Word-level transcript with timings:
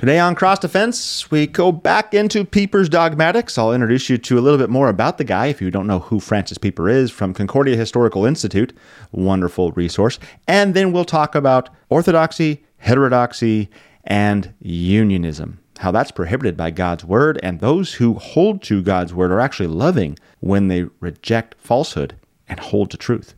Today 0.00 0.18
on 0.18 0.34
Cross 0.34 0.60
Defense, 0.60 1.30
we 1.30 1.46
go 1.46 1.70
back 1.70 2.14
into 2.14 2.42
Pieper's 2.42 2.88
dogmatics. 2.88 3.58
I'll 3.58 3.74
introduce 3.74 4.08
you 4.08 4.16
to 4.16 4.38
a 4.38 4.40
little 4.40 4.56
bit 4.56 4.70
more 4.70 4.88
about 4.88 5.18
the 5.18 5.24
guy 5.24 5.48
if 5.48 5.60
you 5.60 5.70
don't 5.70 5.86
know 5.86 5.98
who 5.98 6.20
Francis 6.20 6.56
Pieper 6.56 6.88
is 6.88 7.10
from 7.10 7.34
Concordia 7.34 7.76
Historical 7.76 8.24
Institute, 8.24 8.72
wonderful 9.12 9.72
resource. 9.72 10.18
And 10.48 10.72
then 10.72 10.92
we'll 10.92 11.04
talk 11.04 11.34
about 11.34 11.68
orthodoxy, 11.90 12.64
heterodoxy, 12.78 13.68
and 14.04 14.54
unionism. 14.60 15.60
How 15.80 15.90
that's 15.90 16.12
prohibited 16.12 16.56
by 16.56 16.70
God's 16.70 17.04
word, 17.04 17.38
and 17.42 17.60
those 17.60 17.92
who 17.92 18.14
hold 18.14 18.62
to 18.62 18.82
God's 18.82 19.12
word 19.12 19.30
are 19.30 19.40
actually 19.40 19.66
loving 19.66 20.18
when 20.38 20.68
they 20.68 20.84
reject 21.00 21.56
falsehood 21.60 22.16
and 22.48 22.58
hold 22.58 22.90
to 22.92 22.96
truth. 22.96 23.34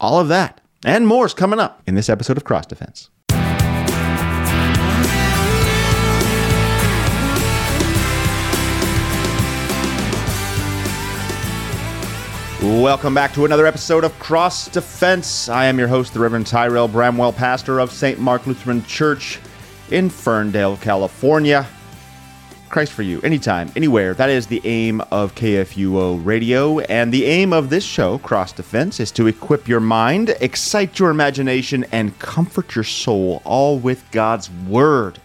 All 0.00 0.18
of 0.18 0.28
that 0.28 0.62
and 0.82 1.06
more 1.06 1.26
is 1.26 1.34
coming 1.34 1.60
up 1.60 1.82
in 1.86 1.94
this 1.94 2.08
episode 2.08 2.38
of 2.38 2.44
Cross 2.44 2.68
Defense. 2.68 3.10
Welcome 12.62 13.12
back 13.12 13.34
to 13.34 13.44
another 13.44 13.66
episode 13.66 14.02
of 14.02 14.18
Cross 14.18 14.68
Defense. 14.68 15.50
I 15.50 15.66
am 15.66 15.78
your 15.78 15.88
host, 15.88 16.14
the 16.14 16.20
Reverend 16.20 16.46
Tyrell 16.46 16.88
Bramwell, 16.88 17.34
pastor 17.34 17.80
of 17.80 17.92
St. 17.92 18.18
Mark 18.18 18.46
Lutheran 18.46 18.82
Church 18.84 19.38
in 19.90 20.08
Ferndale, 20.08 20.78
California. 20.78 21.66
Christ 22.70 22.92
for 22.92 23.02
you, 23.02 23.20
anytime, 23.20 23.70
anywhere. 23.76 24.14
That 24.14 24.30
is 24.30 24.46
the 24.46 24.62
aim 24.64 25.02
of 25.10 25.34
KFUO 25.34 26.24
Radio. 26.24 26.78
And 26.80 27.12
the 27.12 27.26
aim 27.26 27.52
of 27.52 27.68
this 27.68 27.84
show, 27.84 28.16
Cross 28.18 28.52
Defense, 28.52 29.00
is 29.00 29.12
to 29.12 29.26
equip 29.26 29.68
your 29.68 29.80
mind, 29.80 30.34
excite 30.40 30.98
your 30.98 31.10
imagination, 31.10 31.84
and 31.92 32.18
comfort 32.18 32.74
your 32.74 32.84
soul, 32.84 33.42
all 33.44 33.78
with 33.78 34.02
God's 34.12 34.50
Word. 34.66 35.20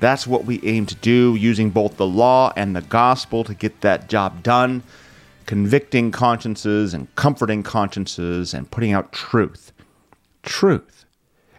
That's 0.00 0.26
what 0.26 0.46
we 0.46 0.60
aim 0.64 0.86
to 0.86 0.96
do, 0.96 1.36
using 1.36 1.70
both 1.70 1.96
the 1.96 2.06
law 2.06 2.52
and 2.56 2.74
the 2.74 2.82
gospel 2.82 3.44
to 3.44 3.54
get 3.54 3.82
that 3.82 4.08
job 4.08 4.42
done 4.42 4.82
convicting 5.46 6.10
consciences 6.10 6.94
and 6.94 7.14
comforting 7.14 7.62
consciences 7.62 8.54
and 8.54 8.70
putting 8.70 8.92
out 8.92 9.12
truth. 9.12 9.72
Truth. 10.42 11.04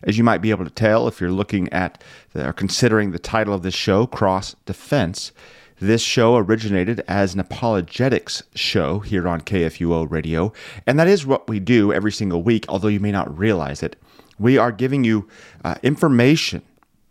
As 0.03 0.17
you 0.17 0.23
might 0.23 0.41
be 0.41 0.49
able 0.49 0.65
to 0.65 0.71
tell 0.71 1.07
if 1.07 1.21
you're 1.21 1.31
looking 1.31 1.71
at 1.71 2.03
or 2.35 2.53
considering 2.53 3.11
the 3.11 3.19
title 3.19 3.53
of 3.53 3.63
this 3.63 3.73
show, 3.73 4.05
Cross 4.05 4.55
Defense, 4.65 5.31
this 5.79 6.01
show 6.01 6.35
originated 6.35 7.03
as 7.07 7.33
an 7.33 7.39
apologetics 7.39 8.43
show 8.55 8.99
here 8.99 9.27
on 9.27 9.41
KFUO 9.41 10.09
Radio, 10.09 10.53
and 10.85 10.99
that 10.99 11.07
is 11.07 11.25
what 11.25 11.47
we 11.49 11.59
do 11.59 11.91
every 11.91 12.11
single 12.11 12.43
week, 12.43 12.65
although 12.69 12.87
you 12.89 12.99
may 12.99 13.11
not 13.11 13.37
realize 13.37 13.81
it. 13.81 13.95
We 14.39 14.57
are 14.57 14.71
giving 14.71 15.03
you 15.03 15.27
uh, 15.63 15.75
information, 15.83 16.61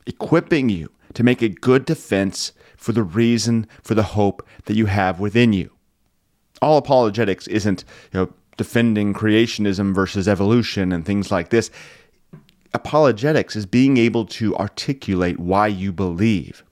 equipping 0.07 0.69
you 0.69 0.91
to 1.15 1.23
make 1.23 1.43
a 1.43 1.49
good 1.49 1.85
defense 1.85 2.53
for 2.77 2.93
the 2.93 3.03
reason, 3.03 3.67
for 3.83 3.95
the 3.95 4.03
hope 4.03 4.47
that 4.65 4.77
you 4.77 4.87
have 4.87 5.21
within 5.21 5.53
you 5.53 5.71
all 6.63 6.79
apologetics 6.79 7.47
isn't 7.49 7.85
you 8.13 8.21
know 8.21 8.33
defending 8.57 9.13
creationism 9.13 9.95
versus 9.95 10.29
evolution 10.29 10.93
and 10.93 11.05
things 11.05 11.31
like 11.31 11.51
this. 11.51 11.71
Apologetics 12.75 13.57
is 13.57 13.67
being 13.67 13.97
able 13.97 14.25
to 14.25 14.57
articulate 14.57 15.39
why 15.39 15.67
you 15.67 15.93
believe 15.93 16.65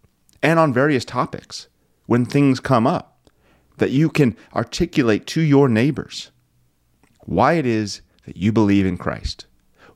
and 0.43 0.59
on 0.59 0.73
various 0.73 1.05
topics 1.05 1.69
when 2.07 2.25
things 2.25 2.61
come 2.61 2.87
up 2.87 3.29
that 3.77 3.91
you 3.91 4.09
can 4.09 4.37
articulate 4.55 5.27
to 5.27 5.41
your 5.41 5.69
neighbors 5.69 6.31
why 7.27 7.55
it 7.55 7.67
is 7.67 8.01
that 8.27 8.37
you 8.37 8.53
believe 8.53 8.87
in 8.87 8.97
Christ, 8.97 9.47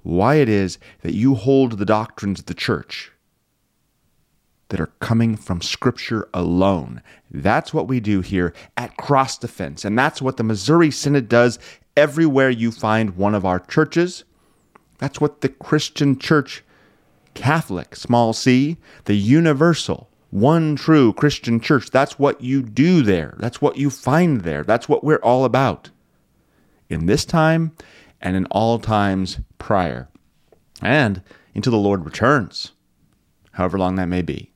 why 0.02 0.36
it 0.36 0.48
is 0.48 0.78
that 1.02 1.14
you 1.14 1.34
hold 1.34 1.78
the 1.78 1.84
doctrines 1.84 2.40
of 2.40 2.46
the 2.46 2.54
church 2.54 3.10
that 4.68 4.80
are 4.80 4.92
coming 5.00 5.36
from 5.36 5.60
Scripture 5.60 6.28
alone. 6.32 7.02
That's 7.30 7.74
what 7.74 7.88
we 7.88 8.00
do 8.00 8.20
here 8.20 8.52
at 8.76 8.96
Cross 8.96 9.38
Defense. 9.38 9.84
And 9.84 9.98
that's 9.98 10.22
what 10.22 10.36
the 10.36 10.44
Missouri 10.44 10.90
Synod 10.90 11.28
does 11.28 11.58
everywhere 11.96 12.50
you 12.50 12.72
find 12.72 13.16
one 13.16 13.34
of 13.34 13.44
our 13.44 13.60
churches. 13.60 14.24
That's 14.98 15.20
what 15.20 15.40
the 15.40 15.48
Christian 15.48 16.18
Church, 16.18 16.64
Catholic, 17.34 17.94
small 17.96 18.32
c, 18.32 18.78
the 19.04 19.14
universal, 19.14 20.08
one 20.34 20.74
true 20.74 21.12
Christian 21.12 21.60
church, 21.60 21.90
that's 21.90 22.18
what 22.18 22.40
you 22.40 22.60
do 22.60 23.02
there. 23.02 23.36
That's 23.38 23.62
what 23.62 23.76
you 23.76 23.88
find 23.88 24.40
there. 24.40 24.64
That's 24.64 24.88
what 24.88 25.04
we're 25.04 25.18
all 25.18 25.44
about. 25.44 25.90
In 26.90 27.06
this 27.06 27.24
time 27.24 27.70
and 28.20 28.34
in 28.34 28.46
all 28.46 28.80
times 28.80 29.38
prior. 29.58 30.08
And 30.82 31.22
until 31.54 31.70
the 31.70 31.76
Lord 31.76 32.04
returns, 32.04 32.72
however 33.52 33.78
long 33.78 33.94
that 33.94 34.08
may 34.08 34.22
be. 34.22 34.50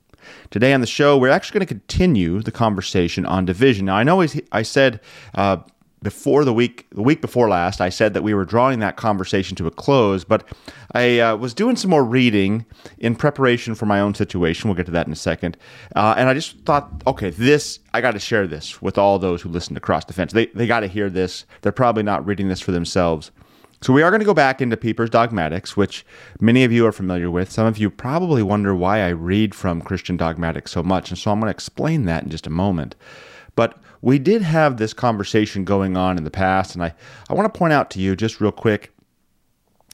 Today 0.49 0.73
on 0.73 0.81
the 0.81 0.87
show, 0.87 1.17
we're 1.17 1.29
actually 1.29 1.59
going 1.59 1.67
to 1.67 1.73
continue 1.73 2.41
the 2.41 2.51
conversation 2.51 3.25
on 3.25 3.45
division. 3.45 3.85
Now, 3.85 3.95
I 3.95 4.03
know 4.03 4.25
I 4.51 4.61
said 4.63 4.99
uh, 5.35 5.57
before 6.01 6.45
the 6.45 6.53
week, 6.53 6.87
the 6.91 7.01
week 7.01 7.21
before 7.21 7.49
last, 7.49 7.81
I 7.81 7.89
said 7.89 8.13
that 8.13 8.23
we 8.23 8.33
were 8.33 8.45
drawing 8.45 8.79
that 8.79 8.95
conversation 8.95 9.55
to 9.57 9.67
a 9.67 9.71
close, 9.71 10.23
but 10.23 10.47
I 10.93 11.19
uh, 11.19 11.35
was 11.35 11.53
doing 11.53 11.75
some 11.75 11.91
more 11.91 12.03
reading 12.03 12.65
in 12.97 13.15
preparation 13.15 13.75
for 13.75 13.85
my 13.85 13.99
own 13.99 14.13
situation. 14.13 14.69
We'll 14.69 14.77
get 14.77 14.85
to 14.85 14.91
that 14.93 15.07
in 15.07 15.13
a 15.13 15.17
second. 15.17 15.57
Uh, 15.95 16.15
and 16.17 16.29
I 16.29 16.33
just 16.33 16.59
thought, 16.59 16.89
okay, 17.05 17.31
this, 17.31 17.79
I 17.93 18.01
got 18.01 18.11
to 18.11 18.19
share 18.19 18.47
this 18.47 18.81
with 18.81 18.97
all 18.97 19.19
those 19.19 19.41
who 19.41 19.49
listen 19.49 19.75
to 19.75 19.81
Cross 19.81 20.05
Defense. 20.05 20.31
They, 20.31 20.47
they 20.47 20.67
got 20.67 20.81
to 20.81 20.87
hear 20.87 21.09
this. 21.09 21.45
They're 21.61 21.71
probably 21.71 22.03
not 22.03 22.25
reading 22.25 22.47
this 22.47 22.61
for 22.61 22.71
themselves. 22.71 23.31
So 23.81 23.93
we 23.93 24.01
are 24.01 24.11
going 24.11 24.19
to 24.19 24.25
go 24.25 24.33
back 24.33 24.61
into 24.61 24.75
Pieper's 24.75 25.09
Dogmatics, 25.09 25.77
which 25.77 26.05
many 26.41 26.65
of 26.65 26.71
you 26.71 26.85
are 26.85 26.91
familiar 26.91 27.31
with. 27.31 27.49
Some 27.49 27.65
of 27.65 27.77
you 27.77 27.89
probably 27.89 28.43
wonder 28.43 28.75
why 28.75 28.99
I 28.99 29.09
read 29.09 29.55
from 29.55 29.81
Christian 29.81 30.17
Dogmatics 30.17 30.71
so 30.71 30.83
much, 30.83 31.09
and 31.09 31.17
so 31.17 31.31
I'm 31.31 31.39
going 31.39 31.47
to 31.47 31.55
explain 31.55 32.03
that 32.05 32.23
in 32.23 32.29
just 32.29 32.45
a 32.45 32.49
moment. 32.49 32.95
But 33.55 33.77
we 34.01 34.19
did 34.19 34.41
have 34.41 34.77
this 34.77 34.93
conversation 34.93 35.63
going 35.63 35.95
on 35.95 36.17
in 36.17 36.25
the 36.25 36.31
past, 36.31 36.75
and 36.75 36.83
I, 36.83 36.93
I 37.29 37.33
want 37.33 37.51
to 37.51 37.57
point 37.57 37.71
out 37.71 37.89
to 37.91 37.99
you 37.99 38.17
just 38.17 38.41
real 38.41 38.51
quick 38.51 38.93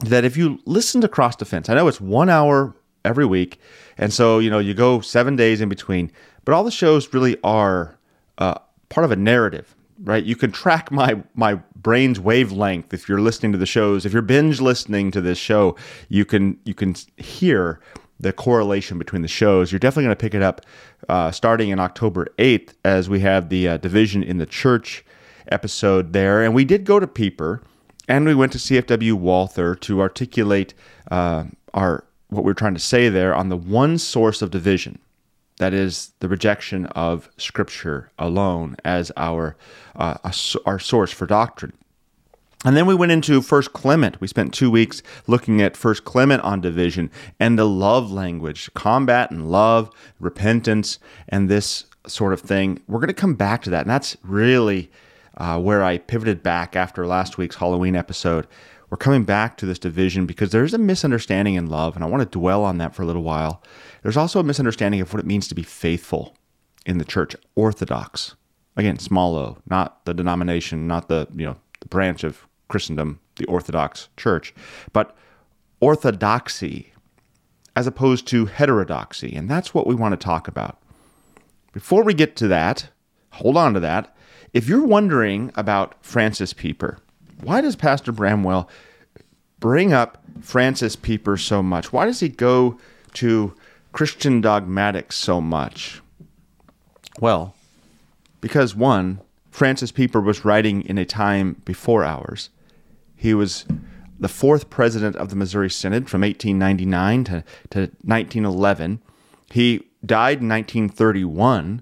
that 0.04 0.24
if 0.24 0.36
you 0.36 0.60
listen 0.64 1.00
to 1.02 1.08
Cross 1.08 1.36
Defense, 1.36 1.68
I 1.68 1.74
know 1.74 1.86
it's 1.86 2.00
one 2.00 2.28
hour 2.28 2.74
every 3.04 3.24
week, 3.24 3.60
and 3.98 4.12
so 4.12 4.40
you 4.40 4.50
know 4.50 4.58
you 4.58 4.74
go 4.74 5.00
seven 5.00 5.36
days 5.36 5.60
in 5.60 5.68
between, 5.68 6.10
but 6.44 6.54
all 6.54 6.64
the 6.64 6.72
shows 6.72 7.14
really 7.14 7.36
are 7.44 7.98
uh, 8.38 8.58
part 8.88 9.04
of 9.04 9.12
a 9.12 9.16
narrative 9.16 9.76
right? 10.02 10.24
You 10.24 10.36
can 10.36 10.52
track 10.52 10.90
my 10.90 11.22
my 11.34 11.54
brain's 11.74 12.20
wavelength 12.20 12.92
if 12.92 13.08
you're 13.08 13.20
listening 13.20 13.52
to 13.52 13.58
the 13.58 13.66
shows. 13.66 14.06
If 14.06 14.12
you're 14.12 14.22
binge 14.22 14.60
listening 14.60 15.10
to 15.12 15.20
this 15.20 15.38
show, 15.38 15.76
you 16.08 16.24
can 16.24 16.58
you 16.64 16.74
can 16.74 16.94
hear 17.16 17.80
the 18.18 18.32
correlation 18.32 18.98
between 18.98 19.22
the 19.22 19.28
shows. 19.28 19.70
You're 19.70 19.78
definitely 19.78 20.04
going 20.04 20.16
to 20.16 20.20
pick 20.20 20.34
it 20.34 20.42
up 20.42 20.62
uh, 21.08 21.30
starting 21.30 21.68
in 21.68 21.78
October 21.78 22.26
8th 22.38 22.70
as 22.82 23.10
we 23.10 23.20
have 23.20 23.50
the 23.50 23.68
uh, 23.68 23.76
division 23.76 24.22
in 24.22 24.38
the 24.38 24.46
church 24.46 25.04
episode 25.48 26.12
there, 26.14 26.42
and 26.42 26.54
we 26.54 26.64
did 26.64 26.84
go 26.84 26.98
to 26.98 27.06
Pieper 27.06 27.62
and 28.08 28.24
we 28.24 28.34
went 28.34 28.52
to 28.52 28.58
CFW 28.58 29.14
Walther 29.14 29.74
to 29.74 30.00
articulate 30.00 30.74
uh, 31.10 31.44
our 31.74 32.04
what 32.28 32.42
we 32.42 32.50
we're 32.50 32.54
trying 32.54 32.74
to 32.74 32.80
say 32.80 33.08
there 33.08 33.34
on 33.34 33.48
the 33.48 33.56
one 33.56 33.98
source 33.98 34.42
of 34.42 34.50
division 34.50 34.98
that 35.58 35.72
is 35.72 36.12
the 36.20 36.28
rejection 36.28 36.86
of 36.86 37.30
Scripture 37.36 38.10
alone 38.18 38.76
as 38.84 39.10
our 39.16 39.56
uh, 39.94 40.16
our 40.64 40.78
source 40.78 41.12
for 41.12 41.26
doctrine. 41.26 41.72
And 42.64 42.76
then 42.76 42.86
we 42.86 42.94
went 42.94 43.12
into 43.12 43.42
First 43.42 43.72
Clement. 43.72 44.20
We 44.20 44.26
spent 44.26 44.52
two 44.52 44.70
weeks 44.70 45.02
looking 45.26 45.62
at 45.62 45.76
First 45.76 46.04
Clement 46.04 46.42
on 46.42 46.60
division 46.60 47.10
and 47.38 47.58
the 47.58 47.68
love 47.68 48.10
language, 48.10 48.72
combat 48.74 49.30
and 49.30 49.50
love, 49.50 49.90
repentance, 50.18 50.98
and 51.28 51.48
this 51.48 51.84
sort 52.06 52.32
of 52.32 52.40
thing. 52.40 52.80
We're 52.88 52.98
going 52.98 53.08
to 53.08 53.14
come 53.14 53.34
back 53.34 53.62
to 53.62 53.70
that, 53.70 53.82
and 53.82 53.90
that's 53.90 54.16
really 54.22 54.90
uh, 55.36 55.60
where 55.60 55.84
I 55.84 55.98
pivoted 55.98 56.42
back 56.42 56.74
after 56.74 57.06
last 57.06 57.38
week's 57.38 57.56
Halloween 57.56 57.94
episode. 57.94 58.46
We're 58.88 58.96
coming 58.96 59.24
back 59.24 59.56
to 59.58 59.66
this 59.66 59.78
division 59.78 60.26
because 60.26 60.50
there's 60.50 60.74
a 60.74 60.78
misunderstanding 60.78 61.54
in 61.54 61.66
love, 61.66 61.94
and 61.94 62.04
I 62.04 62.08
want 62.08 62.22
to 62.22 62.38
dwell 62.38 62.64
on 62.64 62.78
that 62.78 62.94
for 62.94 63.02
a 63.02 63.06
little 63.06 63.22
while. 63.22 63.62
There's 64.06 64.16
also 64.16 64.38
a 64.38 64.44
misunderstanding 64.44 65.00
of 65.00 65.12
what 65.12 65.18
it 65.18 65.26
means 65.26 65.48
to 65.48 65.54
be 65.56 65.64
faithful 65.64 66.36
in 66.86 66.98
the 66.98 67.04
church, 67.04 67.34
orthodox. 67.56 68.36
Again, 68.76 69.00
small 69.00 69.34
o, 69.34 69.58
not 69.68 70.04
the 70.04 70.14
denomination, 70.14 70.86
not 70.86 71.08
the, 71.08 71.26
you 71.34 71.44
know, 71.44 71.56
the 71.80 71.88
branch 71.88 72.22
of 72.22 72.46
Christendom, 72.68 73.18
the 73.34 73.46
Orthodox 73.46 74.08
Church, 74.16 74.54
but 74.92 75.16
orthodoxy 75.80 76.92
as 77.74 77.88
opposed 77.88 78.28
to 78.28 78.46
heterodoxy. 78.46 79.34
And 79.34 79.50
that's 79.50 79.74
what 79.74 79.88
we 79.88 79.96
want 79.96 80.12
to 80.12 80.24
talk 80.24 80.46
about. 80.46 80.78
Before 81.72 82.04
we 82.04 82.14
get 82.14 82.36
to 82.36 82.46
that, 82.46 82.90
hold 83.30 83.56
on 83.56 83.74
to 83.74 83.80
that. 83.80 84.16
If 84.52 84.68
you're 84.68 84.86
wondering 84.86 85.50
about 85.56 85.96
Francis 86.00 86.52
Pieper, 86.52 86.98
why 87.40 87.60
does 87.60 87.74
Pastor 87.74 88.12
Bramwell 88.12 88.70
bring 89.58 89.92
up 89.92 90.22
Francis 90.42 90.94
Pieper 90.94 91.36
so 91.36 91.60
much? 91.60 91.92
Why 91.92 92.04
does 92.04 92.20
he 92.20 92.28
go 92.28 92.78
to 93.14 93.52
Christian 93.96 94.42
dogmatics 94.42 95.16
so 95.16 95.40
much? 95.40 96.02
Well, 97.18 97.54
because 98.42 98.74
one, 98.74 99.22
Francis 99.50 99.90
Pieper 99.90 100.20
was 100.20 100.44
writing 100.44 100.82
in 100.82 100.98
a 100.98 101.06
time 101.06 101.62
before 101.64 102.04
ours. 102.04 102.50
He 103.16 103.32
was 103.32 103.64
the 104.20 104.28
fourth 104.28 104.68
president 104.68 105.16
of 105.16 105.30
the 105.30 105.36
Missouri 105.36 105.70
Synod 105.70 106.10
from 106.10 106.20
1899 106.20 107.24
to, 107.24 107.44
to 107.70 107.80
1911. 108.04 109.00
He 109.50 109.88
died 110.04 110.42
in 110.42 110.48
1931. 110.50 111.80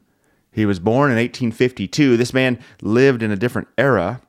He 0.52 0.66
was 0.66 0.78
born 0.78 1.10
in 1.10 1.16
1852. 1.16 2.16
This 2.16 2.32
man 2.32 2.60
lived 2.80 3.24
in 3.24 3.32
a 3.32 3.36
different 3.36 3.66
era, 3.76 4.20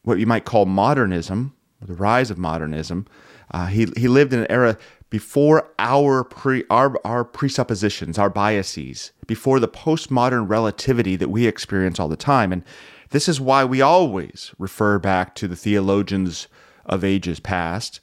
what 0.00 0.18
you 0.18 0.24
might 0.24 0.46
call 0.46 0.64
modernism, 0.64 1.54
the 1.82 1.92
rise 1.92 2.30
of 2.30 2.38
modernism. 2.38 3.06
Uh, 3.50 3.66
he, 3.66 3.86
he 3.98 4.08
lived 4.08 4.32
in 4.32 4.40
an 4.40 4.50
era 4.50 4.78
before 5.10 5.72
our, 5.78 6.24
pre, 6.24 6.64
our, 6.68 6.98
our 7.04 7.24
presuppositions, 7.24 8.18
our 8.18 8.30
biases, 8.30 9.12
before 9.26 9.60
the 9.60 9.68
postmodern 9.68 10.48
relativity 10.48 11.16
that 11.16 11.30
we 11.30 11.46
experience 11.46 12.00
all 12.00 12.08
the 12.08 12.16
time. 12.16 12.52
And 12.52 12.64
this 13.10 13.28
is 13.28 13.40
why 13.40 13.64
we 13.64 13.80
always 13.80 14.52
refer 14.58 14.98
back 14.98 15.34
to 15.36 15.48
the 15.48 15.56
theologians 15.56 16.48
of 16.84 17.04
ages 17.04 17.40
past, 17.40 18.00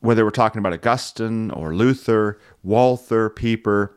whether 0.00 0.24
we're 0.24 0.30
talking 0.30 0.58
about 0.58 0.72
Augustine 0.72 1.50
or 1.50 1.74
Luther, 1.74 2.38
Walther, 2.62 3.28
Pieper, 3.28 3.96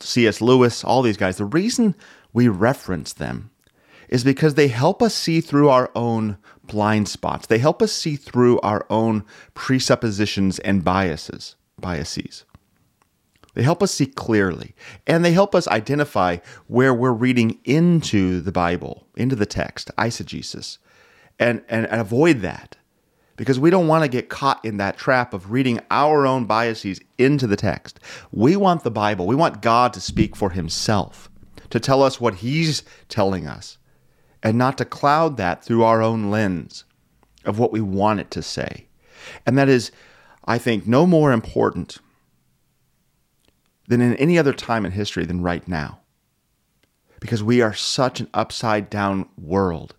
C.S. 0.00 0.40
Lewis, 0.40 0.84
all 0.84 1.02
these 1.02 1.16
guys. 1.16 1.38
The 1.38 1.44
reason 1.44 1.94
we 2.32 2.48
reference 2.48 3.12
them 3.12 3.50
is 4.08 4.24
because 4.24 4.54
they 4.54 4.68
help 4.68 5.02
us 5.02 5.14
see 5.14 5.40
through 5.40 5.68
our 5.68 5.90
own 5.94 6.38
blind 6.68 7.08
spots. 7.08 7.46
They 7.46 7.58
help 7.58 7.82
us 7.82 7.92
see 7.92 8.16
through 8.16 8.60
our 8.60 8.86
own 8.88 9.24
presuppositions 9.54 10.58
and 10.60 10.84
biases, 10.84 11.56
biases. 11.80 12.44
They 13.54 13.62
help 13.64 13.82
us 13.82 13.92
see 13.92 14.06
clearly, 14.06 14.74
and 15.06 15.24
they 15.24 15.32
help 15.32 15.54
us 15.54 15.66
identify 15.66 16.36
where 16.68 16.94
we're 16.94 17.12
reading 17.12 17.58
into 17.64 18.40
the 18.40 18.52
Bible, 18.52 19.08
into 19.16 19.34
the 19.34 19.46
text, 19.46 19.90
eisegesis, 19.98 20.78
and, 21.40 21.64
and, 21.68 21.86
and 21.86 22.00
avoid 22.00 22.40
that 22.42 22.76
because 23.38 23.58
we 23.58 23.70
don't 23.70 23.86
want 23.86 24.04
to 24.04 24.08
get 24.08 24.28
caught 24.28 24.62
in 24.64 24.76
that 24.76 24.98
trap 24.98 25.32
of 25.32 25.50
reading 25.50 25.80
our 25.90 26.26
own 26.26 26.44
biases 26.44 27.00
into 27.16 27.46
the 27.46 27.56
text. 27.56 27.98
We 28.30 28.56
want 28.56 28.82
the 28.82 28.90
Bible, 28.90 29.26
we 29.26 29.34
want 29.34 29.62
God 29.62 29.94
to 29.94 30.00
speak 30.00 30.36
for 30.36 30.50
Himself, 30.50 31.30
to 31.70 31.80
tell 31.80 32.02
us 32.02 32.20
what 32.20 32.34
He's 32.34 32.82
telling 33.08 33.46
us, 33.46 33.77
and 34.42 34.56
not 34.56 34.78
to 34.78 34.84
cloud 34.84 35.36
that 35.36 35.64
through 35.64 35.82
our 35.82 36.02
own 36.02 36.30
lens 36.30 36.84
of 37.44 37.58
what 37.58 37.72
we 37.72 37.80
want 37.80 38.20
it 38.20 38.30
to 38.32 38.42
say. 38.42 38.86
And 39.46 39.58
that 39.58 39.68
is, 39.68 39.90
I 40.44 40.58
think, 40.58 40.86
no 40.86 41.06
more 41.06 41.32
important 41.32 41.98
than 43.88 44.00
in 44.00 44.14
any 44.16 44.38
other 44.38 44.52
time 44.52 44.84
in 44.84 44.92
history 44.92 45.24
than 45.24 45.42
right 45.42 45.66
now. 45.66 46.00
Because 47.20 47.42
we 47.42 47.60
are 47.60 47.74
such 47.74 48.20
an 48.20 48.28
upside 48.32 48.88
down 48.90 49.28
world, 49.36 49.96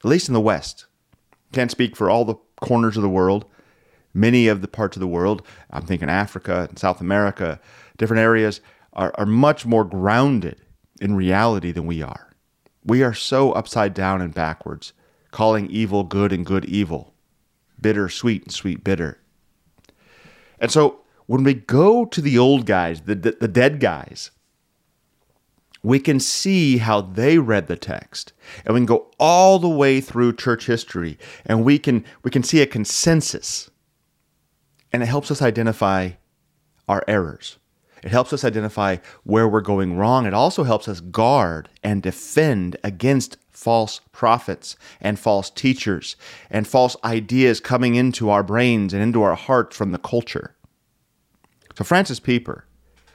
at 0.00 0.10
least 0.10 0.28
in 0.28 0.34
the 0.34 0.40
West. 0.40 0.86
Can't 1.52 1.70
speak 1.70 1.94
for 1.94 2.10
all 2.10 2.24
the 2.24 2.34
corners 2.60 2.96
of 2.96 3.02
the 3.02 3.08
world, 3.08 3.44
many 4.12 4.48
of 4.48 4.60
the 4.60 4.68
parts 4.68 4.96
of 4.96 5.00
the 5.00 5.06
world. 5.06 5.42
I'm 5.70 5.86
thinking 5.86 6.08
Africa 6.08 6.66
and 6.68 6.78
South 6.78 7.00
America, 7.00 7.60
different 7.96 8.22
areas 8.22 8.60
are, 8.92 9.12
much 9.26 9.64
more 9.64 9.84
grounded 9.84 10.60
in 11.00 11.14
reality 11.14 11.70
than 11.72 11.86
we 11.86 12.02
are. 12.02 12.31
We 12.84 13.02
are 13.02 13.14
so 13.14 13.52
upside 13.52 13.94
down 13.94 14.20
and 14.20 14.34
backwards, 14.34 14.92
calling 15.30 15.70
evil 15.70 16.04
good 16.04 16.32
and 16.32 16.44
good 16.44 16.64
evil, 16.64 17.14
bitter 17.80 18.08
sweet 18.08 18.44
and 18.44 18.52
sweet 18.52 18.82
bitter. 18.82 19.18
And 20.58 20.70
so 20.70 21.00
when 21.26 21.44
we 21.44 21.54
go 21.54 22.04
to 22.04 22.20
the 22.20 22.38
old 22.38 22.66
guys, 22.66 23.02
the, 23.02 23.14
the, 23.14 23.36
the 23.40 23.48
dead 23.48 23.80
guys, 23.80 24.30
we 25.82 25.98
can 25.98 26.20
see 26.20 26.78
how 26.78 27.00
they 27.00 27.38
read 27.38 27.66
the 27.66 27.76
text. 27.76 28.32
And 28.64 28.74
we 28.74 28.80
can 28.80 28.86
go 28.86 29.10
all 29.18 29.58
the 29.58 29.68
way 29.68 30.00
through 30.00 30.36
church 30.36 30.66
history 30.66 31.18
and 31.44 31.64
we 31.64 31.78
can 31.78 32.04
we 32.22 32.30
can 32.30 32.42
see 32.42 32.60
a 32.62 32.66
consensus. 32.66 33.70
And 34.92 35.02
it 35.02 35.06
helps 35.06 35.30
us 35.30 35.42
identify 35.42 36.10
our 36.88 37.02
errors 37.08 37.58
it 38.02 38.10
helps 38.10 38.32
us 38.32 38.44
identify 38.44 38.96
where 39.24 39.48
we're 39.48 39.60
going 39.60 39.96
wrong 39.96 40.26
it 40.26 40.34
also 40.34 40.64
helps 40.64 40.88
us 40.88 41.00
guard 41.00 41.68
and 41.82 42.02
defend 42.02 42.76
against 42.82 43.36
false 43.50 44.00
prophets 44.12 44.76
and 45.00 45.18
false 45.18 45.50
teachers 45.50 46.16
and 46.50 46.66
false 46.66 46.96
ideas 47.04 47.60
coming 47.60 47.94
into 47.94 48.30
our 48.30 48.42
brains 48.42 48.92
and 48.92 49.02
into 49.02 49.22
our 49.22 49.34
hearts 49.34 49.76
from 49.76 49.92
the 49.92 49.98
culture 49.98 50.54
so 51.76 51.84
francis 51.84 52.20
pieper 52.20 52.66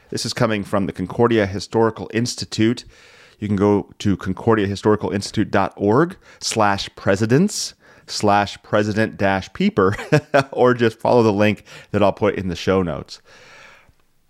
this 0.10 0.26
is 0.26 0.34
coming 0.34 0.64
from 0.64 0.86
the 0.86 0.94
Concordia 0.94 1.46
Historical 1.46 2.10
Institute. 2.14 2.86
You 3.40 3.48
can 3.48 3.58
go 3.58 3.90
to 4.00 4.16
concordiahistoricalinstitute.org 4.16 6.18
slash 6.40 6.90
presidents 6.96 7.74
slash 8.10 8.58
president 8.64 9.18
dash 9.18 9.52
Pieper, 9.52 9.94
or 10.54 10.74
just 10.74 10.98
follow 10.98 11.24
the 11.24 11.34
link 11.34 11.66
that 11.92 12.02
I'll 12.02 12.14
put 12.14 12.36
in 12.36 12.48
the 12.48 12.56
show 12.56 12.82
notes. 12.82 13.22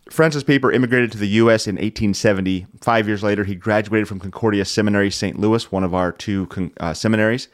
Francis 0.09 0.43
Pieper 0.43 0.71
immigrated 0.71 1.11
to 1.11 1.17
the 1.17 1.27
U.S. 1.27 1.67
in 1.67 1.75
1870. 1.75 2.67
Five 2.81 3.07
years 3.07 3.23
later, 3.23 3.43
he 3.43 3.55
graduated 3.55 4.07
from 4.07 4.19
Concordia 4.19 4.65
Seminary, 4.65 5.11
St. 5.11 5.39
Louis, 5.39 5.71
one 5.71 5.83
of 5.83 5.93
our 5.93 6.11
two 6.11 6.47
uh, 6.79 6.93
seminaries. 6.93 7.47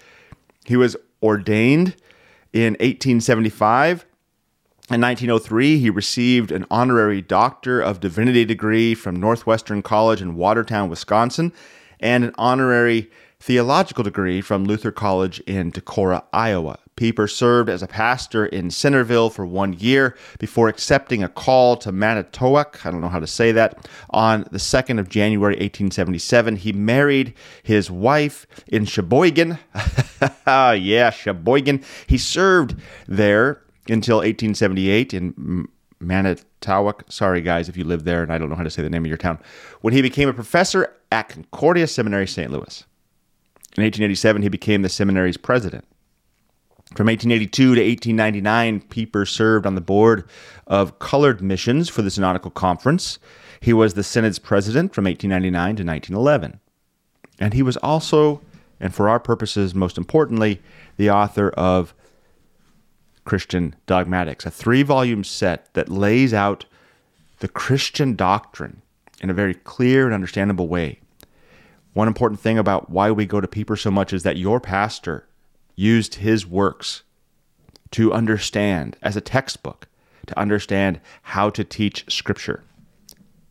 He 0.65 0.77
was 0.77 0.95
ordained 1.21 1.95
in 2.53 2.73
1875 2.73 4.05
in 4.89 4.99
1903, 4.99 5.77
he 5.77 5.89
received 5.89 6.51
an 6.51 6.65
honorary 6.69 7.21
Doctor 7.21 7.79
of 7.79 8.01
Divinity 8.01 8.43
degree 8.43 8.93
from 8.93 9.15
Northwestern 9.15 9.81
College 9.81 10.21
in 10.21 10.35
Watertown, 10.35 10.89
Wisconsin, 10.89 11.53
and 12.01 12.25
an 12.25 12.35
honorary 12.37 13.09
theological 13.43 14.05
degree 14.05 14.39
from 14.39 14.63
Luther 14.63 14.89
College 14.89 15.41
in 15.41 15.69
Decorah, 15.69 16.23
Iowa. 16.31 16.79
Pieper 16.95 17.27
served 17.27 17.69
as 17.69 17.83
a 17.83 17.87
pastor 17.87 18.45
in 18.45 18.71
Centerville 18.71 19.29
for 19.29 19.45
one 19.45 19.73
year 19.73 20.15
before 20.39 20.69
accepting 20.69 21.21
a 21.21 21.27
call 21.27 21.75
to 21.75 21.91
Manitowoc, 21.91 22.85
I 22.85 22.91
don't 22.91 23.01
know 23.01 23.09
how 23.09 23.19
to 23.19 23.27
say 23.27 23.51
that, 23.51 23.89
on 24.11 24.45
the 24.51 24.59
2nd 24.59 24.97
of 24.97 25.09
January 25.09 25.55
1877. 25.55 26.55
He 26.55 26.71
married 26.71 27.33
his 27.63 27.91
wife 27.91 28.47
in 28.67 28.85
Sheboygan. 28.85 29.59
yeah, 30.47 31.09
Sheboygan. 31.09 31.83
He 32.07 32.17
served 32.17 32.79
there 33.07 33.61
until 33.89 34.17
1878 34.19 35.13
in 35.13 35.67
Manitowoc. 35.99 37.11
Sorry, 37.11 37.41
guys, 37.41 37.67
if 37.67 37.75
you 37.75 37.83
live 37.83 38.05
there 38.05 38.23
and 38.23 38.31
I 38.31 38.37
don't 38.37 38.49
know 38.49 38.55
how 38.55 38.63
to 38.63 38.69
say 38.69 38.83
the 38.83 38.89
name 38.89 39.03
of 39.03 39.09
your 39.09 39.17
town. 39.17 39.37
When 39.81 39.93
he 39.93 40.01
became 40.01 40.29
a 40.29 40.33
professor 40.33 40.95
at 41.11 41.27
Concordia 41.27 41.87
Seminary, 41.87 42.27
St. 42.27 42.49
Louis. 42.49 42.85
In 43.75 43.83
1887, 43.83 44.41
he 44.43 44.49
became 44.49 44.81
the 44.81 44.89
seminary's 44.89 45.37
president. 45.37 45.85
From 46.95 47.07
1882 47.07 47.75
to 47.75 47.81
1899, 47.81 48.81
Pieper 48.81 49.25
served 49.25 49.65
on 49.65 49.73
the 49.73 49.81
board 49.81 50.29
of 50.67 50.99
colored 50.99 51.41
missions 51.41 51.89
for 51.89 52.03
the 52.03 52.11
Synodical 52.11 52.51
Conference. 52.51 53.17
He 53.59 53.73
was 53.73 53.95
the 53.95 54.03
Synod's 54.03 54.37
president 54.37 54.93
from 54.93 55.05
1899 55.05 55.75
to 55.77 55.83
1911. 55.83 56.59
And 57.39 57.55
he 57.55 57.63
was 57.63 57.77
also, 57.77 58.41
and 58.79 58.93
for 58.93 59.09
our 59.09 59.19
purposes, 59.19 59.73
most 59.73 59.97
importantly, 59.97 60.61
the 60.97 61.09
author 61.09 61.49
of 61.51 61.95
Christian 63.25 63.75
Dogmatics, 63.87 64.45
a 64.45 64.51
three 64.51 64.83
volume 64.83 65.23
set 65.23 65.73
that 65.73 65.89
lays 65.89 66.31
out 66.31 66.65
the 67.39 67.47
Christian 67.47 68.15
doctrine 68.15 68.83
in 69.19 69.31
a 69.31 69.33
very 69.33 69.55
clear 69.55 70.05
and 70.05 70.13
understandable 70.13 70.67
way. 70.67 70.99
One 71.93 72.07
important 72.07 72.39
thing 72.39 72.57
about 72.57 72.89
why 72.89 73.11
we 73.11 73.25
go 73.25 73.39
to 73.39 73.47
Pieper 73.47 73.75
so 73.75 73.91
much 73.91 74.13
is 74.13 74.23
that 74.23 74.37
your 74.37 74.59
pastor 74.59 75.27
used 75.75 76.15
his 76.15 76.45
works 76.45 77.03
to 77.91 78.11
understand, 78.11 78.97
as 79.01 79.15
a 79.15 79.21
textbook, 79.21 79.87
to 80.25 80.37
understand 80.39 80.99
how 81.21 81.49
to 81.51 81.63
teach 81.63 82.11
Scripture, 82.11 82.63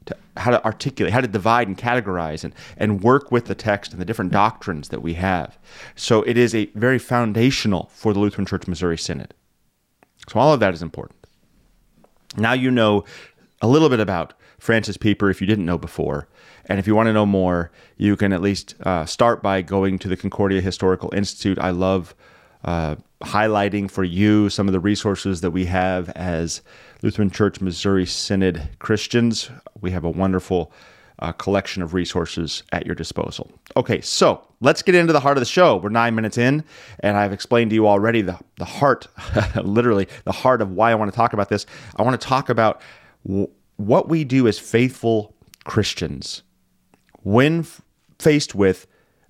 to, 0.07 0.17
how 0.37 0.51
to 0.51 0.65
articulate, 0.65 1.13
how 1.13 1.21
to 1.21 1.29
divide 1.29 1.69
and 1.69 1.79
categorize, 1.79 2.43
and, 2.43 2.55
and 2.77 3.03
work 3.03 3.31
with 3.31 3.47
the 3.47 3.55
text 3.55 3.93
and 3.93 4.01
the 4.01 4.05
different 4.05 4.33
doctrines 4.33 4.89
that 4.89 5.03
we 5.03 5.15
have. 5.15 5.59
So 5.95 6.23
it 6.23 6.37
is 6.37 6.55
a 6.55 6.67
very 6.75 6.99
foundational 6.99 7.91
for 7.93 8.13
the 8.13 8.19
Lutheran 8.19 8.47
Church 8.47 8.67
Missouri 8.67 8.99
Synod. 8.99 9.35
So 10.29 10.41
all 10.41 10.53
of 10.53 10.61
that 10.61 10.75
is 10.75 10.83
important. 10.83 11.19
Now 12.37 12.53
you 12.53 12.71
know 12.71 13.05
a 13.61 13.69
little 13.69 13.89
bit 13.89 14.01
about 14.01 14.35
Francis 14.59 14.97
Pieper 14.97 15.31
if 15.31 15.41
you 15.41 15.47
didn't 15.47 15.67
know 15.67 15.79
before. 15.79 16.29
And 16.66 16.78
if 16.78 16.87
you 16.87 16.95
want 16.95 17.09
to 17.09 17.12
know 17.12 17.26
more, 17.26 17.71
you 17.97 18.16
can 18.16 18.33
at 18.33 18.40
least 18.40 18.75
uh, 18.83 19.04
start 19.04 19.42
by 19.42 19.62
going 19.62 19.99
to 20.00 20.09
the 20.09 20.16
Concordia 20.16 20.61
Historical 20.61 21.12
Institute. 21.14 21.59
I 21.59 21.71
love 21.71 22.14
uh, 22.64 22.97
highlighting 23.23 23.90
for 23.90 24.04
you 24.04 24.49
some 24.49 24.69
of 24.69 24.73
the 24.73 24.81
resources 24.81 25.40
that 25.40 25.50
we 25.50 25.66
have 25.66 26.09
as 26.11 26.62
Lutheran 27.02 27.31
Church 27.31 27.61
Missouri 27.61 28.07
Synod 28.07 28.69
Christians. 28.78 29.50
We 29.81 29.90
have 29.90 30.04
a 30.04 30.11
wonderful 30.11 30.73
uh, 31.19 31.33
collection 31.33 31.83
of 31.83 31.95
resources 31.95 32.62
at 32.73 32.87
your 32.87 32.95
disposal. 32.95 33.50
Okay, 33.76 34.00
so 34.00 34.47
let's 34.61 34.83
get 34.83 34.95
into 34.95 35.12
the 35.12 35.21
heart 35.21 35.37
of 35.37 35.40
the 35.40 35.47
show. 35.47 35.76
We're 35.76 35.88
nine 35.90 36.14
minutes 36.14 36.38
in, 36.38 36.64
and 37.00 37.16
I've 37.16 37.33
explained 37.33 37.71
to 37.71 37.75
you 37.75 37.87
already 37.87 38.23
the, 38.23 38.38
the 38.57 38.64
heart, 38.64 39.07
literally, 39.62 40.09
the 40.25 40.33
heart 40.33 40.61
of 40.61 40.73
why 40.73 40.90
I 40.90 40.95
want 40.95 41.12
to 41.12 41.16
talk 41.16 41.33
about 41.33 41.49
this. 41.49 41.66
I 41.97 42.02
want 42.02 42.21
to 42.21 42.26
talk 42.26 42.49
about 42.49 42.81
w- 43.25 43.49
what 43.76 44.09
we 44.09 44.25
do 44.25 44.49
as 44.49 44.59
faithful 44.59 45.35
Christians 45.64 46.42
when 47.23 47.67
faced 48.19 48.55
with 48.55 48.87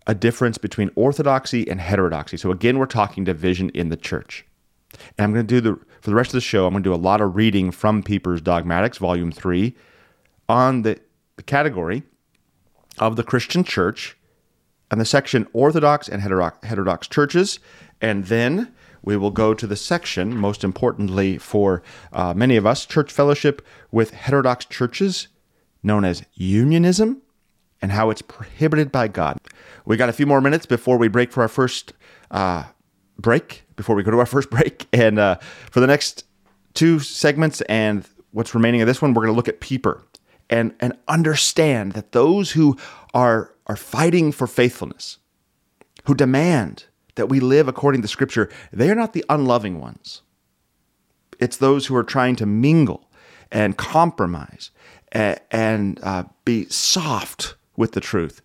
a 0.07 0.15
difference 0.15 0.59
between 0.59 0.91
orthodoxy 0.95 1.69
and 1.69 1.81
heterodoxy. 1.81 2.37
So, 2.37 2.51
again, 2.51 2.79
we're 2.79 2.87
talking 2.87 3.25
division 3.25 3.71
in 3.71 3.89
the 3.89 3.97
church. 3.97 4.45
And 5.17 5.25
I'm 5.25 5.33
going 5.33 5.47
to 5.47 5.55
do 5.55 5.61
the 5.61 5.81
for 6.03 6.11
the 6.11 6.17
rest 6.17 6.31
of 6.31 6.35
the 6.35 6.41
show, 6.41 6.67
I'm 6.67 6.73
going 6.73 6.83
to 6.83 6.89
do 6.89 6.95
a 6.95 6.97
lot 6.97 7.21
of 7.21 7.37
reading 7.37 7.71
from 7.71 8.03
Pieper's 8.03 8.41
Dogmatics, 8.41 8.99
Volume 8.99 9.31
3, 9.31 9.73
on 10.49 10.83
the, 10.83 10.99
the 11.37 11.45
category 11.45 12.03
of 12.99 13.15
the 13.15 13.23
Christian 13.23 13.63
church 13.63 14.17
and 14.91 15.01
the 15.01 15.05
section 15.05 15.47
Orthodox 15.53 16.09
and 16.09 16.21
heterodox 16.21 17.07
churches. 17.07 17.61
And 18.01 18.25
then 18.25 18.75
we 19.03 19.17
will 19.17 19.31
go 19.31 19.55
to 19.55 19.65
the 19.65 19.77
section, 19.77 20.37
most 20.37 20.65
importantly 20.65 21.39
for 21.39 21.85
uh, 22.13 22.35
many 22.35 22.57
of 22.57 22.67
us, 22.67 22.85
church 22.85 23.13
fellowship 23.13 23.65
with 23.93 24.11
heterodox 24.11 24.65
churches, 24.65 25.29
known 25.85 26.05
as 26.05 26.25
unionism, 26.35 27.22
and 27.83 27.93
how 27.93 28.11
it's 28.11 28.23
prohibited 28.23 28.93
by 28.93 29.09
God. 29.09 29.39
We 29.85 29.97
got 29.97 30.09
a 30.09 30.13
few 30.13 30.25
more 30.25 30.41
minutes 30.41 30.65
before 30.65 30.97
we 30.97 31.09
break 31.09 31.33
for 31.33 31.43
our 31.43 31.49
first 31.49 31.93
uh, 32.31 32.65
break 33.19 33.65
before 33.77 33.97
we 33.97 34.05
go 34.05 34.13
to 34.13 34.19
our 34.21 34.27
first 34.35 34.49
break. 34.49 34.87
And 34.93 35.19
uh, 35.19 35.37
for 35.71 35.81
the 35.81 35.87
next 35.89 36.25
two 36.75 37.01
segments 37.01 37.61
and 37.63 38.09
what's 38.31 38.55
remaining 38.55 38.81
of 38.81 38.87
this 38.87 39.03
one, 39.03 39.13
we're 39.13 39.23
going 39.23 39.35
to 39.35 39.37
look 39.37 39.49
at 39.49 39.61
Pieper 39.61 40.07
and 40.49 40.75
and 40.81 40.97
understand 41.09 41.93
that 41.93 42.13
those 42.13 42.53
who 42.53 42.79
are 43.13 43.55
are 43.67 43.77
fighting 43.77 44.33
for 44.33 44.47
faithfulness, 44.47 45.19
who 46.05 46.15
demand 46.15 46.85
that 47.17 47.29
we 47.29 47.41
live 47.41 47.69
according 47.69 48.03
to 48.03 48.09
Scripture, 48.09 48.49
they 48.73 48.91
are 48.91 48.95
not 48.95 49.13
the 49.13 49.25
unloving 49.29 49.81
ones. 49.81 50.23
It's 51.39 51.57
those 51.57 51.87
who 51.87 51.97
are 51.97 52.05
trying 52.05 52.37
to 52.37 52.47
mingle 52.47 53.11
and 53.51 53.77
compromise 53.77 54.71
and, 55.11 55.41
and 55.51 56.01
uh, 56.03 56.25
be 56.45 56.67
soft 56.67 57.57
with 57.77 57.93
the 57.93 58.01
truth 58.01 58.43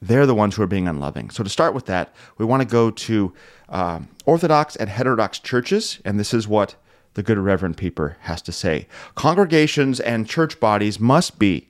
they're 0.00 0.26
the 0.26 0.34
ones 0.34 0.54
who 0.54 0.62
are 0.62 0.68
being 0.68 0.88
unloving. 0.88 1.30
So, 1.30 1.42
to 1.42 1.50
start 1.50 1.74
with 1.74 1.86
that, 1.86 2.14
we 2.38 2.44
want 2.44 2.62
to 2.62 2.68
go 2.68 2.90
to 2.90 3.32
um, 3.68 4.08
Orthodox 4.24 4.76
and 4.76 4.88
heterodox 4.88 5.38
churches, 5.38 6.00
and 6.04 6.18
this 6.18 6.32
is 6.32 6.46
what 6.46 6.76
the 7.14 7.22
good 7.22 7.38
Reverend 7.38 7.76
Pieper 7.76 8.16
has 8.20 8.40
to 8.42 8.52
say. 8.52 8.86
Congregations 9.16 9.98
and 9.98 10.28
church 10.28 10.60
bodies 10.60 11.00
must 11.00 11.38
be 11.38 11.68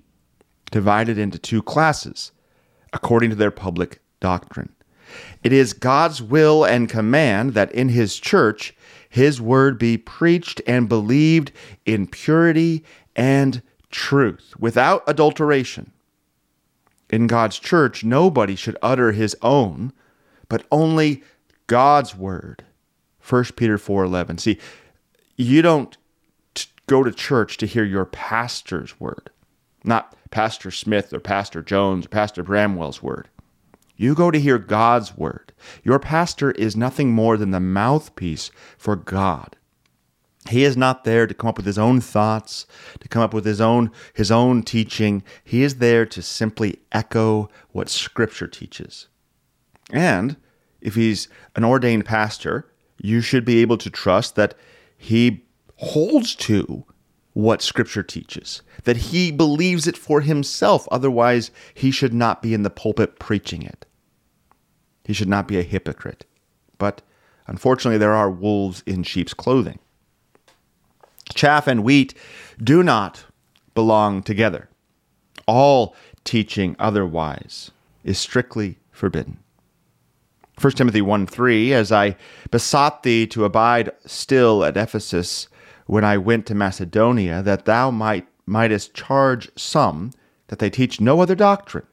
divided 0.71 1.17
into 1.17 1.39
two 1.39 1.63
classes 1.63 2.33
according 2.93 3.31
to 3.31 3.37
their 3.37 3.51
public 3.51 4.01
doctrine. 4.21 4.73
It 5.43 5.53
is 5.53 5.73
God's 5.73 6.21
will 6.21 6.65
and 6.65 6.89
command 6.89 7.55
that 7.55 7.73
in 7.73 7.89
His 7.89 8.19
church, 8.19 8.77
His 9.09 9.41
word 9.41 9.79
be 9.79 9.97
preached 9.97 10.61
and 10.67 10.87
believed 10.87 11.51
in 11.87 12.07
purity 12.07 12.85
and 13.17 13.63
truth, 13.91 14.53
without 14.59 15.03
adulteration 15.07 15.93
in 17.11 17.27
God's 17.27 17.59
church, 17.59 18.05
nobody 18.05 18.55
should 18.55 18.77
utter 18.83 19.13
his 19.13 19.37
own, 19.43 19.93
but 20.49 20.67
only 20.71 21.23
God's 21.67 22.15
word. 22.15 22.65
1 23.21 23.57
Peter 23.57 23.79
4:11. 23.79 24.39
See, 24.39 24.59
you 25.37 25.63
don't 25.63 25.97
t- 26.55 26.67
go 26.87 27.03
to 27.03 27.13
church 27.13 27.57
to 27.59 27.67
hear 27.67 27.85
your 27.85 28.05
pastor's 28.05 28.99
word, 28.99 29.31
not 29.85 30.15
Pastor 30.31 30.71
Smith 30.71 31.13
or 31.13 31.21
Pastor 31.21 31.63
Jones 31.63 32.07
or 32.07 32.09
Pastor 32.09 32.43
Bramwell's 32.43 33.03
word. 33.03 33.29
You 33.97 34.15
go 34.15 34.31
to 34.31 34.39
hear 34.39 34.59
God's 34.59 35.17
word. 35.17 35.53
Your 35.83 35.99
pastor 35.99 36.53
is 36.53 36.77
nothing 36.77 37.11
more 37.13 37.37
than 37.37 37.51
the 37.51 37.61
mouthpiece 37.61 38.51
for 38.77 38.95
God. 38.95 39.57
He 40.49 40.65
is 40.65 40.77
not 40.77 41.05
there 41.05 41.27
to 41.27 41.35
come 41.35 41.49
up 41.49 41.57
with 41.57 41.67
his 41.67 41.79
own 41.79 42.01
thoughts, 42.01 42.67
to 43.01 43.09
come 43.09 43.23
up 43.23 43.35
with 43.35 43.45
his 43.45 43.61
own 43.61 43.91
his 44.15 44.31
own 44.31 44.63
teaching. 44.63 45.23
He 45.45 45.63
is 45.63 45.77
there 45.77 46.07
to 46.07 46.23
simply 46.23 46.79
echo 46.93 47.51
what 47.73 47.89
scripture 47.89 48.49
teaches. 48.49 49.09
And 49.91 50.37
if 50.81 50.95
he's 50.95 51.29
an 51.57 51.65
ordained 51.65 52.05
pastor, 52.05 52.71
you 53.01 53.21
should 53.21 53.45
be 53.45 53.59
able 53.59 53.79
to 53.79 53.91
trust 53.91 54.37
that 54.37 54.55
he 54.97 55.45
holds 55.77 56.35
to 56.37 56.85
what 57.33 57.63
scripture 57.63 58.03
teaches, 58.03 58.63
that 58.85 58.97
he 58.97 59.31
believes 59.31 59.87
it 59.87 59.97
for 59.97 60.23
himself. 60.23 60.89
Otherwise, 60.91 61.51
he 61.73 61.91
should 61.91 62.13
not 62.13 62.43
be 62.43 62.53
in 62.53 62.65
the 62.65 62.71
pulpit 62.71 63.19
preaching 63.21 63.63
it. 63.63 63.87
He 65.05 65.13
should 65.13 65.29
not 65.29 65.47
be 65.47 65.59
a 65.59 65.63
hypocrite. 65.63 66.27
But 66.79 67.03
unfortunately, 67.47 67.99
there 67.99 68.15
are 68.15 68.31
wolves 68.31 68.83
in 68.87 69.05
sheep's 69.05 69.35
clothing. 69.35 69.79
Chaff 71.35 71.67
and 71.67 71.85
wheat 71.85 72.15
do 72.63 72.83
not 72.83 73.25
belong 73.75 74.23
together. 74.23 74.69
All 75.47 75.95
teaching 76.25 76.77
otherwise 76.79 77.71
is 78.05 78.19
strictly 78.19 78.79
forbidden. 78.91 79.39
1 80.61 80.73
Timothy 80.73 81.01
1 81.01 81.27
3, 81.27 81.73
as 81.73 81.93
I 81.93 82.17
besought 82.51 83.03
thee 83.05 83.27
to 83.29 83.45
abide 83.45 83.91
still 84.05 84.65
at 84.65 84.77
Ephesus 84.77 85.47
when 85.87 86.05
I 86.05 86.19
went 86.19 86.47
to 86.47 86.55
Macedonia, 86.55 87.43
that 87.43 87.65
thou 87.65 87.91
might 87.91 88.27
mightest 88.45 88.93
charge 88.95 89.51
some 89.57 90.11
that 90.49 90.59
they 90.59 90.71
teach 90.71 91.01
no 91.01 91.21
other 91.21 91.37
doctrine. 91.37 91.87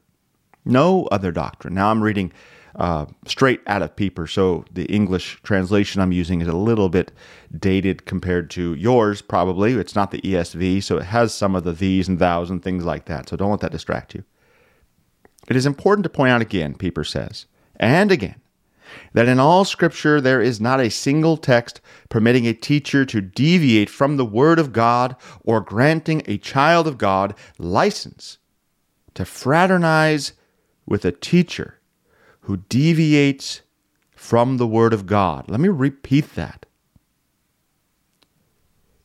No 0.63 1.06
other 1.12 1.32
doctrine. 1.32 1.75
Now 1.75 1.92
I'm 1.92 2.01
reading 2.01 2.32
uh, 2.75 3.05
straight 3.25 3.62
out 3.67 3.82
of 3.82 3.96
Pieper. 3.96 4.27
So 4.27 4.65
the 4.72 4.86
English 4.86 5.39
translation 5.44 6.01
I'm 6.01 6.12
using 6.12 6.41
is 6.41 6.48
a 6.48 6.55
little 6.55 6.89
bit 6.89 7.12
dated 7.58 8.05
compared 8.05 8.50
to 8.51 8.74
yours, 8.75 9.22
probably. 9.22 9.74
It's 9.74 9.96
not 9.96 10.12
the 10.12 10.22
ESV, 10.22 10.84
so 10.84 10.98
it 10.98 11.05
has 11.05 11.34
some 11.34 11.55
of 11.55 11.63
the 11.63 11.72
these 11.72 12.08
and 12.08 12.20
thous 12.20 12.50
and 12.50 12.62
things 12.62 12.84
like 12.84 13.05
that. 13.05 13.29
So 13.29 13.38
don't 13.38 13.51
let 13.51 13.62
that 13.62 13.72
distract 13.72 14.13
you. 14.13 14.24
It 15.48 15.55
is 15.55 15.65
important 15.65 16.03
to 16.03 16.10
point 16.10 16.32
out 16.32 16.41
again, 16.41 16.75
Pieper 16.75 17.03
says, 17.03 17.46
and 17.77 18.12
again, 18.12 18.41
that 19.13 19.27
in 19.27 19.39
all 19.39 19.65
Scripture 19.65 20.20
there 20.20 20.41
is 20.41 20.60
not 20.60 20.79
a 20.79 20.89
single 20.89 21.38
text 21.38 21.82
permitting 22.10 22.48
a 22.48 22.53
teacher 22.53 23.05
to 23.05 23.22
deviate 23.22 23.89
from 23.89 24.17
the 24.17 24.25
Word 24.25 24.60
of 24.60 24.74
God 24.74 25.15
or 25.44 25.62
granting 25.62 26.24
a 26.25 26.38
child 26.38 26.88
of 26.88 26.98
God 26.98 27.36
license 27.58 28.38
to 29.13 29.24
fraternize 29.24 30.34
with 30.86 31.05
a 31.05 31.12
teacher 31.12 31.75
who 32.46 32.58
deviates 32.58 33.62
from 34.16 34.58
the 34.58 34.68
Word 34.68 34.94
of 34.94 35.06
God. 35.06 35.50
Let 35.50 35.60
me 35.60 35.70
repeat 35.70 36.36
that. 36.36 36.66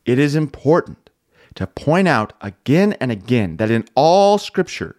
It 0.05 0.17
is 0.17 0.35
important 0.35 1.09
to 1.55 1.67
point 1.67 2.07
out 2.07 2.33
again 2.41 2.93
and 2.93 3.11
again 3.11 3.57
that 3.57 3.71
in 3.71 3.85
all 3.95 4.37
Scripture, 4.37 4.95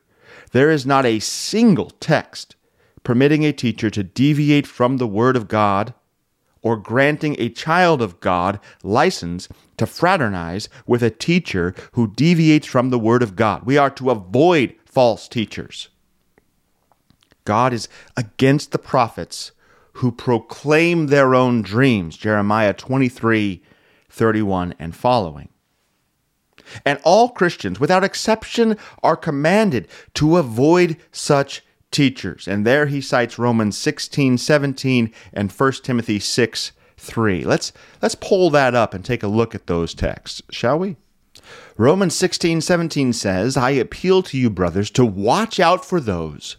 there 0.53 0.71
is 0.71 0.85
not 0.85 1.07
a 1.07 1.19
single 1.19 1.91
text 2.01 2.57
permitting 3.05 3.45
a 3.45 3.53
teacher 3.53 3.91
to 3.91 4.03
deviate 4.03 4.67
from 4.67 4.97
the 4.97 5.07
Word 5.07 5.37
of 5.37 5.49
God 5.49 5.95
or 6.63 6.77
granting 6.77 7.37
a 7.39 7.49
child 7.49 8.03
of 8.03 8.21
God 8.21 8.61
license 8.83 9.49
to 9.77 9.87
fraternize 9.87 10.69
with 10.87 11.03
a 11.03 11.11
teacher 11.11 11.75
who 11.93 12.13
deviates 12.15 12.67
from 12.67 12.91
the 12.91 12.99
Word 12.99 13.23
of 13.23 13.35
God. 13.35 13.65
We 13.65 13.77
are 13.77 13.91
to 13.91 14.11
avoid 14.11 14.75
false 14.85 15.27
teachers. 15.29 15.89
God 17.45 17.73
is 17.73 17.89
against 18.17 18.73
the 18.73 18.79
prophets 18.79 19.53
who 19.95 20.13
proclaim 20.13 21.07
their 21.09 21.35
own 21.35 21.63
dreams, 21.63 22.17
Jeremiah 22.17 22.73
23 22.73 23.63
31 24.09 24.75
and 24.79 24.95
following. 24.95 25.49
And 26.85 26.99
all 27.03 27.31
Christians, 27.31 27.81
without 27.81 28.05
exception, 28.05 28.77
are 29.03 29.17
commanded 29.17 29.89
to 30.15 30.37
avoid 30.37 30.97
such 31.11 31.63
teachers. 31.91 32.47
And 32.47 32.67
there 32.67 32.87
he 32.87 33.01
cites 33.01 33.39
Romans 33.39 33.77
16 33.77 34.39
17 34.39 35.13
and 35.33 35.51
1 35.51 35.73
Timothy 35.83 36.19
6 36.19 36.73
3. 36.97 37.45
Let's, 37.45 37.73
let's 38.01 38.15
pull 38.15 38.51
that 38.51 38.75
up 38.75 38.95
and 38.95 39.05
take 39.05 39.23
a 39.23 39.29
look 39.29 39.55
at 39.55 39.67
those 39.67 39.93
texts, 39.95 40.43
shall 40.51 40.79
we? 40.79 40.97
Romans 41.77 42.15
16 42.15 42.61
17 42.61 43.13
says, 43.13 43.57
I 43.57 43.71
appeal 43.71 44.23
to 44.25 44.39
you, 44.39 44.51
brothers, 44.51 44.91
to 44.93 45.05
watch 45.05 45.59
out 45.59 45.85
for 45.85 46.01
those 46.01 46.57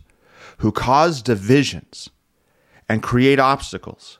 who 0.57 0.72
cause 0.72 1.22
divisions 1.22 2.10
and 2.89 3.01
create 3.03 3.39
obstacles 3.39 4.19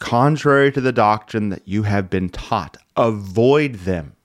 contrary 0.00 0.72
to 0.72 0.80
the 0.80 0.92
doctrine 0.92 1.50
that 1.50 1.66
you 1.68 1.84
have 1.84 2.10
been 2.10 2.28
taught. 2.28 2.76
Avoid 2.96 3.74
them. 3.74 4.16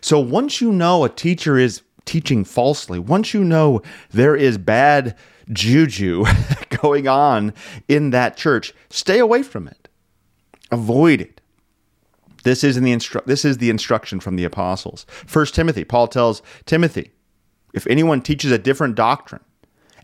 So 0.00 0.18
once 0.18 0.60
you 0.60 0.72
know 0.72 1.04
a 1.04 1.08
teacher 1.08 1.56
is 1.56 1.82
teaching 2.04 2.44
falsely, 2.44 2.98
once 2.98 3.32
you 3.32 3.44
know 3.44 3.82
there 4.10 4.34
is 4.34 4.58
bad 4.58 5.16
juju 5.52 6.24
going 6.82 7.06
on 7.06 7.54
in 7.86 8.10
that 8.10 8.36
church, 8.36 8.74
stay 8.90 9.20
away 9.20 9.44
from 9.44 9.68
it. 9.68 9.88
Avoid 10.72 11.20
it. 11.20 11.40
This 12.42 12.64
is 12.64 12.76
in 12.76 12.82
the 12.82 12.92
instru- 12.92 13.24
this 13.24 13.44
is 13.44 13.58
the 13.58 13.70
instruction 13.70 14.18
from 14.18 14.34
the 14.34 14.44
apostles. 14.44 15.06
First 15.26 15.54
Timothy, 15.54 15.84
Paul 15.84 16.08
tells 16.08 16.42
Timothy, 16.66 17.12
if 17.72 17.86
anyone 17.86 18.20
teaches 18.20 18.50
a 18.50 18.58
different 18.58 18.96
doctrine 18.96 19.44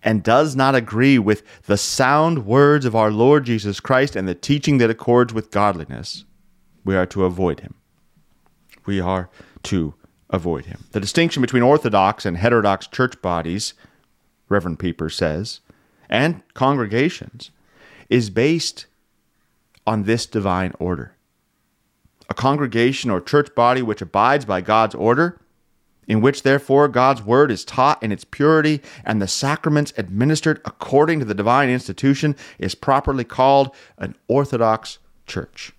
and 0.02 0.22
does 0.22 0.54
not 0.56 0.74
agree 0.74 1.18
with 1.18 1.42
the 1.66 1.76
sound 1.76 2.46
words 2.46 2.84
of 2.84 2.94
our 2.94 3.10
Lord 3.10 3.44
Jesus 3.44 3.80
Christ 3.80 4.16
and 4.16 4.28
the 4.28 4.34
teaching 4.34 4.78
that 4.78 4.90
accords 4.90 5.32
with 5.34 5.50
godliness, 5.50 6.24
we 6.84 6.96
are 6.96 7.06
to 7.06 7.24
avoid 7.24 7.60
him. 7.60 7.74
We 8.86 9.00
are 9.00 9.28
to 9.64 9.94
avoid 10.30 10.66
him. 10.66 10.84
The 10.92 11.00
distinction 11.00 11.40
between 11.42 11.62
Orthodox 11.62 12.24
and 12.24 12.36
heterodox 12.36 12.86
church 12.86 13.20
bodies, 13.20 13.74
Reverend 14.48 14.78
Pieper 14.78 15.10
says, 15.10 15.60
and 16.08 16.42
congregations 16.54 17.50
is 18.08 18.30
based 18.30 18.86
on 19.86 20.04
this 20.04 20.26
divine 20.26 20.72
order. 20.78 21.14
a 22.28 22.34
congregation 22.34 23.10
or 23.10 23.20
church 23.20 23.54
body 23.54 23.82
which 23.82 24.02
abides 24.02 24.44
by 24.44 24.60
God's 24.60 24.94
order, 24.94 25.40
in 26.08 26.20
which 26.20 26.42
therefore 26.42 26.88
God's 26.88 27.22
word 27.22 27.52
is 27.52 27.64
taught 27.64 28.02
in 28.02 28.10
its 28.10 28.24
purity 28.24 28.82
and 29.04 29.22
the 29.22 29.28
sacraments 29.28 29.92
administered 29.96 30.60
according 30.64 31.20
to 31.20 31.24
the 31.24 31.34
divine 31.34 31.68
institution, 31.68 32.34
is 32.58 32.74
properly 32.74 33.24
called 33.24 33.74
an 33.98 34.16
Orthodox 34.26 34.98
church. 35.26 35.72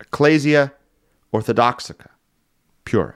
Ecclesia 0.00 0.72
Orthodoxica, 1.32 2.10
pura. 2.84 3.14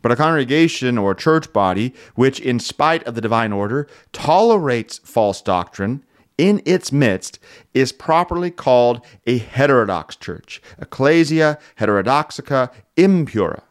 But 0.00 0.12
a 0.12 0.16
congregation 0.16 0.96
or 0.96 1.14
church 1.14 1.52
body 1.52 1.92
which, 2.14 2.38
in 2.38 2.60
spite 2.60 3.02
of 3.04 3.16
the 3.16 3.20
divine 3.20 3.52
order, 3.52 3.88
tolerates 4.12 4.98
false 4.98 5.42
doctrine 5.42 6.04
in 6.38 6.62
its 6.64 6.92
midst 6.92 7.38
is 7.74 7.92
properly 7.92 8.50
called 8.50 9.04
a 9.26 9.38
heterodox 9.38 10.14
church, 10.16 10.60
ecclesia 10.78 11.58
heterodoxica 11.80 12.70
impura. 12.96 13.62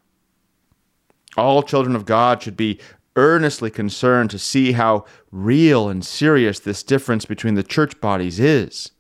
All 1.38 1.63
children 1.63 1.96
of 1.96 2.06
God 2.06 2.42
should 2.42 2.58
be 2.58 2.80
earnestly 3.15 3.70
concerned 3.70 4.30
to 4.30 4.39
see 4.39 4.74
how 4.74 5.06
real 5.32 5.89
and 5.89 6.06
serious 6.06 6.60
this 6.60 6.84
difference 6.84 7.25
between 7.25 7.56
the 7.56 7.63
church 7.63 8.00
bodies 8.01 8.39
is, 8.39 8.92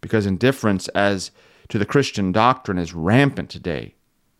because 0.00 0.26
indifference 0.26 0.88
as 0.88 1.30
to 1.68 1.78
the 1.78 1.86
Christian 1.86 2.32
doctrine 2.32 2.78
is 2.78 2.94
rampant 2.94 3.50
today 3.50 3.94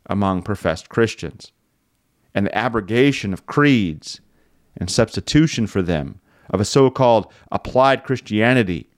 among 0.06 0.42
professed 0.42 0.88
Christians, 0.88 1.52
and 2.34 2.46
the 2.46 2.56
abrogation 2.56 3.32
of 3.32 3.46
creeds 3.46 4.20
and 4.76 4.90
substitution 4.90 5.66
for 5.66 5.82
them 5.82 6.20
of 6.50 6.60
a 6.60 6.64
so 6.64 6.90
called 6.90 7.32
applied 7.50 8.04
Christianity 8.04 8.90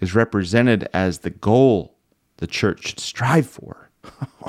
is 0.00 0.14
represented 0.14 0.88
as 0.92 1.20
the 1.20 1.30
goal 1.30 1.96
the 2.36 2.46
church 2.46 2.88
should 2.88 3.00
strive 3.00 3.46
for 3.46 3.90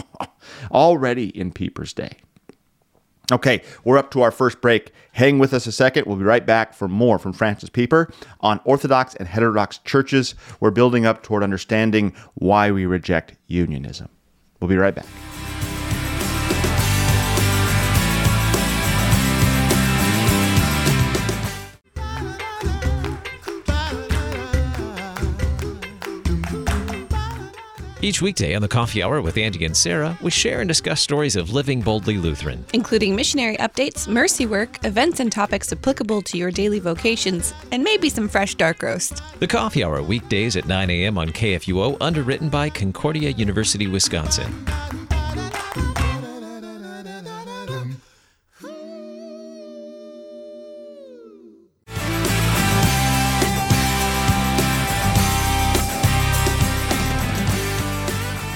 already 0.72 1.30
in 1.30 1.52
Pieper's 1.52 1.94
day. 1.94 2.18
Okay, 3.30 3.62
we're 3.84 3.98
up 3.98 4.12
to 4.12 4.22
our 4.22 4.32
first 4.32 4.62
break. 4.62 4.94
Hang 5.12 5.38
with 5.38 5.54
us 5.54 5.68
a 5.68 5.72
second. 5.72 6.06
We'll 6.06 6.16
be 6.16 6.24
right 6.24 6.46
back 6.46 6.74
for 6.74 6.88
more 6.88 7.20
from 7.20 7.34
Francis 7.34 7.70
Pieper 7.70 8.10
on 8.40 8.62
Orthodox 8.64 9.16
and 9.16 9.28
heterodox 9.28 9.80
churches. 9.80 10.34
We're 10.62 10.72
building 10.72 11.06
up 11.06 11.24
toward 11.24 11.44
understanding 11.44 12.14
why 12.36 12.72
we 12.72 12.86
reject 12.86 13.36
unionism. 13.48 14.08
We'll 14.62 14.70
be 14.70 14.78
right 14.78 14.96
back. 14.96 15.06
Each 28.08 28.22
weekday 28.22 28.56
on 28.56 28.62
the 28.62 28.70
Coffee 28.70 29.04
Hour 29.04 29.22
with 29.22 29.36
Andy 29.36 29.66
and 29.66 29.76
Sarah, 29.76 30.18
we 30.22 30.32
share 30.32 30.62
and 30.62 30.68
discuss 30.70 31.02
stories 31.02 31.36
of 31.36 31.52
living 31.52 31.82
boldly 31.82 32.18
Lutheran, 32.18 32.66
including 32.72 33.18
missionary 33.18 33.58
updates, 33.58 34.08
mercy 34.08 34.46
work, 34.46 34.80
events 34.86 35.20
and 35.20 35.30
topics 35.30 35.74
applicable 35.74 36.22
to 36.22 36.38
your 36.38 36.50
daily 36.50 36.80
vocations, 36.80 37.54
and 37.74 37.84
maybe 37.84 38.08
some 38.08 38.30
fresh 38.30 38.56
dark 38.56 38.82
roast. 38.82 39.22
The 39.42 39.48
Coffee 39.48 39.84
Hour 39.84 40.02
weekdays 40.02 40.56
at 40.56 40.68
9 40.68 40.90
a.m. 40.90 41.18
on 41.18 41.32
KFUO, 41.32 41.98
underwritten 42.00 42.48
by 42.48 42.70
Concordia 42.70 43.32
University, 43.32 43.88
Wisconsin. 43.88 44.54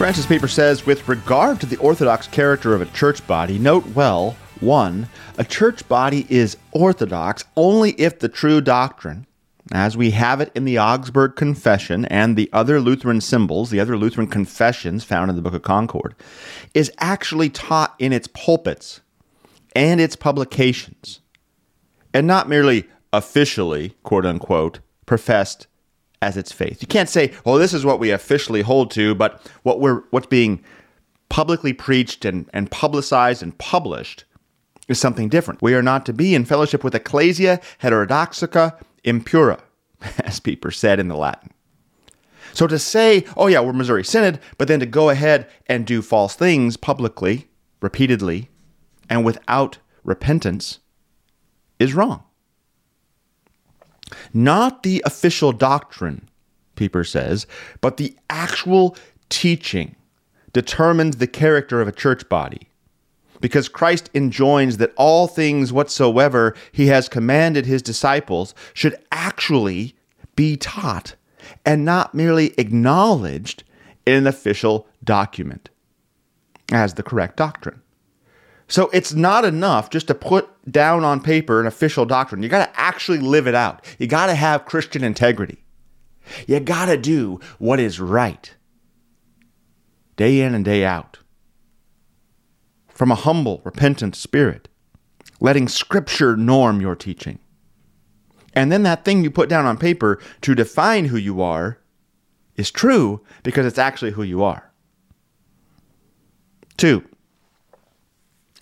Francis 0.01 0.25
Pieper 0.25 0.47
says, 0.47 0.83
with 0.83 1.07
regard 1.07 1.59
to 1.59 1.67
the 1.67 1.77
orthodox 1.77 2.25
character 2.25 2.73
of 2.73 2.81
a 2.81 2.87
church 2.87 3.27
body, 3.27 3.59
note 3.59 3.85
well, 3.89 4.35
one, 4.59 5.07
a 5.37 5.43
church 5.43 5.87
body 5.87 6.25
is 6.27 6.57
orthodox 6.71 7.45
only 7.55 7.91
if 7.91 8.17
the 8.17 8.27
true 8.27 8.61
doctrine, 8.61 9.27
as 9.71 9.95
we 9.95 10.09
have 10.09 10.41
it 10.41 10.51
in 10.55 10.65
the 10.65 10.79
Augsburg 10.79 11.35
Confession 11.35 12.05
and 12.05 12.35
the 12.35 12.49
other 12.51 12.81
Lutheran 12.81 13.21
symbols, 13.21 13.69
the 13.69 13.79
other 13.79 13.95
Lutheran 13.95 14.25
confessions 14.25 15.03
found 15.03 15.29
in 15.29 15.35
the 15.35 15.41
Book 15.43 15.53
of 15.53 15.61
Concord, 15.61 16.15
is 16.73 16.91
actually 16.97 17.51
taught 17.51 17.93
in 17.99 18.11
its 18.11 18.27
pulpits 18.27 19.01
and 19.75 20.01
its 20.01 20.15
publications, 20.15 21.19
and 22.11 22.25
not 22.25 22.49
merely 22.49 22.87
officially, 23.13 23.93
quote 24.01 24.25
unquote, 24.25 24.79
professed 25.05 25.67
as 26.21 26.37
its 26.37 26.51
faith. 26.51 26.81
You 26.81 26.87
can't 26.87 27.09
say, 27.09 27.33
"Well, 27.45 27.55
this 27.55 27.73
is 27.73 27.85
what 27.85 27.99
we 27.99 28.11
officially 28.11 28.61
hold 28.61 28.91
to," 28.91 29.15
but 29.15 29.41
what 29.63 29.79
we're 29.79 30.03
what's 30.11 30.27
being 30.27 30.63
publicly 31.29 31.73
preached 31.73 32.25
and, 32.25 32.49
and 32.53 32.69
publicized 32.69 33.41
and 33.41 33.57
published 33.57 34.25
is 34.87 34.99
something 34.99 35.29
different. 35.29 35.61
We 35.61 35.73
are 35.73 35.81
not 35.81 36.05
to 36.07 36.13
be 36.13 36.35
in 36.35 36.45
fellowship 36.45 36.83
with 36.83 36.93
ecclesia 36.93 37.61
heterodoxica 37.81 38.77
impura, 39.05 39.61
as 40.19 40.39
Pieper 40.39 40.71
said 40.71 40.99
in 40.99 41.07
the 41.07 41.15
Latin. 41.15 41.51
So 42.53 42.67
to 42.67 42.77
say, 42.77 43.25
oh 43.37 43.47
yeah, 43.47 43.61
we're 43.61 43.73
Missouri 43.73 44.03
Synod, 44.03 44.39
but 44.57 44.67
then 44.67 44.81
to 44.81 44.85
go 44.85 45.09
ahead 45.09 45.47
and 45.67 45.85
do 45.85 46.01
false 46.01 46.35
things 46.35 46.75
publicly, 46.75 47.47
repeatedly, 47.81 48.49
and 49.09 49.23
without 49.23 49.77
repentance 50.03 50.79
is 51.79 51.93
wrong. 51.93 52.23
Not 54.33 54.83
the 54.83 55.01
official 55.05 55.51
doctrine, 55.51 56.29
Pieper 56.75 57.03
says, 57.03 57.47
but 57.81 57.97
the 57.97 58.15
actual 58.29 58.95
teaching 59.29 59.95
determines 60.53 61.17
the 61.17 61.27
character 61.27 61.81
of 61.81 61.87
a 61.87 61.93
church 61.93 62.27
body. 62.29 62.69
Because 63.39 63.69
Christ 63.69 64.09
enjoins 64.13 64.77
that 64.77 64.93
all 64.97 65.27
things 65.27 65.73
whatsoever 65.73 66.55
he 66.71 66.87
has 66.87 67.09
commanded 67.09 67.65
his 67.65 67.81
disciples 67.81 68.53
should 68.73 68.95
actually 69.11 69.95
be 70.35 70.55
taught 70.55 71.15
and 71.65 71.83
not 71.83 72.13
merely 72.13 72.53
acknowledged 72.57 73.63
in 74.05 74.13
an 74.13 74.27
official 74.27 74.87
document 75.03 75.69
as 76.71 76.93
the 76.93 77.03
correct 77.03 77.37
doctrine. 77.37 77.81
So 78.71 78.89
it's 78.93 79.13
not 79.13 79.43
enough 79.43 79.89
just 79.89 80.07
to 80.07 80.15
put 80.15 80.49
down 80.71 81.03
on 81.03 81.19
paper 81.19 81.59
an 81.59 81.67
official 81.67 82.05
doctrine. 82.05 82.41
You 82.41 82.47
got 82.47 82.73
to 82.73 82.79
actually 82.79 83.17
live 83.17 83.45
it 83.45 83.53
out. 83.53 83.83
You 83.99 84.07
got 84.07 84.27
to 84.27 84.35
have 84.35 84.63
Christian 84.63 85.03
integrity. 85.03 85.65
You 86.47 86.61
got 86.61 86.85
to 86.85 86.95
do 86.95 87.41
what 87.59 87.81
is 87.81 87.99
right 87.99 88.55
day 90.15 90.39
in 90.39 90.55
and 90.55 90.63
day 90.63 90.85
out 90.85 91.19
from 92.87 93.11
a 93.11 93.15
humble, 93.15 93.59
repentant 93.65 94.15
spirit, 94.15 94.69
letting 95.41 95.67
Scripture 95.67 96.37
norm 96.37 96.79
your 96.79 96.95
teaching. 96.95 97.39
And 98.53 98.71
then 98.71 98.83
that 98.83 99.03
thing 99.03 99.21
you 99.21 99.31
put 99.31 99.49
down 99.49 99.65
on 99.65 99.77
paper 99.77 100.17
to 100.41 100.55
define 100.55 101.05
who 101.05 101.17
you 101.17 101.41
are 101.41 101.77
is 102.55 102.71
true 102.71 103.21
because 103.43 103.65
it's 103.65 103.77
actually 103.77 104.11
who 104.11 104.23
you 104.23 104.41
are. 104.43 104.71
Two, 106.77 107.03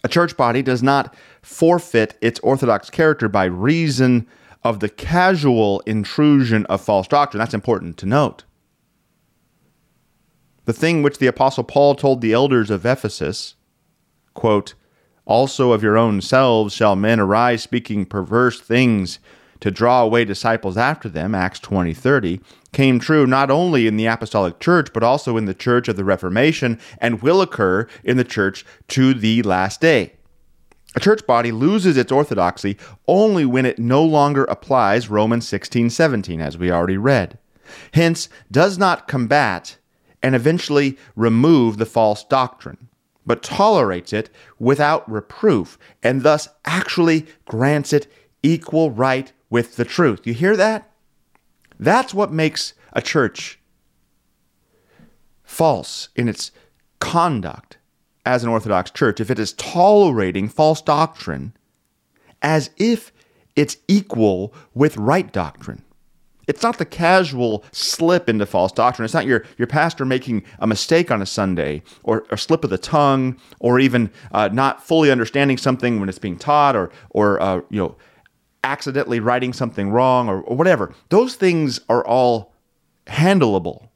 church 0.10 0.36
body 0.36 0.62
does 0.62 0.84
not 0.84 1.15
forfeit 1.41 2.17
its 2.22 2.39
orthodox 2.41 2.89
character 2.89 3.30
by 3.30 3.45
reason 3.45 4.28
of 4.63 4.80
the 4.80 4.89
casual 4.89 5.80
intrusion 5.82 6.65
of 6.65 6.82
false 6.82 7.08
doctrine. 7.08 7.39
That's 7.39 7.54
important 7.54 7.98
to 7.98 8.06
note. 8.06 8.43
The 10.65 10.74
thing 10.74 11.02
which 11.02 11.17
the 11.17 11.28
Apostle 11.28 11.63
Paul 11.63 11.95
told 11.95 12.22
the 12.22 12.34
elders 12.34 12.69
of 12.69 12.86
Ephesus, 12.86 13.56
quote, 14.34 14.76
also 15.26 15.72
of 15.72 15.84
your 15.84 15.98
own 15.98 16.22
selves 16.22 16.74
shall 16.74 16.95
men 16.95 17.19
arise 17.19 17.62
speaking 17.63 18.06
perverse 18.06 18.60
things 18.60 19.19
to 19.60 19.72
draw 19.72 20.02
away 20.02 20.26
disciples 20.26 20.78
after 20.78 21.10
them, 21.10 21.36
Acts 21.36 21.60
20 21.60 21.93
30, 21.93 22.39
came 22.71 22.99
true 22.99 23.25
not 23.25 23.49
only 23.49 23.88
in 23.88 23.97
the 23.97 24.05
apostolic 24.05 24.60
church, 24.60 24.89
but 24.93 25.03
also 25.03 25.38
in 25.38 25.45
the 25.45 25.53
church 25.53 25.88
of 25.88 25.95
the 25.95 26.05
Reformation, 26.05 26.79
and 26.99 27.21
will 27.21 27.41
occur 27.41 27.88
in 28.03 28.17
the 28.17 28.23
church 28.23 28.65
to 28.89 29.13
the 29.13 29.41
last 29.43 29.82
day. 29.82 30.13
A 30.95 30.99
church 30.99 31.25
body 31.27 31.51
loses 31.51 31.97
its 31.97 32.12
orthodoxy 32.12 32.77
only 33.08 33.45
when 33.45 33.65
it 33.65 33.77
no 33.77 34.03
longer 34.03 34.43
applies 34.45 35.10
Romans 35.10 35.47
16 35.47 35.89
17, 35.89 36.41
as 36.41 36.58
we 36.58 36.71
already 36.71 36.97
read. 36.97 37.38
Hence, 37.93 38.29
does 38.51 38.77
not 38.77 39.08
combat 39.08 39.77
and 40.23 40.36
eventually 40.36 40.97
remove 41.15 41.77
the 41.77 41.86
false 41.86 42.23
doctrine, 42.23 42.89
but 43.25 43.43
tolerates 43.43 44.12
it 44.12 44.29
without 44.58 45.10
reproof, 45.10 45.77
and 46.01 46.23
thus 46.23 46.49
actually 46.65 47.27
grants 47.45 47.93
it 47.93 48.12
equal 48.41 48.89
right 48.89 49.32
with 49.49 49.75
the 49.75 49.86
truth. 49.86 50.25
You 50.25 50.34
hear 50.34 50.58
that? 50.58 50.88
That's 51.80 52.13
what 52.13 52.32
makes 52.32 52.74
a 52.94 53.02
church 53.02 53.60
false 55.44 56.10
in 56.15 56.28
its 56.28 56.52
conduct 57.00 57.78
as 58.26 58.44
an 58.44 58.50
Orthodox 58.50 58.92
church 58.92 59.20
if 59.20 59.32
it 59.32 59.39
is 59.39 59.54
tolerating 59.54 60.50
false 60.50 60.82
doctrine 60.82 61.54
as 62.42 62.70
if 62.78 63.12
it's 63.56 63.78
equal 63.88 64.54
with 64.74 64.98
right 64.98 65.32
doctrine. 65.32 65.84
It's 66.48 66.63
not 66.63 66.80
the 66.80 66.86
casual 66.86 67.63
slip 67.72 68.28
into 68.28 68.46
false 68.46 68.72
doctrine. 68.72 69.06
It's 69.06 69.13
not 69.13 69.28
your, 69.28 69.46
your 69.58 69.68
pastor 69.68 70.04
making 70.04 70.44
a 70.58 70.65
mistake 70.65 71.12
on 71.12 71.22
a 71.22 71.26
Sunday 71.26 71.84
or 72.04 72.26
a 72.32 72.38
slip 72.38 72.63
of 72.63 72.72
the 72.72 72.78
tongue 72.78 73.39
or 73.60 73.80
even 73.80 74.10
uh, 74.32 74.50
not 74.52 74.84
fully 74.86 75.12
understanding 75.12 75.58
something 75.58 76.00
when 76.00 76.10
it's 76.10 76.18
being 76.18 76.38
taught 76.38 76.76
or, 76.76 76.89
or 77.12 77.39
uh, 77.42 77.62
you 77.70 77.80
know, 77.80 77.96
accidentally 78.63 79.19
writing 79.19 79.54
something 79.54 79.89
wrong 79.89 80.30
or, 80.30 80.41
or 80.41 80.56
whatever. 80.56 80.93
Those 81.10 81.36
things 81.36 81.80
are 81.89 82.06
all 82.06 82.54
handleable. 83.08 83.89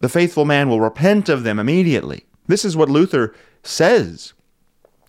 The 0.00 0.08
faithful 0.08 0.44
man 0.44 0.68
will 0.68 0.80
repent 0.80 1.28
of 1.28 1.42
them 1.42 1.58
immediately. 1.58 2.24
This 2.46 2.64
is 2.64 2.76
what 2.76 2.88
Luther 2.88 3.34
says 3.62 4.32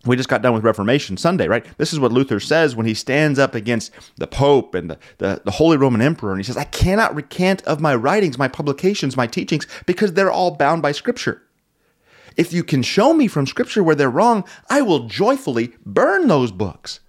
we 0.06 0.16
just 0.16 0.30
got 0.30 0.42
done 0.42 0.54
with 0.54 0.64
Reformation 0.64 1.18
Sunday, 1.18 1.48
right? 1.48 1.66
This 1.78 1.92
is 1.92 2.00
what 2.00 2.14
Luther 2.14 2.40
says 2.40 2.76
when 2.76 2.86
he 2.86 2.94
stands 2.94 3.38
up 3.38 3.54
against 3.54 3.92
the 4.18 4.28
Pope 4.28 4.74
and 4.74 4.90
the, 4.90 4.98
the, 5.18 5.42
the, 5.44 5.52
Holy 5.52 5.76
Roman 5.76 6.02
Emperor, 6.02 6.32
and 6.32 6.40
he 6.40 6.44
says, 6.44 6.56
I 6.56 6.64
cannot 6.64 7.16
recant 7.16 7.62
of 7.64 7.82
my 7.82 7.94
writings, 7.96 8.38
my 8.38 8.48
publications, 8.48 9.18
my 9.18 9.28
teachings, 9.28 9.68
because 9.86 10.14
they're 10.14 10.32
all 10.32 10.52
bound 10.52 10.82
by 10.82 10.94
Scripture. 10.94 11.42
If 12.38 12.54
you 12.54 12.64
can 12.64 12.82
show 12.82 13.14
me 13.14 13.28
from 13.28 13.46
Scripture 13.46 13.84
where 13.84 13.96
they're 13.96 14.10
wrong, 14.10 14.46
I 14.70 14.82
will 14.82 15.08
joyfully 15.08 15.74
burn 15.86 16.28
those 16.30 16.54
books. 16.54 17.02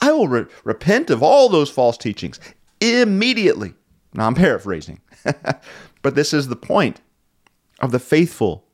I 0.00 0.12
will 0.12 0.28
re- 0.28 0.46
repent 0.64 1.10
of 1.10 1.22
all 1.22 1.48
those 1.48 1.70
false 1.70 1.96
teachings 1.96 2.38
immediately. 2.80 3.74
Now, 4.14 4.26
I'm 4.26 4.34
paraphrasing, 4.34 5.00
but 6.02 6.14
this 6.14 6.32
is 6.32 6.48
the 6.48 6.56
point 6.56 7.00
of 7.80 7.92
the 7.92 7.98
faithful, 7.98 8.64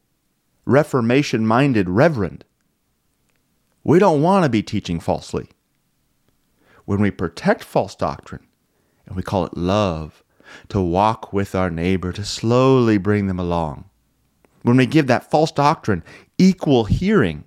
Reformation 0.65 1.45
minded 1.47 1.89
reverend 1.89 2.45
we 3.85 3.99
don't 3.99 4.23
want 4.23 4.45
to 4.45 4.49
be 4.49 4.63
teaching 4.63 5.01
falsely. 5.01 5.49
When 6.85 7.01
we 7.01 7.11
protect 7.11 7.65
false 7.65 7.95
doctrine, 7.95 8.47
and 9.07 9.17
we 9.17 9.23
call 9.23 9.45
it 9.45 9.57
love, 9.57 10.23
to 10.69 10.81
walk 10.81 11.33
with 11.33 11.55
our 11.55 11.71
neighbor, 11.71 12.13
to 12.13 12.25
slowly 12.25 12.99
bring 12.99 13.27
them 13.27 13.41
along. 13.41 13.87
When 14.63 14.77
we 14.77 14.87
give 14.87 15.07
that 15.09 15.31
false 15.31 15.51
doctrine 15.51 16.05
equal 16.39 16.85
hearing 16.85 17.45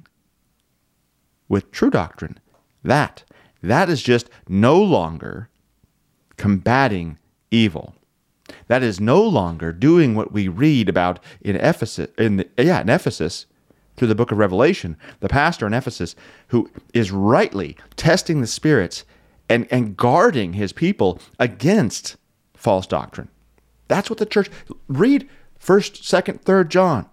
with 1.47 1.71
true 1.71 1.89
doctrine, 1.89 2.39
that, 2.83 3.23
that 3.69 3.89
is 3.89 4.01
just 4.01 4.29
no 4.47 4.81
longer 4.81 5.49
combating 6.37 7.17
evil. 7.51 7.95
That 8.67 8.83
is 8.83 8.99
no 8.99 9.21
longer 9.21 9.71
doing 9.71 10.15
what 10.15 10.31
we 10.31 10.47
read 10.47 10.89
about 10.89 11.19
in 11.41 11.55
Ephesus, 11.55 12.09
in 12.17 12.37
the, 12.37 12.47
yeah, 12.57 12.81
in 12.81 12.89
Ephesus, 12.89 13.45
through 13.95 14.07
the 14.07 14.15
book 14.15 14.31
of 14.31 14.37
Revelation, 14.37 14.97
the 15.19 15.29
pastor 15.29 15.65
in 15.65 15.73
Ephesus 15.73 16.15
who 16.49 16.69
is 16.93 17.11
rightly 17.11 17.77
testing 17.95 18.41
the 18.41 18.47
spirits 18.47 19.05
and, 19.49 19.67
and 19.71 19.95
guarding 19.95 20.53
his 20.53 20.73
people 20.73 21.19
against 21.39 22.17
false 22.53 22.87
doctrine. 22.87 23.29
That's 23.87 24.09
what 24.09 24.19
the 24.19 24.25
church 24.25 24.49
read 24.87 25.29
1st, 25.59 26.01
2nd, 26.01 26.41
3rd 26.41 26.69
John. 26.69 27.05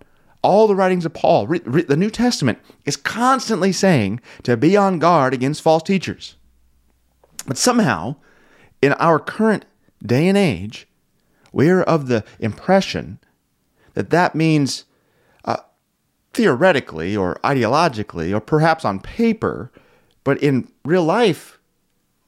All 0.42 0.66
the 0.66 0.74
writings 0.74 1.04
of 1.04 1.14
Paul, 1.14 1.46
the 1.46 1.96
New 1.96 2.10
Testament 2.10 2.58
is 2.84 2.96
constantly 2.96 3.70
saying 3.70 4.20
to 4.42 4.56
be 4.56 4.76
on 4.76 4.98
guard 4.98 5.34
against 5.34 5.62
false 5.62 5.84
teachers. 5.84 6.36
But 7.46 7.58
somehow, 7.58 8.16
in 8.80 8.92
our 8.94 9.18
current 9.18 9.64
day 10.04 10.28
and 10.28 10.38
age, 10.38 10.86
we 11.52 11.68
are 11.70 11.82
of 11.82 12.08
the 12.08 12.24
impression 12.38 13.18
that 13.94 14.10
that 14.10 14.34
means 14.34 14.84
uh, 15.44 15.58
theoretically 16.32 17.16
or 17.16 17.38
ideologically 17.44 18.34
or 18.34 18.40
perhaps 18.40 18.84
on 18.84 19.00
paper, 19.00 19.70
but 20.24 20.42
in 20.42 20.68
real 20.84 21.04
life, 21.04 21.58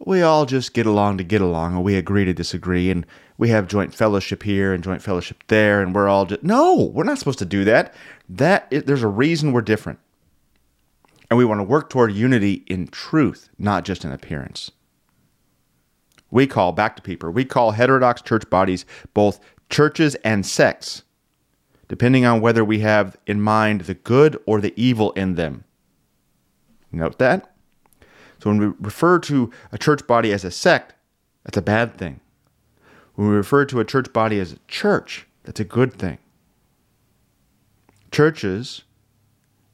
we 0.04 0.20
all 0.20 0.44
just 0.44 0.74
get 0.74 0.86
along 0.86 1.18
to 1.18 1.24
get 1.24 1.40
along 1.40 1.74
and 1.74 1.84
we 1.84 1.96
agree 1.96 2.24
to 2.24 2.34
disagree 2.34 2.90
and 2.90 3.06
we 3.38 3.48
have 3.48 3.66
joint 3.66 3.94
fellowship 3.94 4.42
here 4.42 4.72
and 4.72 4.84
joint 4.84 5.00
fellowship 5.02 5.42
there 5.46 5.80
and 5.80 5.94
we're 5.94 6.08
all 6.08 6.26
just 6.26 6.42
no 6.42 6.74
we're 6.92 7.04
not 7.04 7.18
supposed 7.18 7.38
to 7.38 7.44
do 7.44 7.64
that. 7.64 7.94
That 8.28 8.68
there's 8.70 9.02
a 9.02 9.08
reason 9.08 9.52
we're 9.52 9.62
different. 9.62 9.98
And 11.30 11.38
we 11.38 11.44
want 11.44 11.60
to 11.60 11.64
work 11.64 11.88
toward 11.88 12.12
unity 12.12 12.64
in 12.66 12.88
truth 12.88 13.48
not 13.58 13.84
just 13.84 14.04
in 14.04 14.12
appearance 14.12 14.70
we 16.34 16.46
call 16.46 16.72
back 16.72 16.96
to 16.96 17.02
people 17.02 17.30
we 17.30 17.44
call 17.44 17.70
heterodox 17.70 18.20
church 18.20 18.48
bodies 18.50 18.84
both 19.14 19.40
churches 19.70 20.14
and 20.16 20.44
sects 20.44 21.04
depending 21.88 22.24
on 22.24 22.40
whether 22.40 22.64
we 22.64 22.80
have 22.80 23.16
in 23.26 23.40
mind 23.40 23.82
the 23.82 23.94
good 23.94 24.40
or 24.46 24.60
the 24.60 24.74
evil 24.76 25.12
in 25.12 25.34
them. 25.34 25.64
Note 26.90 27.18
that. 27.18 27.54
So 28.40 28.50
when 28.50 28.58
we 28.58 28.66
refer 28.80 29.18
to 29.20 29.50
a 29.72 29.78
church 29.78 30.06
body 30.06 30.32
as 30.32 30.44
a 30.44 30.50
sect, 30.50 30.94
that's 31.44 31.56
a 31.56 31.62
bad 31.62 31.96
thing. 31.96 32.20
When 33.14 33.28
we 33.28 33.34
refer 33.34 33.64
to 33.66 33.80
a 33.80 33.84
church 33.84 34.12
body 34.12 34.40
as 34.40 34.52
a 34.52 34.58
church, 34.68 35.26
that's 35.44 35.60
a 35.60 35.64
good 35.64 35.92
thing. 35.92 36.18
Churches, 38.10 38.82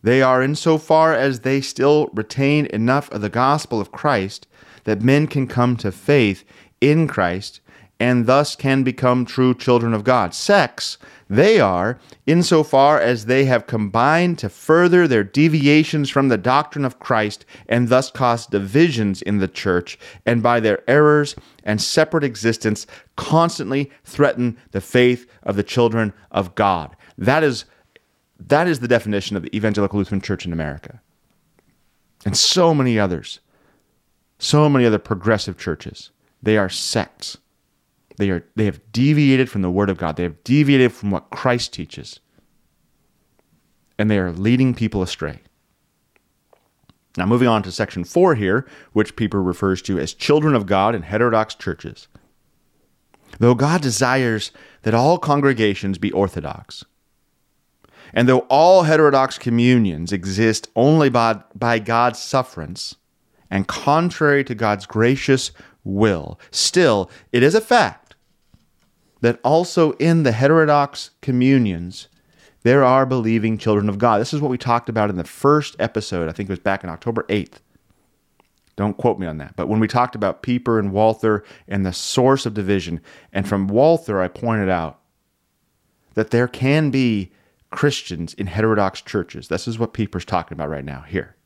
they 0.03 0.23
are 0.23 0.43
insofar 0.43 1.15
as 1.15 1.41
they 1.41 1.61
still 1.61 2.09
retain 2.13 2.67
enough 2.67 3.11
of 3.11 3.21
the 3.21 3.29
gospel 3.29 3.81
of 3.81 3.93
Christ 3.93 4.47
that 4.85 5.03
men 5.03 5.27
can 5.27 5.47
come 5.47 5.77
to 5.77 5.93
faith 5.93 6.45
in 6.81 7.07
Christ 7.07 7.61
and 8.01 8.25
thus 8.25 8.57
can 8.57 8.83
become 8.83 9.27
true 9.27 9.55
children 9.55 9.93
of 9.93 10.05
God. 10.05 10.35
Sects, 10.35 10.97
they 11.29 11.61
are, 11.61 11.99
insofar 12.27 12.99
as 12.99 13.27
they 13.27 13.45
have 13.45 13.67
combined 13.67 14.39
to 14.39 14.49
further 14.49 15.07
their 15.07 15.23
deviations 15.23 16.09
from 16.09 16.29
the 16.29 16.39
doctrine 16.39 16.87
of 16.87 16.99
Christ 16.99 17.45
and 17.69 17.89
thus 17.89 18.11
cause 18.11 18.47
divisions 18.47 19.21
in 19.21 19.39
the 19.39 19.47
church, 19.47 19.99
and 20.25 20.43
by 20.43 20.61
their 20.61 20.83
errors 20.89 21.37
and 21.63 21.81
separate 21.81 22.25
existence 22.25 22.87
constantly 23.17 23.91
threaten 24.03 24.57
the 24.71 24.81
faith 24.81 25.31
of 25.43 25.57
the 25.57 25.63
children 25.63 26.15
of 26.31 26.55
God. 26.55 26.97
That 27.19 27.45
is, 27.45 27.67
that 28.39 28.67
is 28.67 28.81
the 28.81 28.89
definition 28.89 29.37
of 29.37 29.43
the 29.43 29.55
Evangelical 29.55 29.99
Lutheran 29.99 30.23
Church 30.23 30.47
in 30.47 30.55
America. 30.55 31.03
And 32.25 32.37
so 32.37 32.75
many 32.75 32.99
others, 32.99 33.41
so 34.41 34.69
many 34.69 34.87
other 34.87 34.99
progressive 34.99 35.59
churches. 35.59 36.11
They 36.43 36.57
are 36.57 36.69
sects. 36.69 37.37
They 38.17 38.31
are 38.31 38.45
they 38.57 38.65
have 38.65 38.81
deviated 38.93 39.49
from 39.49 39.63
the 39.63 39.71
word 39.71 39.91
of 39.91 39.99
God. 39.99 40.17
They 40.17 40.25
have 40.25 40.43
deviated 40.45 40.93
from 40.93 41.11
what 41.11 41.31
Christ 41.31 41.73
teaches. 41.73 42.21
And 43.99 44.11
they 44.11 44.19
are 44.19 44.33
leading 44.33 44.75
people 44.75 45.03
astray. 45.03 45.41
Now 47.17 47.27
moving 47.27 47.49
on 47.49 47.63
to 47.65 47.73
section 47.73 48.05
4 48.05 48.35
here, 48.35 48.67
which 48.93 49.17
Pieper 49.17 49.43
refers 49.43 49.83
to 49.83 49.99
as 49.99 50.15
children 50.15 50.55
of 50.55 50.67
God 50.67 50.95
in 50.95 51.03
heterodox 51.03 51.55
churches. 51.55 52.09
Though 53.39 53.55
God 53.55 53.83
desires 53.83 54.53
that 54.83 54.95
all 54.95 55.19
congregations 55.19 55.99
be 55.99 56.13
orthodox, 56.13 56.85
and 58.13 58.29
though 58.29 58.41
all 58.49 58.85
heterodox 58.85 59.39
communions 59.39 60.13
exist 60.13 60.69
only 60.75 61.11
by, 61.11 61.41
by 61.55 61.79
God's 61.79 62.19
sufferance 62.19 62.97
and 63.51 63.67
contrary 63.67 64.45
to 64.45 64.55
God's 64.55 64.87
gracious 64.87 65.51
will, 65.85 66.39
still, 66.51 67.11
it 67.33 67.43
is 67.43 67.55
a 67.55 67.61
fact 67.61 68.15
that 69.21 69.41
also 69.45 69.93
in 69.93 70.23
the 70.23 70.33
heterodox 70.33 71.11
communions, 71.21 72.09
there 72.63 72.85
are 72.85 73.07
believing 73.07 73.59
children 73.59 73.89
of 73.89 73.99
God. 73.99 74.21
This 74.21 74.35
is 74.35 74.41
what 74.41 74.51
we 74.51 74.59
talked 74.59 74.89
about 74.89 75.11
in 75.11 75.17
the 75.17 75.25
first 75.25 75.77
episode. 75.79 76.29
I 76.29 76.33
think 76.33 76.49
it 76.49 76.53
was 76.53 76.59
back 76.59 76.85
in 76.85 76.91
October 76.91 77.25
8th. 77.29 77.59
Don't 78.77 78.97
quote 78.97 79.19
me 79.19 79.27
on 79.27 79.39
that. 79.39 79.57
But 79.57 79.69
when 79.69 79.81
we 79.81 79.89
talked 79.89 80.15
about 80.15 80.43
Pieper 80.43 80.79
and 80.79 80.93
Walther 80.93 81.45
and 81.69 81.85
the 81.85 81.93
source 81.93 82.47
of 82.47 82.55
division, 82.55 83.01
and 83.33 83.47
from 83.47 83.69
Walther, 83.69 84.21
I 84.21 84.29
pointed 84.29 84.71
out 84.71 85.01
that 86.15 86.31
there 86.31 86.49
can 86.49 86.91
be 86.91 87.31
Christians 87.71 88.35
in 88.35 88.47
heterodox 88.47 89.03
churches. 89.03 89.49
This 89.49 89.69
is 89.69 89.79
what 89.79 89.93
Pieper's 89.93 90.25
talking 90.25 90.57
about 90.57 90.71
right 90.71 90.85
now 90.85 91.03
here. 91.03 91.37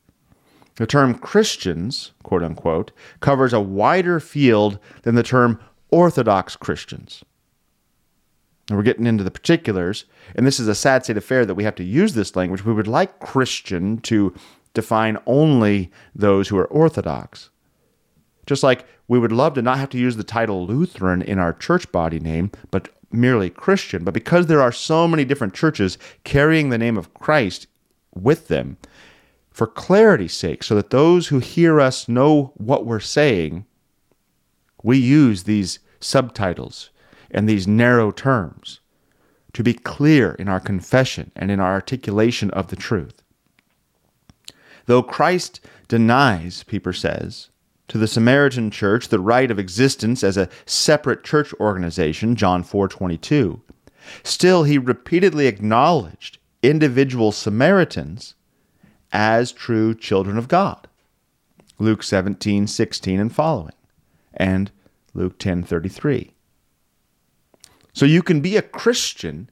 The 0.77 0.87
term 0.87 1.15
Christians, 1.15 2.13
quote 2.23 2.43
unquote, 2.43 2.91
covers 3.21 3.53
a 3.53 3.61
wider 3.61 4.19
field 4.19 4.79
than 5.03 5.15
the 5.15 5.23
term 5.23 5.61
Orthodox 5.91 6.57
Christians. 6.57 7.25
And 8.69 8.77
we're 8.77 8.85
getting 8.85 9.07
into 9.07 9.23
the 9.23 9.31
particulars, 9.31 10.07
and 10.35 10.47
this 10.47 10.59
is 10.59 10.69
a 10.69 10.75
sad 10.75 11.05
state 11.05 11.17
of 11.17 11.23
affair 11.23 11.45
that 11.45 11.55
we 11.55 11.65
have 11.65 11.75
to 11.77 11.85
use 11.85 12.15
this 12.15 12.35
language. 12.35 12.65
We 12.65 12.73
would 12.73 12.89
like 12.89 13.21
Christian 13.21 13.99
to 14.03 14.35
define 14.73 15.19
only 15.27 15.93
those 16.15 16.49
who 16.49 16.59
are 16.59 16.67
Orthodox. 16.67 17.51
Just 18.47 18.63
like 18.63 18.87
we 19.07 19.19
would 19.19 19.33
love 19.33 19.55
to 19.55 19.63
not 19.63 19.79
have 19.79 19.91
to 19.91 19.99
use 19.99 20.17
the 20.17 20.25
title 20.25 20.67
Lutheran 20.67 21.23
in 21.23 21.39
our 21.39 21.53
church 21.53 21.91
body 21.93 22.19
name, 22.19 22.51
but 22.71 22.89
merely 23.13 23.51
Christian. 23.51 24.03
But 24.03 24.15
because 24.15 24.47
there 24.47 24.63
are 24.63 24.73
so 24.73 25.07
many 25.07 25.25
different 25.25 25.55
churches 25.55 25.99
carrying 26.25 26.71
the 26.71 26.79
name 26.79 26.97
of 26.97 27.15
Christ 27.15 27.67
with 28.15 28.49
them, 28.49 28.77
for 29.55 29.69
clarity's 29.69 30.35
sake, 30.35 30.65
so 30.65 30.75
that 30.75 30.91
those 30.91 31.29
who 31.29 31.39
hear 31.39 31.81
us 31.81 32.09
know 32.09 32.53
what 32.57 32.85
we're 32.85 32.99
saying, 33.01 33.65
we 34.83 34.99
use 34.99 35.45
these 35.45 35.79
subtitles 36.01 36.91
and 37.31 37.49
these 37.49 37.67
narrow 37.67 38.11
terms, 38.11 38.81
to 39.53 39.63
be 39.63 39.73
clear 39.73 40.33
in 40.33 40.49
our 40.49 40.59
confession 40.59 41.31
and 41.37 41.53
in 41.53 41.61
our 41.61 41.73
articulation 41.73 42.51
of 42.51 42.67
the 42.67 42.77
truth. 42.77 43.23
Though 44.87 45.05
Christ 45.05 45.61
denies, 45.87 46.65
Pieper 46.65 46.93
says, 46.93 47.49
to 47.87 47.97
the 47.97 48.09
Samaritan 48.09 48.73
church 48.73 49.09
the 49.09 49.21
right 49.21 49.51
of 49.51 49.59
existence 49.61 50.25
as 50.25 50.37
a 50.37 50.49
separate 50.67 51.23
church 51.23 51.55
organization, 51.61 52.35
John 52.35 52.65
4:22. 52.65 53.61
Still 54.25 54.65
he 54.65 54.79
repeatedly 54.79 55.47
acknowledged 55.47 56.39
individual 56.63 57.31
Samaritans 57.31 58.35
as 59.15 59.51
true 59.51 59.95
children 59.95 60.37
of 60.37 60.49
God. 60.49 60.87
Luke 61.79 62.03
17:16 62.03 63.19
and 63.19 63.35
following, 63.35 63.75
and 64.35 64.71
Luke 65.15 65.39
10:33. 65.39 66.35
So 67.95 68.05
you 68.05 68.23
can 68.23 68.43
be 68.43 68.59
a 68.59 68.63
Christian 68.63 69.49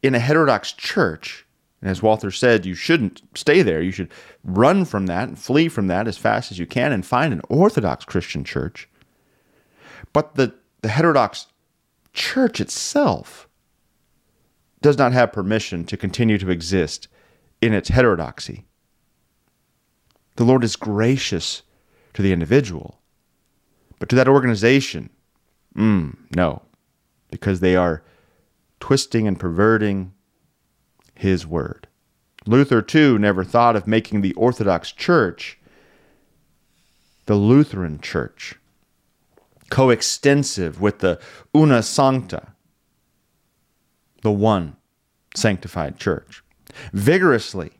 in 0.00 0.14
a 0.14 0.20
heterodox 0.20 0.70
church 0.72 1.46
and 1.80 1.90
as 1.90 2.02
Walther 2.02 2.30
said, 2.30 2.66
you 2.66 2.74
shouldn't 2.74 3.22
stay 3.34 3.62
there. 3.62 3.82
You 3.82 3.92
should 3.92 4.10
run 4.42 4.84
from 4.84 5.06
that 5.06 5.28
and 5.28 5.38
flee 5.38 5.68
from 5.68 5.86
that 5.88 6.08
as 6.08 6.18
fast 6.18 6.50
as 6.50 6.58
you 6.58 6.66
can 6.66 6.92
and 6.92 7.04
find 7.04 7.32
an 7.32 7.42
Orthodox 7.48 8.04
Christian 8.04 8.44
church. 8.44 8.88
But 10.12 10.34
the, 10.34 10.54
the 10.82 10.88
heterodox 10.88 11.46
church 12.12 12.60
itself 12.60 13.48
does 14.80 14.96
not 14.98 15.12
have 15.12 15.32
permission 15.32 15.84
to 15.84 15.96
continue 15.96 16.38
to 16.38 16.50
exist 16.50 17.08
in 17.60 17.72
its 17.72 17.90
heterodoxy. 17.90 18.65
The 20.36 20.44
Lord 20.44 20.64
is 20.64 20.76
gracious 20.76 21.62
to 22.14 22.22
the 22.22 22.32
individual, 22.32 23.00
but 23.98 24.08
to 24.10 24.16
that 24.16 24.28
organization, 24.28 25.10
mm, 25.74 26.16
no, 26.34 26.62
because 27.30 27.60
they 27.60 27.76
are 27.76 28.02
twisting 28.80 29.26
and 29.26 29.40
perverting 29.40 30.12
his 31.14 31.46
word. 31.46 31.88
Luther, 32.46 32.80
too, 32.82 33.18
never 33.18 33.42
thought 33.42 33.76
of 33.76 33.86
making 33.86 34.20
the 34.20 34.34
Orthodox 34.34 34.92
Church 34.92 35.58
the 37.26 37.34
Lutheran 37.34 38.00
Church, 38.00 38.54
coextensive 39.68 40.80
with 40.80 41.00
the 41.00 41.20
Una 41.54 41.82
Sancta, 41.82 42.52
the 44.22 44.30
one 44.30 44.76
sanctified 45.34 45.98
church. 45.98 46.42
Vigorously, 46.92 47.72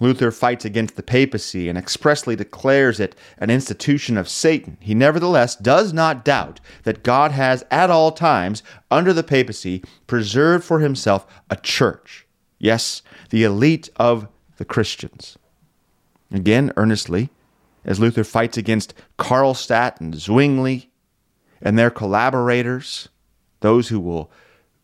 Luther 0.00 0.30
fights 0.30 0.64
against 0.64 0.96
the 0.96 1.02
papacy 1.02 1.68
and 1.68 1.78
expressly 1.78 2.34
declares 2.34 2.98
it 2.98 3.14
an 3.38 3.50
institution 3.50 4.16
of 4.16 4.28
Satan. 4.28 4.76
He 4.80 4.94
nevertheless 4.94 5.54
does 5.54 5.92
not 5.92 6.24
doubt 6.24 6.60
that 6.82 7.04
God 7.04 7.30
has 7.30 7.64
at 7.70 7.90
all 7.90 8.10
times, 8.10 8.62
under 8.90 9.12
the 9.12 9.22
papacy, 9.22 9.84
preserved 10.06 10.64
for 10.64 10.80
himself 10.80 11.26
a 11.48 11.56
church. 11.56 12.26
Yes, 12.58 13.02
the 13.30 13.44
elite 13.44 13.88
of 13.96 14.26
the 14.56 14.64
Christians. 14.64 15.38
Again, 16.32 16.72
earnestly, 16.76 17.30
as 17.84 18.00
Luther 18.00 18.24
fights 18.24 18.56
against 18.56 18.94
Karlstadt 19.18 20.00
and 20.00 20.14
Zwingli 20.14 20.90
and 21.60 21.78
their 21.78 21.90
collaborators, 21.90 23.08
those 23.60 23.88
who 23.88 24.00
will 24.00 24.30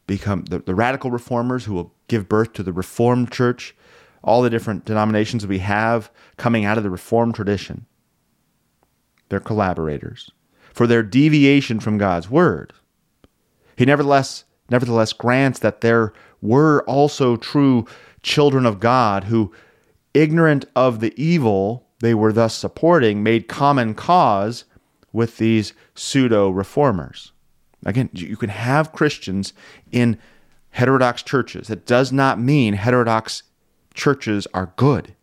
become 0.07 0.44
the, 0.44 0.61
the 0.61 0.75
radical 0.75 1.11
reformers 1.11 1.64
who 1.64 1.75
will 1.75 1.94
give 2.09 2.29
birth 2.29 2.53
to 2.53 2.62
the 2.62 2.73
Reformed 2.73 3.33
Church 3.33 3.75
all 4.23 4.43
the 4.43 4.51
different 4.51 4.85
denominations 4.85 5.47
we 5.47 5.59
have 5.59 6.11
coming 6.37 6.65
out 6.65 6.77
of 6.77 6.85
the 6.85 6.91
Reformed 6.91 7.35
tradition. 7.35 7.87
They're 9.29 9.41
collaborators 9.41 10.31
for 10.73 10.87
their 10.87 11.03
deviation 11.03 11.81
from 11.81 11.99
God's 11.99 12.31
word. 12.31 12.73
He 13.77 13.85
nevertheless 13.85 14.45
nevertheless 14.69 15.13
grants 15.13 15.59
that 15.61 15.81
there 15.81 16.13
were 16.41 16.83
also 16.87 17.37
true 17.37 17.87
children 18.23 18.67
of 18.67 18.81
God 18.81 19.25
who 19.25 19.53
ignorant 20.15 20.65
of 20.77 21.01
the 21.01 21.13
evil 21.21 21.87
they 22.01 22.15
were 22.15 22.33
thus 22.33 22.55
supporting 22.55 23.23
made 23.23 23.49
common 23.49 23.95
cause 23.95 24.65
with 25.13 25.37
these 25.37 25.75
pseudo 25.95 26.51
reformers. 26.51 27.33
Again, 27.85 28.11
you 28.13 28.37
can 28.37 28.51
have 28.51 28.93
Christians 28.93 29.53
in 29.91 30.19
heterodox 30.71 31.23
churches. 31.23 31.69
That 31.69 31.87
does 31.87 32.13
not 32.13 32.41
mean 32.41 32.75
heterodox 32.75 33.43
churches 33.94 34.46
are 34.55 34.72
good. 34.76 35.14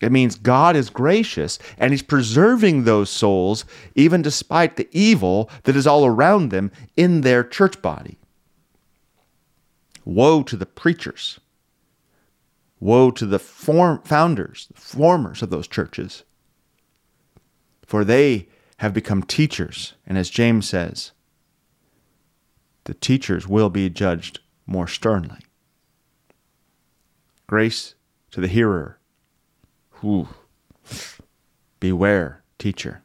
It 0.00 0.12
means 0.12 0.34
God 0.36 0.76
is 0.76 0.90
gracious 0.90 1.58
and 1.78 1.92
He's 1.92 2.02
preserving 2.02 2.84
those 2.84 3.08
souls 3.08 3.64
even 3.94 4.22
despite 4.22 4.76
the 4.76 4.88
evil 4.92 5.48
that 5.62 5.76
is 5.76 5.86
all 5.86 6.04
around 6.04 6.50
them 6.50 6.70
in 6.96 7.22
their 7.22 7.42
church 7.42 7.80
body. 7.80 8.18
Woe 10.04 10.42
to 10.42 10.56
the 10.56 10.66
preachers. 10.66 11.40
Woe 12.80 13.10
to 13.12 13.24
the 13.24 13.38
form, 13.38 14.02
founders, 14.04 14.68
the 14.74 14.80
formers 14.80 15.42
of 15.42 15.48
those 15.48 15.66
churches. 15.66 16.24
For 17.86 18.04
they 18.04 18.48
have 18.78 18.92
become 18.92 19.22
teachers. 19.22 19.94
And 20.06 20.18
as 20.18 20.28
James 20.28 20.68
says, 20.68 21.12
the 22.84 22.94
teachers 22.94 23.48
will 23.48 23.70
be 23.70 23.88
judged 23.88 24.40
more 24.66 24.86
sternly. 24.86 25.38
Grace 27.46 27.94
to 28.30 28.40
the 28.40 28.48
hearer. 28.48 28.98
Whew. 30.00 30.28
Beware, 31.80 32.42
teacher. 32.58 33.02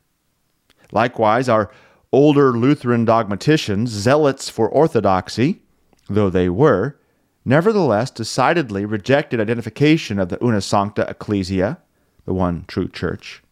Likewise, 0.92 1.50
our 1.50 1.72
older 2.12 2.52
Lutheran 2.52 3.06
dogmaticians, 3.06 3.90
zealots 3.90 4.50
for 4.50 4.70
orthodoxy, 4.70 5.62
though 6.10 6.30
they 6.30 6.50
were, 6.50 6.98
nevertheless 7.46 8.10
decidedly 8.10 8.86
rejected 8.86 9.40
identification 9.40 10.20
of 10.20 10.30
the 10.30 10.44
una 10.44 10.62
sancta 10.62 11.08
ecclesia, 11.10 11.78
the 12.26 12.34
one 12.34 12.66
true 12.68 12.88
church, 12.88 13.44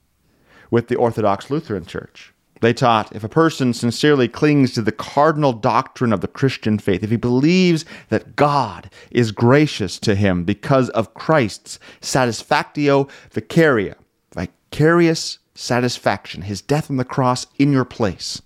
with 0.72 0.88
the 0.88 0.96
Orthodox 0.96 1.50
Lutheran 1.50 1.86
Church. 1.86 2.34
They 2.62 2.74
taught 2.74 3.16
if 3.16 3.24
a 3.24 3.30
person 3.30 3.74
sincerely 3.74 4.28
clings 4.28 4.74
to 4.74 4.82
the 4.82 4.92
cardinal 4.92 5.54
doctrine 5.54 6.12
of 6.12 6.22
the 6.22 6.28
Christian 6.28 6.80
faith, 6.80 7.04
if 7.04 7.12
he 7.12 7.18
believes 7.18 7.86
that 8.10 8.36
God 8.36 8.90
is 9.12 9.32
gracious 9.32 10.00
to 10.00 10.16
him 10.16 10.44
because 10.44 10.90
of 10.90 11.14
Christ's 11.14 11.80
satisfactio 12.02 13.10
vicaria, 13.32 13.96
vicarious 14.34 15.40
satisfaction, 15.54 16.44
his 16.44 16.62
death 16.62 16.90
on 16.90 16.98
the 16.98 17.06
cross 17.06 17.48
in 17.58 17.72
your 17.72 17.86
place, 17.86 18.42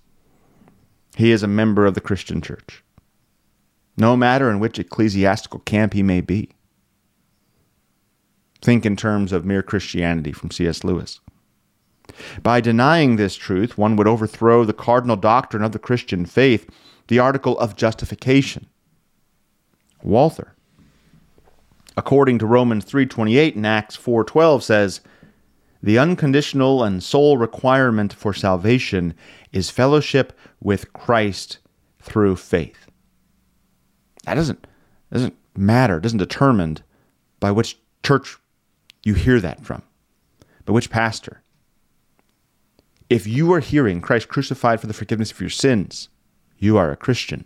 he 1.16 1.30
is 1.30 1.42
a 1.42 1.48
member 1.48 1.86
of 1.86 1.94
the 1.94 2.00
Christian 2.00 2.40
church, 2.40 2.82
no 3.96 4.16
matter 4.16 4.50
in 4.50 4.60
which 4.60 4.78
ecclesiastical 4.78 5.60
camp 5.60 5.92
he 5.92 6.02
may 6.02 6.20
be. 6.20 6.50
Think 8.62 8.86
in 8.86 8.96
terms 8.96 9.32
of 9.32 9.44
mere 9.44 9.62
Christianity 9.62 10.32
from 10.32 10.50
C.S. 10.50 10.84
Lewis. 10.84 11.20
By 12.42 12.60
denying 12.60 13.16
this 13.16 13.36
truth, 13.36 13.78
one 13.78 13.96
would 13.96 14.08
overthrow 14.08 14.64
the 14.64 14.72
cardinal 14.72 15.16
doctrine 15.16 15.62
of 15.62 15.72
the 15.72 15.78
Christian 15.78 16.26
faith, 16.26 16.68
the 17.08 17.18
article 17.18 17.58
of 17.58 17.76
justification. 17.76 18.66
Walther, 20.02 20.54
according 21.96 22.38
to 22.38 22.46
Romans 22.46 22.84
3:28 22.84 23.54
and 23.54 23.66
Acts 23.66 23.96
4:12 23.96 24.62
says, 24.62 25.00
"The 25.82 25.98
unconditional 25.98 26.82
and 26.82 27.02
sole 27.02 27.38
requirement 27.38 28.12
for 28.12 28.32
salvation 28.32 29.14
is 29.52 29.70
fellowship 29.70 30.36
with 30.60 30.92
Christ 30.92 31.58
through 32.00 32.36
faith." 32.36 32.88
That 34.24 34.34
doesn't 34.34 34.66
doesn't 35.12 35.36
matter, 35.56 36.00
doesn't 36.00 36.18
determine 36.18 36.78
by 37.38 37.50
which 37.50 37.78
church 38.02 38.38
you 39.04 39.14
hear 39.14 39.40
that 39.40 39.64
from, 39.64 39.82
by 40.64 40.72
which 40.72 40.90
pastor. 40.90 41.42
If 43.12 43.26
you 43.26 43.52
are 43.52 43.60
hearing 43.60 44.00
Christ 44.00 44.28
crucified 44.28 44.80
for 44.80 44.86
the 44.86 44.94
forgiveness 44.94 45.30
of 45.30 45.38
your 45.38 45.50
sins, 45.50 46.08
you 46.56 46.78
are 46.78 46.90
a 46.90 46.96
Christian, 46.96 47.44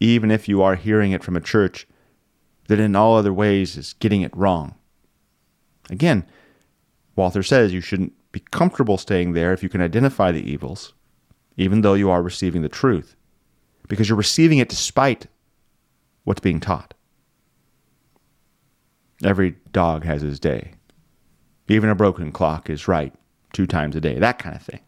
even 0.00 0.32
if 0.32 0.48
you 0.48 0.62
are 0.62 0.74
hearing 0.74 1.12
it 1.12 1.22
from 1.22 1.36
a 1.36 1.40
church 1.40 1.86
that 2.66 2.80
in 2.80 2.96
all 2.96 3.16
other 3.16 3.32
ways 3.32 3.76
is 3.76 3.92
getting 3.92 4.22
it 4.22 4.36
wrong. 4.36 4.74
Again, 5.90 6.26
Walther 7.14 7.44
says 7.44 7.72
you 7.72 7.80
shouldn't 7.80 8.14
be 8.32 8.40
comfortable 8.50 8.98
staying 8.98 9.32
there 9.32 9.52
if 9.52 9.62
you 9.62 9.68
can 9.68 9.80
identify 9.80 10.32
the 10.32 10.42
evils, 10.42 10.92
even 11.56 11.82
though 11.82 11.94
you 11.94 12.10
are 12.10 12.20
receiving 12.20 12.62
the 12.62 12.68
truth, 12.68 13.14
because 13.86 14.08
you're 14.08 14.18
receiving 14.18 14.58
it 14.58 14.68
despite 14.68 15.28
what's 16.24 16.40
being 16.40 16.58
taught. 16.58 16.94
Every 19.22 19.54
dog 19.70 20.02
has 20.02 20.22
his 20.22 20.40
day. 20.40 20.72
Even 21.68 21.90
a 21.90 21.94
broken 21.94 22.32
clock 22.32 22.68
is 22.68 22.88
right 22.88 23.14
two 23.52 23.66
times 23.66 23.96
a 23.96 24.00
day, 24.00 24.18
that 24.18 24.38
kind 24.38 24.56
of 24.56 24.62
thing. 24.62 24.80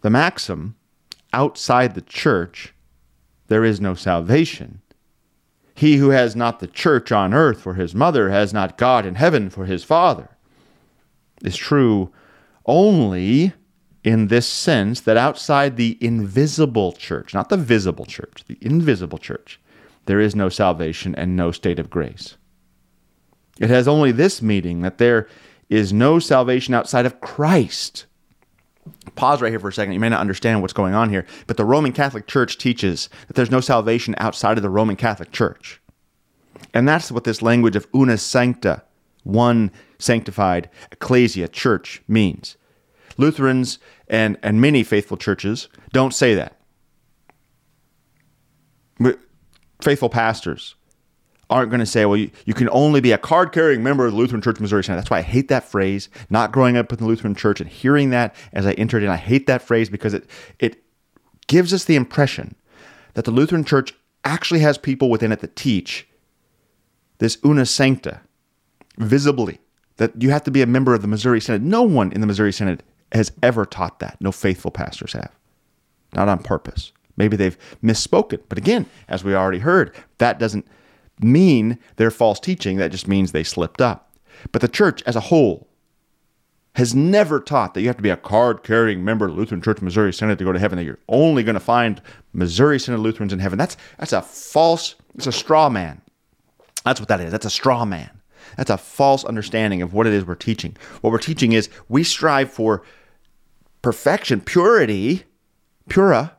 The 0.00 0.10
maxim 0.10 0.76
outside 1.32 1.94
the 1.94 2.00
church, 2.00 2.74
there 3.48 3.64
is 3.64 3.80
no 3.80 3.94
salvation. 3.94 4.80
He 5.74 5.96
who 5.96 6.10
has 6.10 6.34
not 6.34 6.60
the 6.60 6.66
church 6.66 7.12
on 7.12 7.34
earth 7.34 7.60
for 7.60 7.74
his 7.74 7.94
mother 7.94 8.30
has 8.30 8.52
not 8.52 8.78
God 8.78 9.06
in 9.06 9.16
heaven 9.16 9.50
for 9.50 9.64
his 9.64 9.84
father 9.84 10.30
is 11.44 11.56
true 11.56 12.10
only 12.66 13.52
in 14.04 14.28
this 14.28 14.46
sense 14.46 15.00
that 15.00 15.16
outside 15.16 15.76
the 15.76 15.98
invisible 16.00 16.92
church, 16.92 17.34
not 17.34 17.48
the 17.48 17.56
visible 17.56 18.06
church, 18.06 18.44
the 18.46 18.58
invisible 18.60 19.18
church, 19.18 19.60
there 20.06 20.20
is 20.20 20.34
no 20.34 20.48
salvation 20.48 21.14
and 21.14 21.36
no 21.36 21.52
state 21.52 21.78
of 21.78 21.90
grace. 21.90 22.36
It 23.58 23.70
has 23.70 23.88
only 23.88 24.12
this 24.12 24.40
meaning 24.40 24.82
that 24.82 24.98
there 24.98 25.28
is 25.68 25.92
no 25.92 26.18
salvation 26.18 26.74
outside 26.74 27.06
of 27.06 27.20
Christ. 27.20 28.06
Pause 29.14 29.42
right 29.42 29.50
here 29.50 29.60
for 29.60 29.68
a 29.68 29.72
second. 29.72 29.92
You 29.92 30.00
may 30.00 30.08
not 30.08 30.20
understand 30.20 30.62
what's 30.62 30.72
going 30.72 30.94
on 30.94 31.10
here, 31.10 31.26
but 31.46 31.56
the 31.56 31.64
Roman 31.64 31.92
Catholic 31.92 32.26
Church 32.26 32.58
teaches 32.58 33.08
that 33.26 33.34
there's 33.34 33.50
no 33.50 33.60
salvation 33.60 34.14
outside 34.18 34.56
of 34.56 34.62
the 34.62 34.70
Roman 34.70 34.96
Catholic 34.96 35.32
Church. 35.32 35.80
And 36.72 36.88
that's 36.88 37.12
what 37.12 37.24
this 37.24 37.42
language 37.42 37.76
of 37.76 37.86
una 37.94 38.16
sancta, 38.16 38.82
one 39.24 39.70
sanctified 39.98 40.70
ecclesia, 40.92 41.48
church, 41.48 42.02
means. 42.08 42.56
Lutherans 43.16 43.78
and, 44.08 44.38
and 44.42 44.60
many 44.60 44.82
faithful 44.82 45.16
churches 45.16 45.68
don't 45.92 46.14
say 46.14 46.34
that. 46.34 46.54
Faithful 49.80 50.08
pastors 50.08 50.74
aren't 51.50 51.70
going 51.70 51.80
to 51.80 51.86
say, 51.86 52.04
well, 52.04 52.16
you, 52.16 52.30
you 52.44 52.54
can 52.54 52.68
only 52.70 53.00
be 53.00 53.12
a 53.12 53.18
card 53.18 53.52
carrying 53.52 53.82
member 53.82 54.06
of 54.06 54.12
the 54.12 54.18
Lutheran 54.18 54.42
Church 54.42 54.60
Missouri 54.60 54.84
Synod. 54.84 54.98
That's 54.98 55.10
why 55.10 55.18
I 55.18 55.22
hate 55.22 55.48
that 55.48 55.64
phrase. 55.64 56.08
Not 56.28 56.52
growing 56.52 56.76
up 56.76 56.92
in 56.92 56.98
the 56.98 57.06
Lutheran 57.06 57.34
Church 57.34 57.60
and 57.60 57.70
hearing 57.70 58.10
that 58.10 58.34
as 58.52 58.66
I 58.66 58.72
entered 58.72 59.02
in, 59.02 59.08
I 59.08 59.16
hate 59.16 59.46
that 59.46 59.62
phrase 59.62 59.88
because 59.88 60.14
it, 60.14 60.28
it 60.58 60.82
gives 61.46 61.72
us 61.72 61.84
the 61.84 61.96
impression 61.96 62.54
that 63.14 63.24
the 63.24 63.30
Lutheran 63.30 63.64
Church 63.64 63.94
actually 64.24 64.60
has 64.60 64.76
people 64.76 65.08
within 65.10 65.32
it 65.32 65.40
that 65.40 65.56
teach 65.56 66.06
this 67.18 67.38
una 67.44 67.64
sancta 67.66 68.20
visibly, 68.98 69.58
that 69.96 70.20
you 70.20 70.30
have 70.30 70.44
to 70.44 70.50
be 70.50 70.62
a 70.62 70.66
member 70.66 70.94
of 70.94 71.02
the 71.02 71.08
Missouri 71.08 71.40
Synod. 71.40 71.62
No 71.62 71.82
one 71.82 72.12
in 72.12 72.20
the 72.20 72.26
Missouri 72.26 72.52
Synod 72.52 72.82
has 73.12 73.32
ever 73.42 73.64
taught 73.64 74.00
that. 74.00 74.18
No 74.20 74.32
faithful 74.32 74.70
pastors 74.70 75.14
have, 75.14 75.32
not 76.12 76.28
on 76.28 76.42
purpose. 76.42 76.92
Maybe 77.16 77.36
they've 77.36 77.58
misspoken. 77.82 78.40
But 78.48 78.58
again, 78.58 78.86
as 79.08 79.24
we 79.24 79.34
already 79.34 79.58
heard, 79.58 79.94
that 80.18 80.38
doesn't 80.38 80.66
mean 81.22 81.78
they're 81.96 82.10
false 82.10 82.40
teaching. 82.40 82.76
That 82.76 82.90
just 82.90 83.08
means 83.08 83.32
they 83.32 83.44
slipped 83.44 83.80
up. 83.80 84.16
But 84.52 84.62
the 84.62 84.68
church 84.68 85.02
as 85.04 85.16
a 85.16 85.20
whole 85.20 85.68
has 86.74 86.94
never 86.94 87.40
taught 87.40 87.74
that 87.74 87.80
you 87.80 87.88
have 87.88 87.96
to 87.96 88.02
be 88.02 88.10
a 88.10 88.16
card 88.16 88.62
carrying 88.62 89.04
member 89.04 89.26
of 89.26 89.36
Lutheran 89.36 89.60
Church 89.60 89.82
Missouri 89.82 90.12
Synod 90.12 90.38
to 90.38 90.44
go 90.44 90.52
to 90.52 90.58
heaven, 90.60 90.76
that 90.78 90.84
you're 90.84 91.00
only 91.08 91.42
going 91.42 91.54
to 91.54 91.60
find 91.60 92.00
Missouri 92.32 92.78
Synod 92.78 93.00
Lutherans 93.00 93.32
in 93.32 93.40
heaven. 93.40 93.58
That's, 93.58 93.76
that's 93.98 94.12
a 94.12 94.22
false, 94.22 94.94
it's 95.16 95.26
a 95.26 95.32
straw 95.32 95.68
man. 95.68 96.00
That's 96.84 97.00
what 97.00 97.08
that 97.08 97.20
is. 97.20 97.32
That's 97.32 97.46
a 97.46 97.50
straw 97.50 97.84
man. 97.84 98.10
That's 98.56 98.70
a 98.70 98.78
false 98.78 99.24
understanding 99.24 99.82
of 99.82 99.92
what 99.92 100.06
it 100.06 100.12
is 100.12 100.24
we're 100.24 100.36
teaching. 100.36 100.76
What 101.00 101.10
we're 101.10 101.18
teaching 101.18 101.52
is 101.52 101.68
we 101.88 102.04
strive 102.04 102.52
for 102.52 102.84
perfection, 103.82 104.40
purity, 104.40 105.24
pura, 105.88 106.36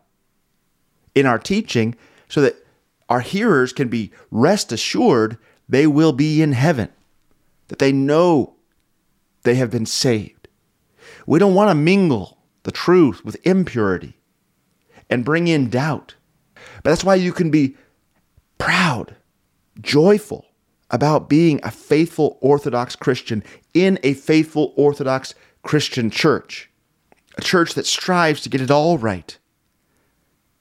in 1.16 1.26
our 1.26 1.40
teaching 1.40 1.96
so 2.30 2.42
that 2.42 2.56
our 3.10 3.20
hearers 3.20 3.74
can 3.74 3.90
be 3.90 4.12
rest 4.32 4.72
assured 4.72 5.38
they 5.68 5.88
will 5.88 6.14
be 6.14 6.42
in 6.42 6.54
heaven, 6.54 6.90
that 7.68 7.80
they 7.80 7.92
know 7.92 8.56
they 9.44 9.56
have 9.56 9.72
been 9.72 9.86
saved. 9.86 10.48
We 11.26 11.40
don't 11.40 11.56
want 11.56 11.70
to 11.70 11.76
mingle 11.76 12.38
the 12.64 12.72
truth 12.72 13.26
with 13.26 13.46
impurity 13.46 14.18
and 15.10 15.26
bring 15.26 15.48
in 15.48 15.70
doubt. 15.70 16.16
But 16.84 16.92
that's 16.92 17.04
why 17.04 17.16
you 17.16 17.34
can 17.34 17.50
be 17.50 17.76
proud, 18.58 19.16
joyful 19.82 20.46
about 20.92 21.30
being 21.30 21.60
a 21.64 21.72
faithful 21.72 22.38
Orthodox 22.42 22.96
Christian 22.96 23.44
in 23.74 24.00
a 24.04 24.14
faithful 24.14 24.74
Orthodox 24.76 25.36
Christian 25.64 26.10
church, 26.10 26.70
a 27.38 27.42
church 27.42 27.74
that 27.74 27.86
strives 27.86 28.42
to 28.42 28.50
get 28.50 28.62
it 28.62 28.72
all 28.72 28.98
right. 28.98 29.38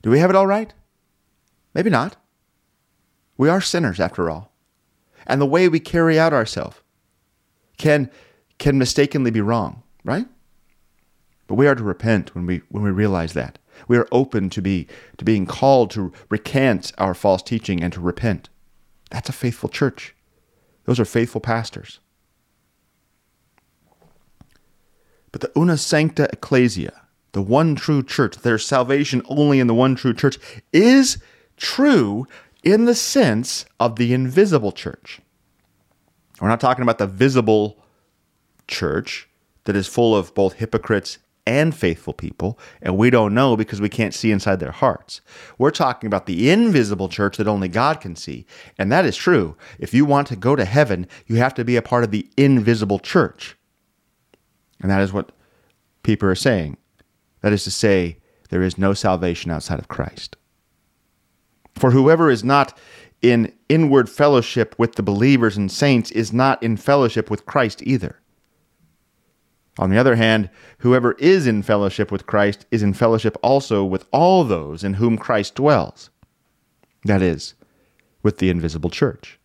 Do 0.03 0.11
we 0.11 0.19
have 0.19 0.31
it 0.31 0.37
all 0.37 0.47
right? 0.47 0.73
Maybe 1.75 1.91
not. 1.91 2.17
We 3.38 3.48
are 3.48 3.62
sinners, 3.62 3.98
after 3.98 4.29
all. 4.29 4.53
And 5.27 5.40
the 5.40 5.46
way 5.46 5.68
we 5.68 5.81
carry 5.81 6.18
out 6.18 6.35
ourselves 6.35 6.77
can, 7.79 8.11
can 8.59 8.77
mistakenly 8.77 9.31
be 9.31 9.40
wrong, 9.40 9.83
right? 10.05 10.27
But 11.46 11.55
we 11.55 11.66
are 11.66 11.74
to 11.74 11.83
repent 11.83 12.35
when 12.35 12.44
we, 12.44 12.62
when 12.68 12.83
we 12.83 12.90
realize 12.90 13.33
that. 13.33 13.59
We 13.87 13.96
are 13.96 14.09
open 14.11 14.51
to, 14.51 14.61
be, 14.61 14.88
to 15.16 15.24
being 15.24 15.46
called 15.46 15.90
to 15.92 16.12
recant 16.29 16.92
our 16.98 17.14
false 17.14 17.42
teaching 17.42 17.83
and 17.83 17.92
to 17.92 18.01
repent. 18.01 18.48
That's 19.11 19.29
a 19.29 19.33
faithful 19.33 19.68
church. 19.68 20.14
Those 20.85 20.98
are 20.98 21.05
faithful 21.05 21.40
pastors. 21.40 22.01
But 25.31 25.42
the 25.42 25.53
una 25.57 25.77
sancta 25.77 26.29
ecclesia, 26.33 27.03
the 27.33 27.42
one 27.42 27.77
true 27.77 28.03
church, 28.03 28.37
there's 28.38 28.66
salvation 28.66 29.22
only 29.27 29.61
in 29.61 29.66
the 29.66 29.74
one 29.74 29.94
true 29.94 30.14
church, 30.14 30.38
is 30.72 31.18
true 31.57 32.27
in 32.72 32.85
the 32.85 32.94
sense 32.94 33.64
of 33.81 33.96
the 33.96 34.12
invisible 34.12 34.72
church. 34.72 35.20
We're 36.40 36.48
not 36.48 36.61
talking 36.61 36.83
about 36.83 36.98
the 36.98 37.07
visible 37.07 37.83
church 38.66 39.28
that 39.64 39.76
is 39.76 39.87
full 39.87 40.14
of 40.14 40.35
both 40.35 40.54
hypocrites 40.54 41.18
and 41.46 41.74
faithful 41.74 42.12
people, 42.12 42.59
and 42.83 42.98
we 42.98 43.09
don't 43.09 43.33
know 43.33 43.57
because 43.57 43.81
we 43.81 43.88
can't 43.88 44.12
see 44.12 44.31
inside 44.31 44.61
their 44.61 44.70
hearts. 44.70 45.22
We're 45.57 45.70
talking 45.70 46.07
about 46.07 46.26
the 46.26 46.50
invisible 46.50 47.09
church 47.09 47.38
that 47.38 47.48
only 47.48 47.68
God 47.68 48.00
can 48.00 48.16
see, 48.16 48.44
and 48.76 48.92
that 48.92 49.07
is 49.07 49.16
true. 49.16 49.57
If 49.78 49.94
you 49.94 50.04
want 50.04 50.28
to 50.28 50.37
go 50.37 50.54
to 50.54 50.66
heaven, 50.66 51.07
you 51.26 51.37
have 51.37 51.54
to 51.54 51.64
be 51.64 51.76
a 51.76 51.83
part 51.83 52.04
of 52.04 52.11
the 52.11 52.28
invisible 52.37 52.98
church. 52.98 53.57
And 54.81 54.90
that 54.90 55.00
is 55.00 55.12
what 55.12 55.33
people 56.02 56.28
are 56.28 56.35
saying. 56.35 56.76
That 57.40 57.54
is 57.54 57.64
to 57.64 57.70
say, 57.70 58.18
there 58.50 58.62
is 58.62 58.76
no 58.78 58.92
salvation 58.92 59.50
outside 59.50 59.78
of 59.78 59.88
Christ. 59.88 60.37
For 61.79 61.93
whoever 61.93 62.31
is 62.31 62.43
not 62.43 62.77
in 63.23 63.53
inward 63.69 64.09
fellowship 64.09 64.75
with 64.79 64.95
the 64.95 65.03
believers 65.03 65.57
and 65.57 65.71
saints 65.71 66.11
is 66.11 66.33
not 66.33 66.62
in 66.62 66.77
fellowship 66.77 67.31
with 67.31 67.47
Christ 67.47 67.83
either. 67.83 68.21
On 69.79 69.91
the 69.91 69.99
other 69.99 70.17
hand, 70.17 70.51
whoever 70.79 71.12
is 71.12 71.47
in 71.47 71.62
fellowship 71.62 72.11
with 72.11 72.27
Christ 72.27 72.67
is 72.71 72.83
in 72.83 72.95
fellowship 72.95 73.37
also 73.43 73.85
with 73.85 74.07
all 74.12 74.43
those 74.43 74.83
in 74.83 74.95
whom 74.95 75.17
Christ 75.17 75.55
dwells. 75.55 76.11
That 77.05 77.23
is, 77.23 77.55
with 78.23 78.38
the 78.38 78.51
invisible 78.51 78.91
church. 78.91 79.38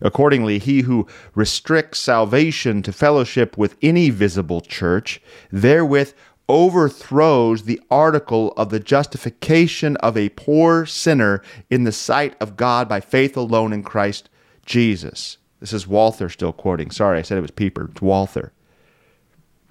Accordingly, 0.00 0.60
he 0.60 0.82
who 0.82 1.08
restricts 1.34 1.98
salvation 1.98 2.82
to 2.82 2.92
fellowship 2.92 3.58
with 3.58 3.76
any 3.82 4.10
visible 4.10 4.60
church 4.60 5.20
therewith 5.50 6.12
overthrows 6.48 7.64
the 7.64 7.80
article 7.90 8.52
of 8.56 8.70
the 8.70 8.80
justification 8.80 9.96
of 9.98 10.16
a 10.16 10.30
poor 10.30 10.86
sinner 10.86 11.42
in 11.70 11.84
the 11.84 11.92
sight 11.92 12.34
of 12.40 12.56
God 12.56 12.88
by 12.88 13.00
faith 13.00 13.36
alone 13.36 13.72
in 13.72 13.82
Christ 13.82 14.30
Jesus. 14.64 15.38
This 15.60 15.72
is 15.72 15.86
Walther 15.86 16.28
still 16.28 16.52
quoting. 16.52 16.90
Sorry, 16.90 17.18
I 17.18 17.22
said 17.22 17.38
it 17.38 17.42
was 17.42 17.50
Pieper. 17.50 17.88
It's 17.90 18.02
Walther. 18.02 18.52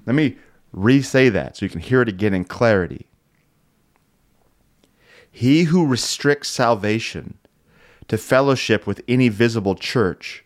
Let 0.06 0.16
me 0.16 0.38
re 0.72 1.02
say 1.02 1.30
that 1.30 1.58
so 1.58 1.66
you 1.66 1.70
can 1.70 1.82
hear 1.82 2.02
it 2.02 2.10
again 2.10 2.34
in 2.34 2.46
clarity. 2.46 3.08
He 5.32 5.64
who 5.64 5.86
restricts 5.86 6.50
salvation 6.50 7.38
to 8.08 8.18
fellowship 8.18 8.88
with 8.88 9.04
any 9.08 9.30
visible 9.30 9.76
church 9.76 10.44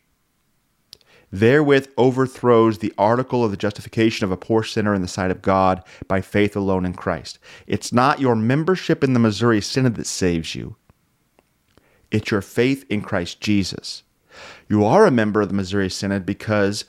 therewith 1.32 1.88
overthrows 1.98 2.78
the 2.78 2.94
article 2.98 3.44
of 3.44 3.52
the 3.52 3.58
justification 3.58 4.26
of 4.26 4.32
a 4.32 4.38
poor 4.38 4.64
sinner 4.64 4.94
in 4.94 5.02
the 5.02 5.08
sight 5.08 5.32
of 5.32 5.42
God 5.42 5.84
by 6.08 6.22
faith 6.22 6.56
alone 6.56 6.86
in 6.86 6.94
Christ. 6.94 7.40
It's 7.68 7.94
not 7.94 8.20
your 8.20 8.36
membership 8.36 9.04
in 9.04 9.14
the 9.14 9.20
Missouri 9.20 9.62
Synod 9.62 9.96
that 9.96 10.08
saves 10.08 10.56
you, 10.56 10.76
it's 12.12 12.32
your 12.32 12.42
faith 12.42 12.86
in 12.90 13.02
Christ 13.02 13.40
Jesus. 13.40 14.04
You 14.70 14.86
are 14.86 15.06
a 15.06 15.12
member 15.12 15.42
of 15.42 15.50
the 15.50 15.56
Missouri 15.56 15.90
Synod 15.90 16.26
because 16.26 16.86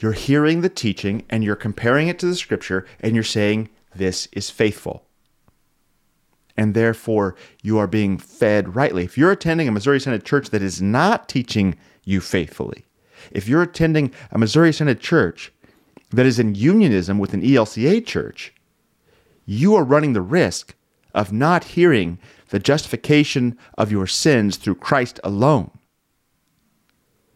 you're 0.00 0.12
hearing 0.12 0.60
the 0.60 0.68
teaching 0.68 1.24
and 1.30 1.42
you're 1.42 1.56
comparing 1.56 2.08
it 2.08 2.18
to 2.20 2.26
the 2.26 2.34
scripture 2.34 2.86
and 3.00 3.14
you're 3.14 3.24
saying, 3.24 3.68
This 3.94 4.28
is 4.32 4.50
faithful. 4.50 5.04
And 6.56 6.74
therefore, 6.74 7.36
you 7.62 7.78
are 7.78 7.86
being 7.86 8.18
fed 8.18 8.74
rightly. 8.74 9.04
If 9.04 9.18
you're 9.18 9.32
attending 9.32 9.68
a 9.68 9.72
Missouri 9.72 10.00
Synod 10.00 10.24
church 10.24 10.50
that 10.50 10.62
is 10.62 10.80
not 10.80 11.28
teaching 11.28 11.76
you 12.04 12.20
faithfully, 12.20 12.84
if 13.30 13.48
you're 13.48 13.62
attending 13.62 14.12
a 14.30 14.38
Missouri 14.38 14.72
Synod 14.72 15.00
church 15.00 15.52
that 16.10 16.26
is 16.26 16.38
in 16.38 16.54
unionism 16.54 17.18
with 17.18 17.34
an 17.34 17.42
ELCA 17.42 18.04
church, 18.04 18.52
you 19.44 19.74
are 19.74 19.84
running 19.84 20.12
the 20.12 20.20
risk 20.20 20.74
of 21.14 21.32
not 21.32 21.64
hearing 21.64 22.18
the 22.50 22.58
justification 22.58 23.56
of 23.76 23.90
your 23.90 24.06
sins 24.06 24.56
through 24.56 24.74
Christ 24.76 25.18
alone. 25.24 25.70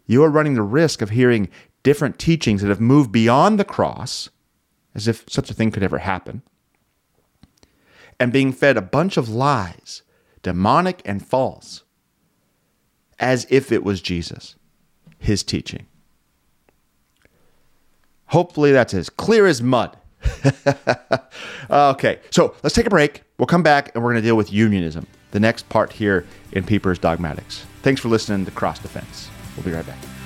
You 0.06 0.22
are 0.24 0.30
running 0.30 0.54
the 0.54 0.62
risk 0.62 1.02
of 1.02 1.10
hearing 1.10 1.48
different 1.82 2.18
teachings 2.18 2.62
that 2.62 2.68
have 2.68 2.80
moved 2.80 3.10
beyond 3.10 3.58
the 3.58 3.64
cross, 3.64 4.28
as 4.94 5.08
if 5.08 5.24
such 5.28 5.50
a 5.50 5.54
thing 5.54 5.70
could 5.70 5.82
ever 5.82 5.98
happen, 5.98 6.42
and 8.18 8.32
being 8.32 8.52
fed 8.52 8.76
a 8.76 8.82
bunch 8.82 9.16
of 9.16 9.28
lies, 9.28 10.02
demonic 10.42 11.00
and 11.04 11.26
false, 11.26 11.84
as 13.18 13.46
if 13.50 13.72
it 13.72 13.82
was 13.82 14.02
Jesus 14.02 14.56
his 15.20 15.42
teaching. 15.44 15.86
Hopefully, 18.26 18.72
that's 18.72 18.94
as 18.94 19.08
clear 19.10 19.46
as 19.46 19.62
mud. 19.62 19.96
okay, 21.70 22.18
so 22.30 22.54
let's 22.62 22.74
take 22.74 22.86
a 22.86 22.90
break. 22.90 23.22
We'll 23.38 23.46
come 23.46 23.62
back 23.62 23.90
and 23.94 24.04
we're 24.04 24.12
going 24.12 24.22
to 24.22 24.26
deal 24.26 24.36
with 24.36 24.52
unionism, 24.52 25.06
the 25.30 25.40
next 25.40 25.68
part 25.68 25.92
here 25.92 26.26
in 26.52 26.64
Pieper's 26.64 26.98
Dogmatics. 26.98 27.64
Thanks 27.82 28.00
for 28.00 28.08
listening 28.08 28.44
to 28.44 28.50
Cross 28.50 28.80
Defense. 28.80 29.30
We'll 29.56 29.64
be 29.64 29.72
right 29.72 29.86
back. 29.86 30.19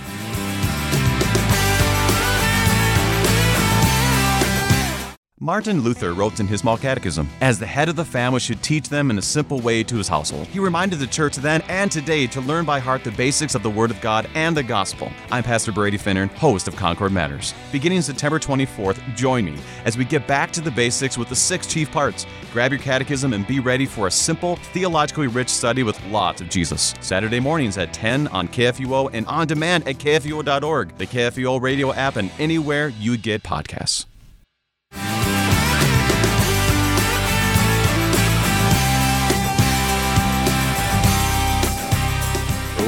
Martin 5.44 5.82
Luther 5.82 6.14
wrote 6.14 6.40
in 6.40 6.46
his 6.46 6.60
small 6.60 6.78
catechism, 6.78 7.28
as 7.42 7.58
the 7.58 7.66
head 7.66 7.90
of 7.90 7.96
the 7.96 8.04
family 8.06 8.40
should 8.40 8.62
teach 8.62 8.88
them 8.88 9.10
in 9.10 9.18
a 9.18 9.22
simple 9.22 9.60
way 9.60 9.82
to 9.82 9.98
his 9.98 10.08
household. 10.08 10.46
He 10.46 10.58
reminded 10.58 11.00
the 11.00 11.06
church 11.06 11.36
then 11.36 11.60
and 11.68 11.92
today 11.92 12.26
to 12.28 12.40
learn 12.40 12.64
by 12.64 12.78
heart 12.78 13.04
the 13.04 13.10
basics 13.10 13.54
of 13.54 13.62
the 13.62 13.68
Word 13.68 13.90
of 13.90 14.00
God 14.00 14.26
and 14.34 14.56
the 14.56 14.62
Gospel. 14.62 15.12
I'm 15.30 15.42
Pastor 15.42 15.70
Brady 15.70 15.98
Finnern, 15.98 16.30
host 16.30 16.66
of 16.66 16.76
Concord 16.76 17.12
Matters. 17.12 17.52
Beginning 17.72 18.00
September 18.00 18.38
24th, 18.38 18.98
join 19.14 19.44
me 19.44 19.58
as 19.84 19.98
we 19.98 20.06
get 20.06 20.26
back 20.26 20.50
to 20.52 20.62
the 20.62 20.70
basics 20.70 21.18
with 21.18 21.28
the 21.28 21.36
six 21.36 21.66
chief 21.66 21.92
parts. 21.92 22.24
Grab 22.50 22.72
your 22.72 22.80
catechism 22.80 23.34
and 23.34 23.46
be 23.46 23.60
ready 23.60 23.84
for 23.84 24.06
a 24.06 24.10
simple, 24.10 24.56
theologically 24.72 25.26
rich 25.26 25.50
study 25.50 25.82
with 25.82 26.02
lots 26.06 26.40
of 26.40 26.48
Jesus. 26.48 26.94
Saturday 27.02 27.38
mornings 27.38 27.76
at 27.76 27.92
10 27.92 28.28
on 28.28 28.48
KFUO 28.48 29.10
and 29.12 29.26
on 29.26 29.46
demand 29.46 29.86
at 29.86 29.96
KFUO.org, 29.96 30.96
the 30.96 31.06
KFUO 31.06 31.60
radio 31.60 31.92
app, 31.92 32.16
and 32.16 32.30
anywhere 32.38 32.88
you 32.88 33.18
get 33.18 33.42
podcasts. 33.42 34.06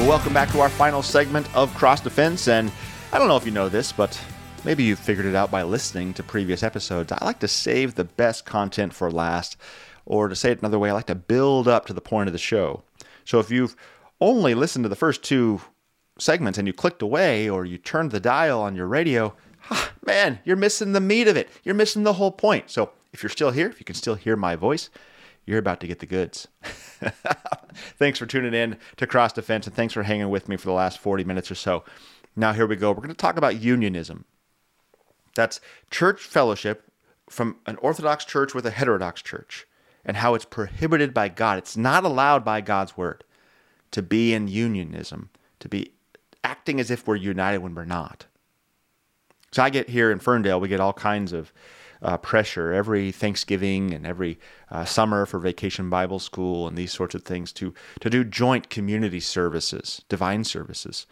Welcome 0.07 0.33
back 0.33 0.49
to 0.51 0.61
our 0.61 0.69
final 0.69 1.03
segment 1.03 1.53
of 1.53 1.75
Cross 1.75 1.99
Defense. 1.99 2.47
And 2.47 2.71
I 3.11 3.19
don't 3.19 3.27
know 3.27 3.35
if 3.35 3.45
you 3.45 3.51
know 3.51 3.67
this, 3.67 3.91
but 3.91 4.17
maybe 4.63 4.85
you've 4.85 4.99
figured 4.99 5.25
it 5.25 5.35
out 5.35 5.51
by 5.51 5.63
listening 5.63 6.13
to 6.13 6.23
previous 6.23 6.63
episodes. 6.63 7.11
I 7.11 7.25
like 7.25 7.39
to 7.39 7.47
save 7.49 7.95
the 7.95 8.05
best 8.05 8.45
content 8.45 8.93
for 8.93 9.11
last, 9.11 9.57
or 10.05 10.29
to 10.29 10.35
say 10.35 10.51
it 10.51 10.59
another 10.59 10.79
way, 10.79 10.91
I 10.91 10.93
like 10.93 11.07
to 11.07 11.15
build 11.15 11.67
up 11.67 11.87
to 11.87 11.93
the 11.93 11.99
point 11.99 12.29
of 12.29 12.33
the 12.33 12.39
show. 12.39 12.83
So 13.25 13.41
if 13.41 13.51
you've 13.51 13.75
only 14.21 14.55
listened 14.55 14.85
to 14.85 14.89
the 14.89 14.95
first 14.95 15.23
two 15.23 15.59
segments 16.17 16.57
and 16.57 16.69
you 16.69 16.73
clicked 16.73 17.01
away 17.01 17.49
or 17.49 17.65
you 17.65 17.77
turned 17.77 18.11
the 18.11 18.21
dial 18.21 18.61
on 18.61 18.77
your 18.77 18.87
radio, 18.87 19.35
ah, 19.71 19.91
man, 20.05 20.39
you're 20.45 20.55
missing 20.55 20.93
the 20.93 21.01
meat 21.01 21.27
of 21.27 21.35
it. 21.35 21.49
You're 21.65 21.75
missing 21.75 22.03
the 22.03 22.13
whole 22.13 22.31
point. 22.31 22.71
So 22.71 22.91
if 23.11 23.23
you're 23.23 23.29
still 23.29 23.51
here, 23.51 23.67
if 23.67 23.81
you 23.81 23.85
can 23.85 23.93
still 23.93 24.15
hear 24.15 24.37
my 24.37 24.55
voice, 24.55 24.89
you're 25.45 25.59
about 25.59 25.81
to 25.81 25.87
get 25.87 25.99
the 25.99 26.05
goods. 26.05 26.47
thanks 27.97 28.19
for 28.19 28.25
tuning 28.25 28.53
in 28.53 28.77
to 28.97 29.07
Cross 29.07 29.33
Defense 29.33 29.67
and 29.67 29.75
thanks 29.75 29.93
for 29.93 30.03
hanging 30.03 30.29
with 30.29 30.47
me 30.49 30.57
for 30.57 30.67
the 30.67 30.73
last 30.73 30.99
40 30.99 31.23
minutes 31.23 31.51
or 31.51 31.55
so. 31.55 31.83
Now, 32.35 32.53
here 32.53 32.67
we 32.67 32.75
go. 32.75 32.91
We're 32.91 32.97
going 32.97 33.09
to 33.09 33.15
talk 33.15 33.37
about 33.37 33.61
unionism. 33.61 34.25
That's 35.35 35.59
church 35.91 36.21
fellowship 36.21 36.91
from 37.29 37.57
an 37.65 37.77
Orthodox 37.77 38.25
church 38.25 38.53
with 38.53 38.65
a 38.65 38.71
heterodox 38.71 39.21
church 39.21 39.67
and 40.05 40.17
how 40.17 40.33
it's 40.33 40.45
prohibited 40.45 41.13
by 41.13 41.29
God. 41.29 41.57
It's 41.57 41.75
not 41.75 42.03
allowed 42.03 42.45
by 42.45 42.61
God's 42.61 42.95
word 42.95 43.23
to 43.91 44.01
be 44.01 44.33
in 44.33 44.47
unionism, 44.47 45.29
to 45.59 45.69
be 45.69 45.93
acting 46.43 46.79
as 46.79 46.89
if 46.89 47.07
we're 47.07 47.15
united 47.15 47.59
when 47.59 47.75
we're 47.75 47.85
not. 47.85 48.25
So 49.51 49.63
I 49.63 49.69
get 49.69 49.89
here 49.89 50.11
in 50.11 50.19
Ferndale, 50.19 50.59
we 50.59 50.67
get 50.67 50.79
all 50.79 50.93
kinds 50.93 51.33
of 51.33 51.51
uh, 52.01 52.17
pressure 52.17 52.71
every 52.73 53.11
Thanksgiving 53.11 53.93
and 53.93 54.05
every 54.05 54.39
uh, 54.71 54.85
summer 54.85 55.25
for 55.25 55.39
Vacation 55.39 55.89
Bible 55.89 56.19
School 56.19 56.67
and 56.67 56.77
these 56.77 56.93
sorts 56.93 57.15
of 57.15 57.23
things 57.23 57.51
to 57.53 57.73
to 57.99 58.09
do 58.09 58.23
joint 58.23 58.69
community 58.69 59.19
services, 59.19 60.03
divine 60.09 60.43
services, 60.43 61.05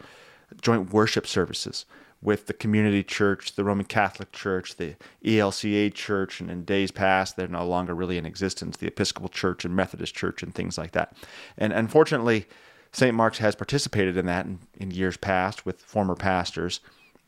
joint 0.60 0.92
worship 0.92 1.26
services 1.26 1.84
with 2.22 2.46
the 2.46 2.54
community 2.54 3.02
church, 3.02 3.54
the 3.54 3.64
Roman 3.64 3.84
Catholic 3.84 4.32
Church, 4.32 4.76
the 4.76 4.96
ELCA 5.24 5.92
Church, 5.92 6.40
and 6.40 6.50
in 6.50 6.64
days 6.64 6.90
past 6.90 7.36
they're 7.36 7.48
no 7.48 7.66
longer 7.66 7.94
really 7.94 8.18
in 8.18 8.26
existence, 8.26 8.78
the 8.78 8.86
Episcopal 8.86 9.28
Church 9.28 9.64
and 9.64 9.76
Methodist 9.76 10.14
Church 10.14 10.42
and 10.42 10.54
things 10.54 10.78
like 10.78 10.92
that. 10.92 11.16
And 11.58 11.72
unfortunately, 11.72 12.46
St. 12.92 13.14
Mark's 13.14 13.38
has 13.38 13.54
participated 13.54 14.16
in 14.16 14.26
that 14.26 14.46
in, 14.46 14.58
in 14.74 14.90
years 14.90 15.16
past 15.16 15.66
with 15.66 15.82
former 15.82 16.14
pastors 16.14 16.80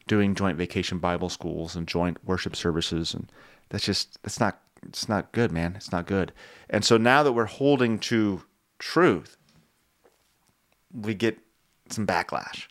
doing 0.08 0.34
joint 0.34 0.58
vacation 0.58 0.98
Bible 0.98 1.28
schools 1.28 1.76
and 1.76 1.86
joint 1.86 2.18
worship 2.24 2.56
services, 2.56 3.14
and 3.14 3.30
that's 3.68 3.84
just 3.84 4.20
that's 4.22 4.40
not 4.40 4.60
it's 4.82 5.08
not 5.08 5.32
good, 5.32 5.52
man. 5.52 5.74
It's 5.76 5.92
not 5.92 6.06
good. 6.06 6.32
And 6.70 6.84
so 6.84 6.96
now 6.96 7.22
that 7.22 7.32
we're 7.32 7.44
holding 7.44 7.98
to 8.00 8.42
truth, 8.78 9.36
we 10.92 11.14
get 11.14 11.38
some 11.90 12.06
backlash. 12.06 12.66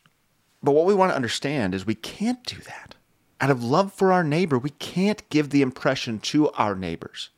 But 0.62 0.72
what 0.72 0.86
we 0.86 0.94
want 0.94 1.12
to 1.12 1.16
understand 1.16 1.74
is 1.74 1.86
we 1.86 1.94
can't 1.94 2.42
do 2.44 2.56
that. 2.56 2.94
Out 3.40 3.50
of 3.50 3.62
love 3.62 3.92
for 3.92 4.12
our 4.12 4.24
neighbor, 4.24 4.58
we 4.58 4.70
can't 4.70 5.28
give 5.30 5.50
the 5.50 5.62
impression 5.62 6.18
to 6.20 6.50
our 6.50 6.74
neighbors, 6.74 7.30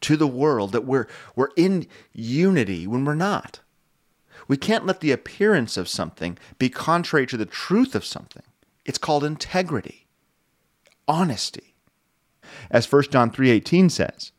to 0.00 0.16
the 0.16 0.26
world, 0.26 0.72
that 0.72 0.86
we're, 0.86 1.06
we're 1.36 1.50
in 1.56 1.86
unity 2.12 2.86
when 2.86 3.04
we're 3.04 3.14
not. 3.14 3.60
We 4.46 4.56
can't 4.56 4.86
let 4.86 5.00
the 5.00 5.12
appearance 5.12 5.76
of 5.76 5.88
something 5.88 6.38
be 6.58 6.70
contrary 6.70 7.26
to 7.26 7.36
the 7.36 7.44
truth 7.44 7.94
of 7.94 8.06
something. 8.06 8.44
It's 8.88 8.96
called 8.96 9.22
integrity, 9.22 10.06
honesty. 11.06 11.74
As 12.70 12.86
1 12.86 13.10
John 13.10 13.30
3:18 13.30 13.90
says, 13.90 14.32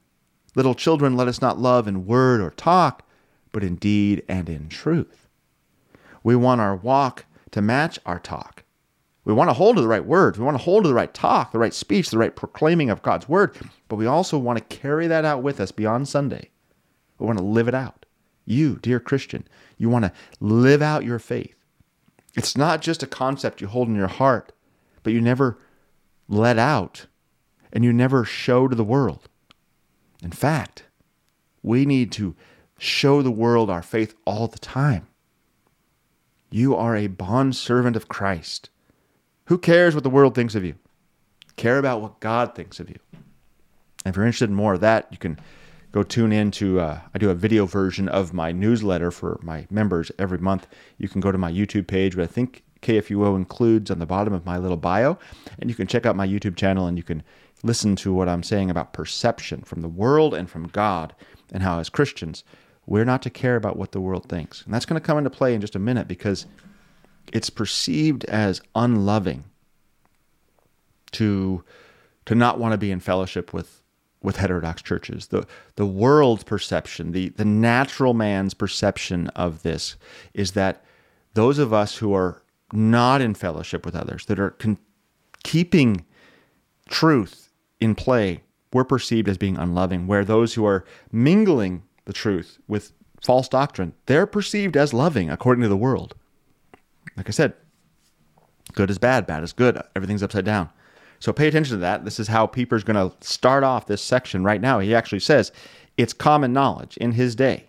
"Little 0.56 0.74
children, 0.74 1.16
let 1.16 1.28
us 1.28 1.39
not 1.39 1.60
love 1.60 1.88
in 1.88 2.08
word 2.08 2.41
or 2.41 2.50
talk, 2.50 3.08
but 3.52 3.64
in 3.64 3.76
deed 3.76 4.24
and 4.28 4.50
in 4.50 4.68
truth." 4.68 5.28
We 6.24 6.36
want 6.36 6.62
our 6.62 6.76
walk 6.76 7.28
to 7.52 7.62
match 7.62 8.00
our 8.08 8.18
talk. 8.18 8.64
We 9.24 9.34
want 9.34 9.52
to 9.52 9.54
hold 9.54 9.76
to 9.76 9.84
the 9.84 9.88
right 9.88 10.04
words. 10.04 10.39
We 10.39 10.45
want 10.45 10.58
to 10.58 10.64
hold 10.64 10.84
to 10.84 10.88
the 10.88 10.95
right 10.95 11.14
talk, 11.14 11.52
the 11.52 11.60
right 11.60 11.74
speech, 11.74 12.10
the 12.10 12.18
right 12.18 12.36
proclaiming 12.36 12.89
of 12.89 13.04
God's 13.04 13.30
word, 13.30 13.56
but 13.88 13.97
we 13.97 14.08
also 14.08 14.39
want 14.39 14.58
to 14.58 14.76
carry 14.76 15.06
that 15.06 15.26
out 15.26 15.43
with 15.43 15.60
us 15.60 15.72
beyond 15.72 16.08
Sunday. 16.08 16.50
We 17.20 17.28
want 17.28 17.38
to 17.38 17.45
live 17.45 17.68
it 17.68 17.76
out. 17.76 18.08
You, 18.45 18.78
dear 18.78 19.00
Christian, 19.00 19.47
you 19.78 19.89
want 19.89 20.06
to 20.06 20.14
live 20.39 20.82
out 20.82 21.06
your 21.06 21.20
faith. 21.20 21.59
It's 22.36 22.55
not 22.55 22.82
just 22.82 23.03
a 23.03 23.07
concept 23.07 23.61
you 23.61 23.67
hold 23.67 23.88
in 23.88 23.95
your 23.95 24.07
heart, 24.07 24.51
but 25.03 25.13
you 25.13 25.21
never 25.21 25.57
let 26.27 26.57
out 26.57 27.07
and 27.73 27.84
you 27.84 27.93
never 27.93 28.23
show 28.23 28.67
to 28.67 28.75
the 28.75 28.84
world. 28.84 29.27
In 30.21 30.32
fact, 30.32 30.84
we 31.63 31.86
need 31.86 32.11
to 32.13 32.36
show 32.77 33.21
the 33.21 33.32
world 33.32 33.69
our 33.69 33.82
faith 33.82 34.15
all 34.25 34.47
the 34.47 34.59
time. 34.59 35.07
You 36.49 36.75
are 36.75 36.95
a 36.95 37.07
bond 37.07 37.55
servant 37.55 37.95
of 37.95 38.07
Christ. 38.07 38.69
Who 39.45 39.57
cares 39.57 39.93
what 39.93 40.03
the 40.03 40.09
world 40.09 40.36
thinks 40.36 40.55
of 40.55 40.63
you? 40.63 40.75
Care 41.55 41.77
about 41.77 42.01
what 42.01 42.19
God 42.19 42.55
thinks 42.55 42.80
of 42.80 42.89
you. 42.89 42.97
And 44.05 44.13
if 44.13 44.15
you're 44.15 44.25
interested 44.25 44.49
in 44.49 44.55
more 44.55 44.75
of 44.75 44.80
that, 44.82 45.07
you 45.11 45.17
can 45.17 45.39
go 45.91 46.03
tune 46.03 46.31
in 46.31 46.51
to 46.51 46.79
uh, 46.79 46.99
i 47.13 47.17
do 47.17 47.29
a 47.29 47.35
video 47.35 47.65
version 47.65 48.07
of 48.09 48.33
my 48.33 48.51
newsletter 48.51 49.11
for 49.11 49.39
my 49.41 49.65
members 49.69 50.11
every 50.19 50.37
month. 50.37 50.67
You 50.97 51.07
can 51.07 51.21
go 51.21 51.31
to 51.31 51.37
my 51.37 51.51
youtube 51.51 51.87
page 51.87 52.15
but 52.15 52.23
i 52.23 52.27
think 52.27 52.63
kfuo 52.81 53.35
includes 53.35 53.91
on 53.91 53.99
the 53.99 54.05
bottom 54.05 54.33
of 54.33 54.45
my 54.45 54.57
little 54.57 54.77
bio 54.77 55.17
and 55.59 55.69
you 55.69 55.75
can 55.75 55.87
check 55.87 56.05
out 56.05 56.15
my 56.15 56.27
youtube 56.27 56.55
channel 56.55 56.87
and 56.87 56.97
you 56.97 57.03
can 57.03 57.23
listen 57.63 57.95
to 57.97 58.13
what 58.13 58.29
i'm 58.29 58.43
saying 58.43 58.69
about 58.69 58.93
perception 58.93 59.61
from 59.61 59.81
the 59.81 59.89
world 59.89 60.33
and 60.33 60.49
from 60.49 60.67
god 60.67 61.13
and 61.51 61.61
how 61.61 61.79
as 61.79 61.89
christians 61.89 62.43
we're 62.89 63.05
not 63.05 63.21
to 63.21 63.29
care 63.29 63.55
about 63.55 63.77
what 63.77 63.91
the 63.91 64.01
world 64.01 64.27
thinks. 64.27 64.63
And 64.63 64.73
that's 64.73 64.85
going 64.85 64.99
to 64.99 65.05
come 65.05 65.19
into 65.19 65.29
play 65.29 65.53
in 65.53 65.61
just 65.61 65.75
a 65.75 65.79
minute 65.79 66.07
because 66.07 66.47
it's 67.31 67.51
perceived 67.51 68.25
as 68.25 68.61
unloving 68.73 69.43
to 71.11 71.63
to 72.25 72.35
not 72.35 72.59
want 72.59 72.73
to 72.73 72.77
be 72.77 72.91
in 72.91 72.99
fellowship 72.99 73.53
with 73.53 73.78
with 74.22 74.38
heterodox 74.38 74.82
churches. 74.82 75.28
The 75.28 75.45
the 75.76 75.86
world's 75.86 76.43
perception, 76.43 77.11
the 77.11 77.30
the 77.30 77.45
natural 77.45 78.13
man's 78.13 78.53
perception 78.53 79.28
of 79.28 79.63
this 79.63 79.95
is 80.34 80.51
that 80.53 80.84
those 81.34 81.59
of 81.59 81.74
us 81.74 81.97
who 81.97 82.13
are 82.13 82.41
not 82.74 83.22
in 83.22 83.34
fellowship 83.34 83.86
with 83.86 83.95
others, 83.95 84.26
that 84.26 84.39
are 84.39 84.51
con- 84.51 84.78
keeping 85.43 86.05
truth 86.89 87.49
in 87.80 87.95
play, 87.95 88.41
we're 88.74 88.84
perceived 88.84 89.30
as 89.30 89.38
being 89.38 89.57
unloving. 89.57 90.07
Where 90.07 90.26
those 90.26 90.53
who 90.53 90.65
are 90.65 90.86
mingling 91.11 91.84
the 92.05 92.13
truth 92.13 92.59
with 92.67 92.91
false 93.24 93.47
doctrine, 93.47 93.93
they're 94.05 94.26
perceived 94.26 94.76
as 94.76 94.93
loving 94.93 95.30
according 95.30 95.61
to 95.63 95.70
the 95.70 95.78
world. 95.78 96.15
Like 97.15 97.28
I 97.28 97.32
said, 97.32 97.53
good 98.74 98.89
is 98.89 98.97
bad, 98.97 99.26
bad 99.26 99.43
is 99.43 99.53
good. 99.53 99.82
Everything's 99.95 100.24
upside 100.24 100.45
down. 100.45 100.70
So 101.20 101.34
pay 101.34 101.47
attention 101.47 101.76
to 101.76 101.82
that. 101.82 102.05
This 102.05 102.20
is 102.20 102.30
how 102.30 102.47
Pieper's 102.47 102.84
going 102.84 103.09
to 103.09 103.15
start 103.26 103.63
off 103.63 103.88
this 103.88 104.01
section 104.01 104.43
right 104.43 104.61
now. 104.61 104.80
He 104.80 104.95
actually 104.95 105.20
says 105.20 105.51
it's 105.97 106.13
common 106.13 106.53
knowledge 106.53 106.95
in 106.97 107.11
his 107.11 107.36
day. 107.36 107.65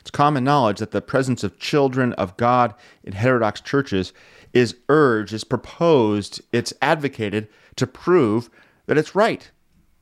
It's 0.00 0.10
common 0.10 0.44
knowledge 0.44 0.80
that 0.80 0.90
the 0.90 1.00
presence 1.00 1.42
of 1.42 1.58
children 1.58 2.12
of 2.14 2.36
God 2.36 2.74
in 3.02 3.14
heterodox 3.14 3.62
churches 3.62 4.12
is 4.52 4.76
urged, 4.90 5.32
is 5.32 5.44
proposed, 5.44 6.42
it's 6.52 6.74
advocated 6.82 7.48
to 7.76 7.86
prove 7.86 8.50
that 8.84 8.98
it's 8.98 9.14
right, 9.14 9.50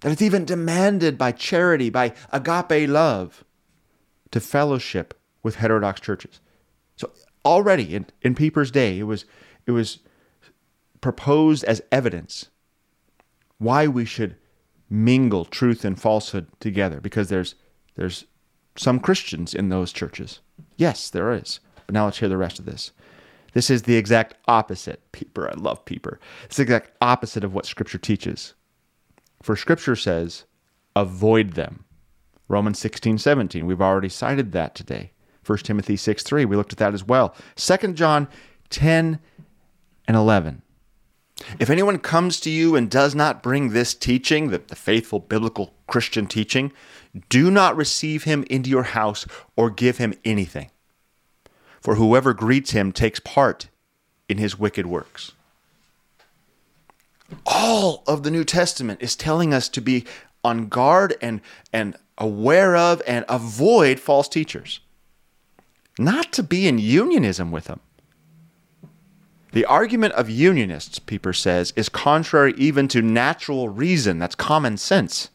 that 0.01 0.11
it's 0.11 0.21
even 0.21 0.45
demanded 0.45 1.17
by 1.17 1.31
charity, 1.31 1.89
by 1.89 2.15
agape 2.33 2.89
love, 2.89 3.45
to 4.33 4.41
fellowship 4.41 5.15
with 5.45 5.55
heterodox 5.55 6.01
churches. 6.01 6.41
So 6.97 7.13
already 7.45 7.95
in, 7.95 8.07
in 8.23 8.35
Pieper's 8.35 8.73
day, 8.73 8.99
it 8.99 9.05
was 9.05 9.25
it 9.67 9.71
was 9.71 10.01
proposed 11.01 11.63
as 11.63 11.81
evidence 11.93 12.49
why 13.63 13.87
we 13.87 14.05
should 14.05 14.37
mingle 14.91 15.45
truth 15.45 15.85
and 15.85 16.01
falsehood 16.01 16.47
together 16.61 17.01
because 17.01 17.29
there's 17.29 17.55
there's 17.95 18.27
some 18.77 19.01
Christians 19.01 19.55
in 19.55 19.69
those 19.69 19.93
churches. 19.93 20.41
Yes, 20.77 21.11
there 21.11 21.33
is. 21.33 21.61
But 21.87 21.95
now 21.95 22.07
let's 22.07 22.19
hear 22.19 22.29
the 22.29 22.37
rest 22.37 22.59
of 22.59 22.65
this. 22.65 22.93
This 23.53 23.71
is 23.71 23.83
the 23.83 23.97
exact 23.97 24.35
opposite. 24.49 25.01
Pieper, 25.13 25.51
I 25.51 25.55
love 25.55 25.85
Pieper. 25.85 26.19
It's 26.45 26.57
the 26.57 26.63
exact 26.63 26.93
opposite 27.01 27.45
of 27.45 27.55
what 27.55 27.67
Scripture 27.67 27.99
teaches. 27.99 28.55
For 29.43 29.57
Scripture 29.57 29.97
says, 29.97 30.45
avoid 30.97 31.53
them. 31.53 31.85
Romans 32.49 32.79
16, 32.79 33.19
17. 33.19 33.67
We've 33.67 33.83
already 33.83 34.09
cited 34.09 34.53
that 34.53 34.75
today. 34.75 35.13
1 35.47 35.59
Timothy 35.59 35.97
6, 35.97 36.23
3. 36.23 36.45
We 36.45 36.57
looked 36.57 36.73
at 36.73 36.79
that 36.79 36.95
as 36.95 37.05
well. 37.05 37.35
2 37.57 37.93
John 37.93 38.29
10 38.71 39.19
and 40.09 40.17
11. 40.17 40.63
If 41.59 41.71
anyone 41.71 41.99
comes 41.99 42.41
to 42.41 42.51
you 42.51 42.77
and 42.77 42.91
does 42.91 43.15
not 43.15 43.43
bring 43.43 43.71
this 43.71 43.95
teaching, 43.95 44.51
the, 44.51 44.59
the 44.59 44.77
faithful 44.77 45.19
biblical 45.19 45.75
Christian 45.87 46.27
teaching, 46.27 46.73
do 47.29 47.51
not 47.51 47.77
receive 47.77 48.25
him 48.25 48.45
into 48.49 48.71
your 48.71 48.85
house 48.85 49.27
or 49.57 49.71
give 49.71 49.99
him 49.99 50.15
anything. 50.25 50.71
For 51.81 51.97
whoever 51.97 52.33
greets 52.33 52.71
him 52.71 52.93
takes 52.93 53.21
part 53.21 53.69
in 54.29 54.39
his 54.39 54.59
wicked 54.59 54.87
works. 54.87 55.33
All 57.47 58.03
of 58.07 58.23
the 58.23 58.31
New 58.31 58.45
Testament 58.45 59.03
is 59.03 59.17
telling 59.17 59.53
us 59.53 59.69
to 59.71 59.81
be 59.81 60.05
on 60.45 60.69
guard 60.69 61.17
and, 61.21 61.41
and 61.73 61.97
aware 62.19 62.77
of 62.77 63.03
and 63.07 63.25
avoid 63.29 63.99
false 63.99 64.29
teachers, 64.29 64.81
not 65.99 66.33
to 66.33 66.43
be 66.43 66.69
in 66.69 66.79
unionism 66.79 67.51
with 67.51 67.65
them. 67.65 67.81
The 69.53 69.67
argument 69.67 70.15
of 70.15 70.31
unionists, 70.31 70.99
Pieper 70.99 71.35
says, 71.35 71.73
is 71.77 71.91
contrary 71.91 72.55
even 72.57 72.89
to 72.89 73.03
natural 73.03 73.69
reason. 73.69 74.19
That's 74.19 74.35
common 74.35 74.79
sense. 74.79 75.29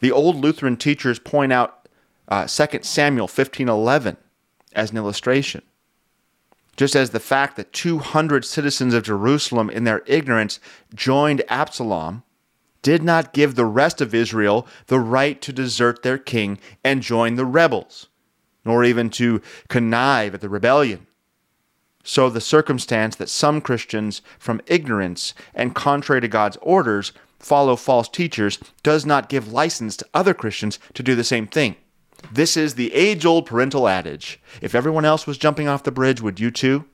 The 0.00 0.12
old 0.12 0.36
Lutheran 0.36 0.76
teachers 0.76 1.18
point 1.18 1.52
out 1.52 1.88
uh, 2.28 2.46
2 2.46 2.80
Samuel 2.82 3.26
15:11 3.26 4.16
as 4.74 4.90
an 4.90 4.98
illustration. 4.98 5.62
Just 6.76 6.94
as 6.94 7.10
the 7.10 7.20
fact 7.20 7.56
that 7.56 7.72
200 7.72 8.44
citizens 8.44 8.94
of 8.94 9.02
Jerusalem 9.02 9.68
in 9.68 9.84
their 9.84 10.02
ignorance 10.06 10.60
joined 10.94 11.42
Absalom 11.48 12.22
did 12.82 13.02
not 13.02 13.32
give 13.32 13.54
the 13.54 13.66
rest 13.66 14.00
of 14.00 14.14
Israel 14.14 14.66
the 14.86 14.98
right 14.98 15.40
to 15.42 15.52
desert 15.52 16.02
their 16.02 16.18
king 16.18 16.58
and 16.82 17.02
join 17.02 17.36
the 17.36 17.46
rebels, 17.46 18.08
nor 18.64 18.84
even 18.84 19.08
to 19.10 19.40
connive 19.68 20.34
at 20.34 20.40
the 20.40 20.48
rebellion. 20.48 21.06
So 22.02 22.28
the 22.28 22.40
circumstance 22.40 23.16
that 23.16 23.28
some 23.28 23.60
Christians, 23.60 24.22
from 24.38 24.60
ignorance 24.66 25.34
and 25.54 25.74
contrary 25.74 26.20
to 26.20 26.28
God's 26.28 26.58
orders, 26.60 27.12
follow 27.38 27.76
false 27.76 28.08
teachers 28.08 28.58
does 28.82 29.06
not 29.06 29.28
give 29.28 29.52
license 29.52 29.96
to 29.98 30.06
other 30.14 30.34
Christians 30.34 30.78
to 30.94 31.02
do 31.02 31.14
the 31.14 31.24
same 31.24 31.46
thing. 31.46 31.76
This 32.30 32.56
is 32.56 32.74
the 32.74 32.92
age 32.94 33.24
old 33.24 33.46
parental 33.46 33.88
adage. 33.88 34.40
If 34.60 34.74
everyone 34.74 35.04
else 35.04 35.26
was 35.26 35.38
jumping 35.38 35.68
off 35.68 35.82
the 35.82 35.90
bridge, 35.90 36.20
would 36.20 36.38
you 36.38 36.50
too? 36.50 36.84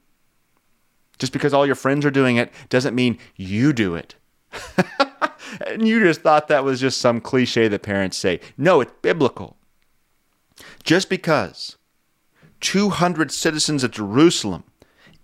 Just 1.19 1.33
because 1.33 1.53
all 1.53 1.67
your 1.67 1.75
friends 1.75 2.07
are 2.07 2.11
doing 2.11 2.37
it 2.37 2.53
doesn't 2.69 2.95
mean 2.95 3.19
you 3.37 3.73
do 3.73 3.95
it. 3.95 4.15
and 5.67 5.87
you 5.87 6.01
just 6.01 6.23
thought 6.23 6.49
that 6.49 6.65
was 6.65 6.81
just 6.81 7.01
some 7.01 7.21
cliche 7.21 7.69
that 7.69 7.83
parents 7.83 8.17
say. 8.17 8.41
No, 8.57 8.81
it's 8.81 8.93
biblical. 9.03 9.57
Just 10.83 11.11
because 11.11 11.77
200 12.61 13.31
citizens 13.31 13.85
of 13.85 13.91
Jerusalem, 13.91 14.65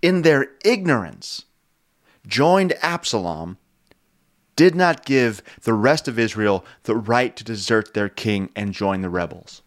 in 0.05 0.21
their 0.21 0.49
ignorance, 0.63 1.45
joined 2.27 2.73
Absalom, 2.83 3.57
did 4.55 4.75
not 4.75 5.03
give 5.03 5.41
the 5.63 5.73
rest 5.73 6.07
of 6.07 6.19
Israel 6.19 6.63
the 6.83 6.95
right 6.95 7.35
to 7.35 7.43
desert 7.43 7.95
their 7.95 8.07
king 8.07 8.51
and 8.55 8.71
join 8.71 9.01
the 9.01 9.09
rebels. 9.09 9.63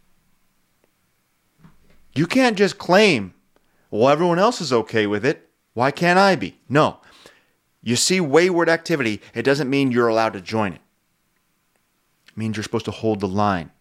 You 2.15 2.29
can't 2.29 2.57
just 2.57 2.79
claim, 2.79 3.35
well, 3.91 4.09
everyone 4.09 4.39
else 4.39 4.61
is 4.61 4.73
okay 4.73 5.09
with 5.09 5.27
it. 5.27 5.51
Why 5.75 5.91
can't 5.91 6.21
I 6.21 6.37
be? 6.37 6.57
No. 6.69 7.01
You 7.83 7.97
see 7.97 8.21
wayward 8.21 8.69
activity, 8.69 9.21
it 9.35 9.43
doesn't 9.43 9.69
mean 9.69 9.91
you're 9.91 10.07
allowed 10.07 10.35
to 10.35 10.41
join 10.41 10.75
it. 10.75 10.83
It 12.29 12.37
means 12.37 12.57
you're 12.57 12.63
supposed 12.63 12.85
to 12.85 12.93
hold 12.93 13.19
the 13.19 13.27
line. 13.27 13.73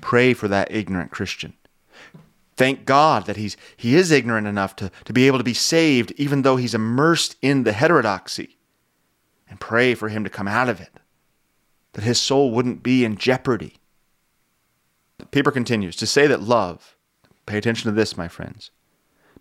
Pray 0.00 0.34
for 0.34 0.46
that 0.46 0.70
ignorant 0.70 1.10
Christian. 1.10 1.54
Thank 2.58 2.86
God 2.86 3.26
that 3.26 3.36
he's, 3.36 3.56
he 3.76 3.94
is 3.94 4.10
ignorant 4.10 4.48
enough 4.48 4.74
to, 4.76 4.90
to 5.04 5.12
be 5.12 5.28
able 5.28 5.38
to 5.38 5.44
be 5.44 5.54
saved, 5.54 6.12
even 6.16 6.42
though 6.42 6.56
he's 6.56 6.74
immersed 6.74 7.36
in 7.40 7.62
the 7.62 7.72
heterodoxy. 7.72 8.58
And 9.48 9.60
pray 9.60 9.94
for 9.94 10.08
him 10.08 10.24
to 10.24 10.30
come 10.30 10.48
out 10.48 10.68
of 10.68 10.80
it, 10.80 10.90
that 11.92 12.02
his 12.02 12.20
soul 12.20 12.50
wouldn't 12.50 12.82
be 12.82 13.04
in 13.04 13.16
jeopardy. 13.16 13.74
Pieper 15.30 15.52
continues 15.52 15.94
to 15.96 16.06
say 16.06 16.26
that 16.26 16.42
love, 16.42 16.96
pay 17.46 17.58
attention 17.58 17.88
to 17.88 17.94
this, 17.94 18.16
my 18.16 18.26
friends, 18.26 18.72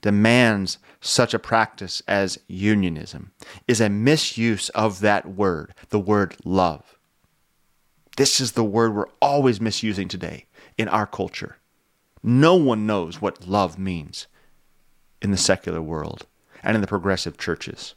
demands 0.01 0.78
such 1.01 1.34
a 1.34 1.39
practice 1.39 2.03
as 2.07 2.38
unionism 2.47 3.32
is 3.68 3.82
a 3.82 3.89
misuse 3.89 4.70
of 4.70 4.99
that 4.99 5.26
word, 5.26 5.74
the 5.89 5.99
word 5.99 6.36
love. 6.45 6.99
This 8.15 8.39
is 8.39 8.51
the 8.51 8.63
word 8.63 8.93
we're 8.93 9.09
always 9.20 9.59
misusing 9.59 10.07
today 10.07 10.45
in 10.78 10.88
our 10.88 11.07
culture. 11.07 11.57
No 12.28 12.55
one 12.55 12.86
knows 12.86 13.21
what 13.21 13.47
love 13.47 13.80
means 13.80 14.28
in 15.21 15.32
the 15.32 15.38
secular 15.38 15.82
world 15.82 16.25
and 16.61 16.75
in 16.75 16.82
the 16.82 16.88
progressive 16.88 17.38
churches. 17.38 17.95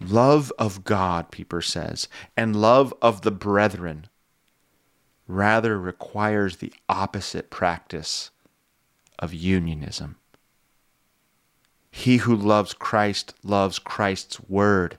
Love 0.00 0.50
of 0.58 0.84
God, 0.84 1.30
Pieper 1.30 1.60
says, 1.60 2.08
and 2.34 2.56
love 2.56 2.94
of 3.02 3.20
the 3.20 3.30
brethren 3.30 4.06
rather 5.28 5.78
requires 5.78 6.56
the 6.56 6.72
opposite 6.88 7.50
practice 7.50 8.30
of 9.18 9.34
unionism. 9.34 10.16
He 11.90 12.16
who 12.16 12.34
loves 12.34 12.72
Christ 12.72 13.34
loves 13.42 13.78
Christ's 13.78 14.40
word. 14.48 14.96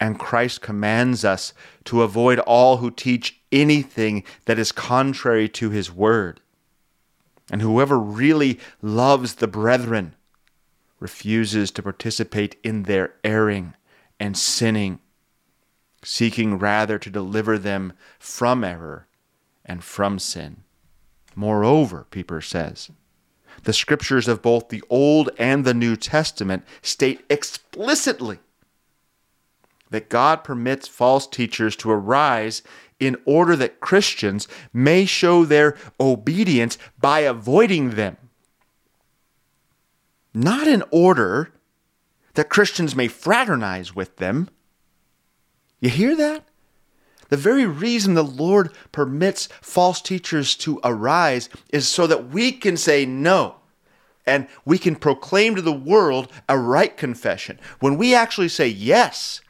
And 0.00 0.18
Christ 0.18 0.62
commands 0.62 1.24
us 1.24 1.54
to 1.84 2.02
avoid 2.02 2.40
all 2.40 2.78
who 2.78 2.90
teach 2.90 3.40
anything 3.52 4.24
that 4.46 4.58
is 4.58 4.72
contrary 4.72 5.48
to 5.50 5.70
his 5.70 5.92
word. 5.92 6.40
And 7.50 7.60
whoever 7.60 7.98
really 7.98 8.58
loves 8.80 9.34
the 9.34 9.46
brethren 9.46 10.14
refuses 10.98 11.70
to 11.72 11.82
participate 11.82 12.56
in 12.62 12.84
their 12.84 13.14
erring 13.22 13.74
and 14.18 14.36
sinning, 14.36 15.00
seeking 16.02 16.58
rather 16.58 16.98
to 16.98 17.10
deliver 17.10 17.58
them 17.58 17.92
from 18.18 18.64
error 18.64 19.06
and 19.64 19.84
from 19.84 20.18
sin. 20.18 20.62
Moreover, 21.34 22.06
Pieper 22.10 22.40
says, 22.40 22.90
the 23.62 23.72
scriptures 23.72 24.28
of 24.28 24.42
both 24.42 24.68
the 24.68 24.82
Old 24.90 25.30
and 25.38 25.64
the 25.64 25.74
New 25.74 25.96
Testament 25.96 26.64
state 26.82 27.24
explicitly 27.30 28.38
that 29.94 30.08
God 30.08 30.42
permits 30.42 30.88
false 30.88 31.24
teachers 31.24 31.76
to 31.76 31.88
arise 31.88 32.62
in 32.98 33.16
order 33.24 33.54
that 33.54 33.78
Christians 33.78 34.48
may 34.72 35.04
show 35.04 35.44
their 35.44 35.76
obedience 36.00 36.78
by 37.00 37.20
avoiding 37.20 37.90
them. 37.90 38.16
Not 40.34 40.66
in 40.66 40.82
order 40.90 41.52
that 42.34 42.48
Christians 42.48 42.96
may 42.96 43.06
fraternize 43.06 43.94
with 43.94 44.16
them. 44.16 44.48
You 45.78 45.90
hear 45.90 46.16
that? 46.16 46.44
The 47.28 47.36
very 47.36 47.64
reason 47.64 48.14
the 48.14 48.24
Lord 48.24 48.72
permits 48.90 49.46
false 49.62 50.00
teachers 50.00 50.56
to 50.56 50.80
arise 50.82 51.48
is 51.68 51.86
so 51.86 52.08
that 52.08 52.30
we 52.30 52.50
can 52.50 52.76
say 52.76 53.06
no 53.06 53.60
and 54.26 54.48
we 54.64 54.76
can 54.76 54.96
proclaim 54.96 55.54
to 55.54 55.62
the 55.62 55.72
world 55.72 56.32
a 56.48 56.58
right 56.58 56.96
confession. 56.96 57.60
When 57.78 57.96
we 57.96 58.12
actually 58.12 58.48
say 58.48 58.66
yes 58.66 59.40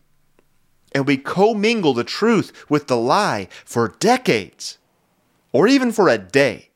and 0.94 1.06
we 1.06 1.16
commingle 1.16 1.92
the 1.92 2.04
truth 2.04 2.64
with 2.70 2.86
the 2.86 2.96
lie 2.96 3.48
for 3.64 3.88
decades 3.98 4.78
or 5.52 5.68
even 5.68 5.92
for 5.92 6.08
a 6.08 6.18
day, 6.18 6.70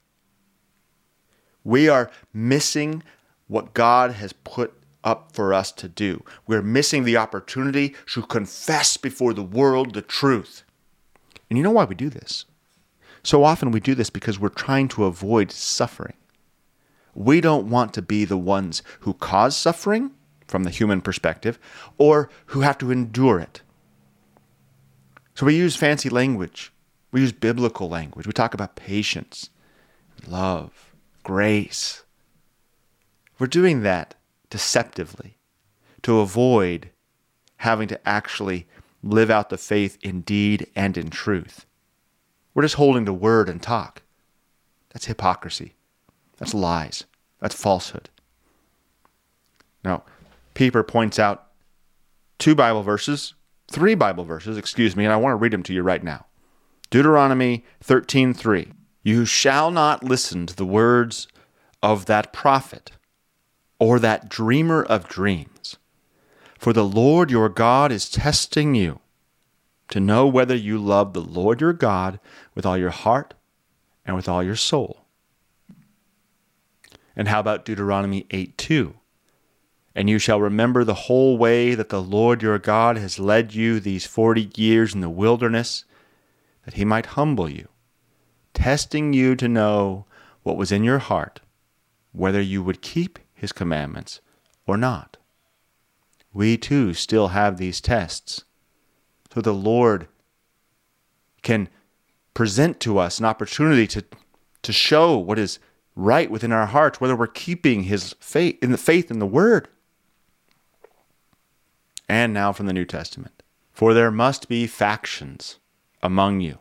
we 1.64 1.89
are 1.89 2.11
missing 2.33 3.03
what 3.47 3.75
God 3.75 4.12
has 4.12 4.33
put 4.33 4.75
up 5.05 5.33
for 5.33 5.55
us 5.55 5.73
to 5.73 5.89
do. 5.89 6.23
We're 6.47 6.62
missing 6.62 7.05
the 7.05 7.16
opportunity 7.16 7.95
to 8.12 8.23
confess 8.23 8.97
before 8.97 9.33
the 9.33 9.43
world 9.43 9.95
the 9.95 10.03
truth. 10.03 10.64
And 11.49 11.57
you 11.57 11.62
know 11.62 11.71
why 11.71 11.85
we 11.85 11.95
do 11.95 12.11
this? 12.11 12.45
So 13.23 13.45
often 13.45 13.71
we 13.71 13.81
do 13.81 13.95
this 13.95 14.11
because 14.11 14.39
we're 14.39 14.49
trying 14.49 14.89
to 14.89 15.05
avoid 15.05 15.51
suffering. 15.51 16.14
We 17.14 17.41
don't 17.41 17.71
want 17.71 17.95
to 17.95 18.03
be 18.03 18.25
the 18.25 18.39
ones 18.39 18.83
who 19.01 19.14
cause 19.14 19.57
suffering 19.57 20.12
from 20.47 20.64
the 20.64 20.71
human 20.71 21.01
perspective 21.01 21.59
or 21.97 22.31
who 22.47 22.61
have 22.61 22.79
to 22.79 22.91
endure 22.91 23.41
it. 23.41 23.62
So 25.39 25.47
we 25.47 25.55
use 25.55 25.76
fancy 25.76 26.09
language. 26.09 26.72
We 27.12 27.20
use 27.20 27.30
biblical 27.30 27.89
language. 27.89 28.26
We 28.26 28.32
talk 28.32 28.55
about 28.55 28.74
patience, 28.74 29.51
love, 30.26 30.93
grace. 31.22 32.03
We're 33.39 33.47
doing 33.47 33.82
that 33.82 34.16
deceptively 34.51 35.36
to 36.03 36.18
avoid 36.18 36.91
having 37.59 37.86
to 37.86 38.09
actually 38.09 38.66
live 39.05 39.30
out 39.30 39.49
the 39.49 39.59
faith 39.59 39.97
in 40.03 40.22
deed 40.22 40.66
and 40.74 40.99
in 40.99 41.09
truth. 41.09 41.66
We're 42.53 42.62
just 42.62 42.74
holding 42.74 43.05
the 43.05 43.12
word 43.12 43.49
and 43.49 43.62
talk. 43.62 44.03
That's 44.91 45.07
hypocrisy. 45.07 45.76
That's 46.39 46.53
lies. 46.53 47.05
That's 47.39 47.55
falsehood. 47.55 48.11
Now, 49.84 50.03
Pieper 50.55 50.82
points 50.82 51.16
out 51.16 51.47
two 52.41 52.57
Bible 52.57 52.82
verses, 52.82 53.34
three 53.71 53.95
Bible 53.95 54.25
verses, 54.25 54.57
excuse 54.57 54.97
me, 54.97 55.05
and 55.05 55.12
I 55.12 55.16
want 55.16 55.33
to 55.33 55.37
read 55.37 55.53
them 55.53 55.62
to 55.64 55.75
you 55.75 55.83
right 55.83 56.03
now. 56.03 56.27
Deuteronomy 56.91 57.64
13:3 57.85 58.73
You 59.03 59.25
shall 59.25 59.71
not 59.71 60.03
listen 60.03 60.47
to 60.47 60.57
the 60.57 60.66
words 60.66 61.29
of 61.83 62.07
that 62.07 62.33
prophet 62.33 62.93
or 63.79 63.99
that 63.99 64.29
dreamer 64.29 64.83
of 64.83 65.09
dreams. 65.09 65.77
For 66.59 66.73
the 66.73 66.85
Lord 66.85 67.31
your 67.31 67.49
God 67.49 67.93
is 67.93 68.11
testing 68.11 68.75
you 68.75 69.01
to 69.89 70.01
know 70.01 70.27
whether 70.27 70.57
you 70.57 70.79
love 70.79 71.12
the 71.12 71.21
Lord 71.21 71.61
your 71.61 71.73
God 71.73 72.19
with 72.55 72.66
all 72.66 72.77
your 72.77 72.91
heart 72.91 73.35
and 74.05 74.16
with 74.16 74.29
all 74.29 74.43
your 74.43 74.57
soul. 74.57 75.05
And 77.14 77.29
how 77.29 77.41
about 77.41 77.64
Deuteronomy 77.64 78.27
8 78.31 78.57
2? 78.59 78.95
And 79.99 80.09
you 80.09 80.21
shall 80.21 80.41
remember 80.41 80.85
the 80.85 80.95
whole 80.95 81.37
way 81.37 81.75
that 81.75 81.89
the 81.89 82.01
Lord 82.01 82.41
your 82.41 82.61
God 82.61 82.97
has 82.97 83.19
led 83.19 83.53
you 83.53 83.81
these 83.81 84.07
forty 84.07 84.49
years 84.55 84.95
in 84.95 85.01
the 85.01 85.11
wilderness, 85.11 85.85
that 86.65 86.75
he 86.75 86.85
might 86.85 87.07
humble 87.07 87.51
you, 87.51 87.67
testing 88.55 89.13
you 89.13 89.35
to 89.35 89.49
know 89.49 90.07
what 90.45 90.57
was 90.57 90.71
in 90.71 90.85
your 90.85 91.01
heart, 91.01 91.41
whether 92.13 92.41
you 92.41 92.63
would 92.63 92.81
keep 92.81 93.19
his 93.35 93.51
commandments 93.51 94.21
or 94.69 94.77
not. 94.77 95.17
We 96.33 96.57
too 96.57 96.95
still 96.95 97.29
have 97.29 97.57
these 97.57 97.81
tests. 97.81 98.45
So 99.35 99.41
the 99.41 99.53
Lord 99.53 100.07
can 101.43 101.69
present 102.35 102.79
to 102.83 102.99
us 102.99 103.19
an 103.19 103.25
opportunity 103.25 103.89
to, 103.89 104.05
to 104.63 104.73
show 104.73 105.19
what 105.19 105.41
is 105.41 105.59
right 105.97 106.31
within 106.31 106.53
our 106.53 106.67
hearts, 106.67 107.01
whether 107.01 107.17
we're 107.17 107.27
keeping 107.27 107.83
his 107.83 108.15
faith 108.21 108.59
in 108.63 108.71
the 108.71 108.79
faith 108.79 109.11
in 109.11 109.19
the 109.19 109.27
word 109.27 109.67
and 112.09 112.33
now 112.33 112.53
from 112.53 112.67
the 112.67 112.73
New 112.73 112.85
Testament. 112.85 113.43
For 113.73 113.95
there 113.95 114.11
must 114.11 114.49
be 114.49 114.67
factions 114.67 115.59
among 116.03 116.41
you, 116.41 116.59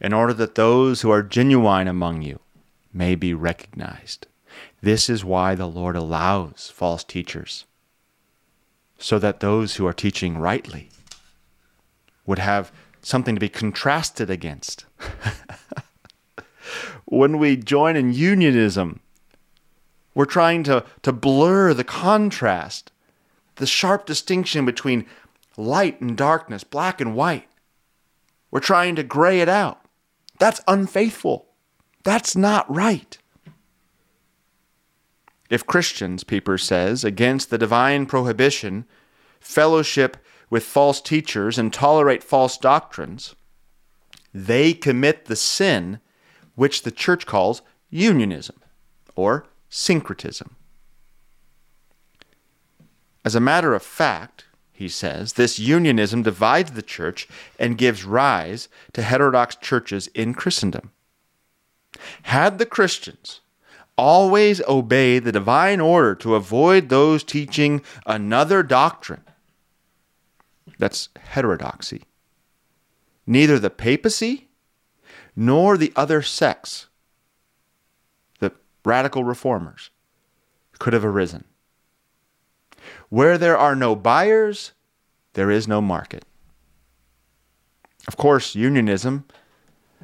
in 0.00 0.12
order 0.12 0.32
that 0.34 0.54
those 0.54 1.02
who 1.02 1.10
are 1.10 1.22
genuine 1.22 1.88
among 1.88 2.22
you 2.22 2.40
may 2.92 3.14
be 3.14 3.34
recognized. 3.34 4.26
This 4.80 5.10
is 5.10 5.24
why 5.24 5.54
the 5.54 5.66
Lord 5.66 5.96
allows 5.96 6.72
false 6.74 7.04
teachers, 7.04 7.66
so 8.98 9.18
that 9.18 9.40
those 9.40 9.76
who 9.76 9.86
are 9.86 9.92
teaching 9.92 10.38
rightly 10.38 10.90
would 12.26 12.38
have 12.38 12.72
something 13.02 13.34
to 13.34 13.40
be 13.40 13.48
contrasted 13.48 14.30
against. 14.30 14.84
when 17.04 17.38
we 17.38 17.56
join 17.56 17.96
in 17.96 18.12
unionism, 18.12 19.00
we're 20.14 20.24
trying 20.24 20.62
to, 20.64 20.84
to 21.02 21.12
blur 21.12 21.74
the 21.74 21.84
contrast 21.84 22.92
the 23.60 23.66
sharp 23.66 24.06
distinction 24.06 24.64
between 24.64 25.06
light 25.56 26.00
and 26.00 26.16
darkness, 26.16 26.64
black 26.64 27.00
and 27.00 27.14
white. 27.14 27.46
We're 28.50 28.60
trying 28.60 28.96
to 28.96 29.04
gray 29.04 29.40
it 29.40 29.48
out. 29.48 29.84
That's 30.38 30.60
unfaithful. 30.66 31.46
That's 32.02 32.34
not 32.34 32.68
right. 32.74 33.16
If 35.50 35.66
Christians, 35.66 36.24
Pieper 36.24 36.58
says, 36.58 37.04
against 37.04 37.50
the 37.50 37.58
divine 37.58 38.06
prohibition, 38.06 38.86
fellowship 39.40 40.16
with 40.48 40.64
false 40.64 41.00
teachers 41.00 41.58
and 41.58 41.72
tolerate 41.72 42.22
false 42.22 42.56
doctrines, 42.56 43.34
they 44.32 44.72
commit 44.72 45.26
the 45.26 45.36
sin 45.36 46.00
which 46.54 46.82
the 46.82 46.90
church 46.90 47.26
calls 47.26 47.62
unionism 47.90 48.56
or 49.16 49.46
syncretism. 49.68 50.56
As 53.24 53.34
a 53.34 53.40
matter 53.40 53.74
of 53.74 53.82
fact, 53.82 54.46
he 54.72 54.88
says, 54.88 55.34
this 55.34 55.58
unionism 55.58 56.22
divides 56.22 56.70
the 56.72 56.82
church 56.82 57.28
and 57.58 57.76
gives 57.76 58.04
rise 58.04 58.68
to 58.94 59.02
heterodox 59.02 59.56
churches 59.56 60.06
in 60.14 60.32
Christendom. 60.32 60.90
Had 62.22 62.58
the 62.58 62.64
Christians 62.66 63.40
always 63.96 64.62
obeyed 64.62 65.24
the 65.24 65.32
divine 65.32 65.80
order 65.80 66.14
to 66.14 66.34
avoid 66.34 66.88
those 66.88 67.22
teaching 67.22 67.82
another 68.06 68.62
doctrine, 68.62 69.24
that's 70.78 71.10
heterodoxy, 71.18 72.04
neither 73.26 73.58
the 73.58 73.68
papacy 73.68 74.48
nor 75.36 75.76
the 75.76 75.92
other 75.94 76.22
sects, 76.22 76.86
the 78.38 78.52
radical 78.82 79.24
reformers, 79.24 79.90
could 80.78 80.94
have 80.94 81.04
arisen. 81.04 81.44
Where 83.10 83.36
there 83.36 83.58
are 83.58 83.76
no 83.76 83.94
buyers, 83.94 84.72
there 85.34 85.50
is 85.50 85.68
no 85.68 85.80
market. 85.80 86.24
Of 88.08 88.16
course, 88.16 88.54
unionism 88.54 89.24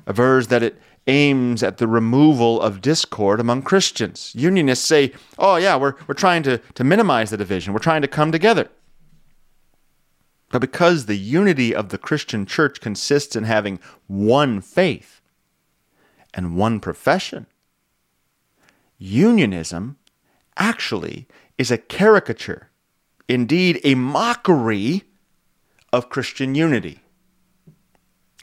avers 0.06 0.48
that 0.48 0.62
it 0.62 0.80
aims 1.06 1.62
at 1.62 1.78
the 1.78 1.86
removal 1.86 2.60
of 2.60 2.80
discord 2.80 3.40
among 3.40 3.62
Christians. 3.62 4.32
Unionists 4.34 4.84
say, 4.84 5.12
oh, 5.38 5.56
yeah, 5.56 5.76
we're, 5.76 5.94
we're 6.06 6.14
trying 6.14 6.42
to, 6.42 6.58
to 6.74 6.84
minimize 6.84 7.30
the 7.30 7.36
division, 7.36 7.72
we're 7.72 7.78
trying 7.78 8.02
to 8.02 8.08
come 8.08 8.32
together. 8.32 8.68
But 10.50 10.60
because 10.60 11.06
the 11.06 11.16
unity 11.16 11.74
of 11.74 11.88
the 11.88 11.98
Christian 11.98 12.46
church 12.46 12.80
consists 12.80 13.36
in 13.36 13.44
having 13.44 13.80
one 14.06 14.60
faith 14.60 15.20
and 16.34 16.56
one 16.56 16.80
profession, 16.80 17.46
unionism 18.98 19.96
actually 20.56 21.26
is 21.58 21.70
a 21.70 21.78
caricature 21.78 22.70
indeed 23.28 23.80
a 23.84 23.94
mockery 23.94 25.04
of 25.92 26.08
Christian 26.08 26.54
unity. 26.54 27.00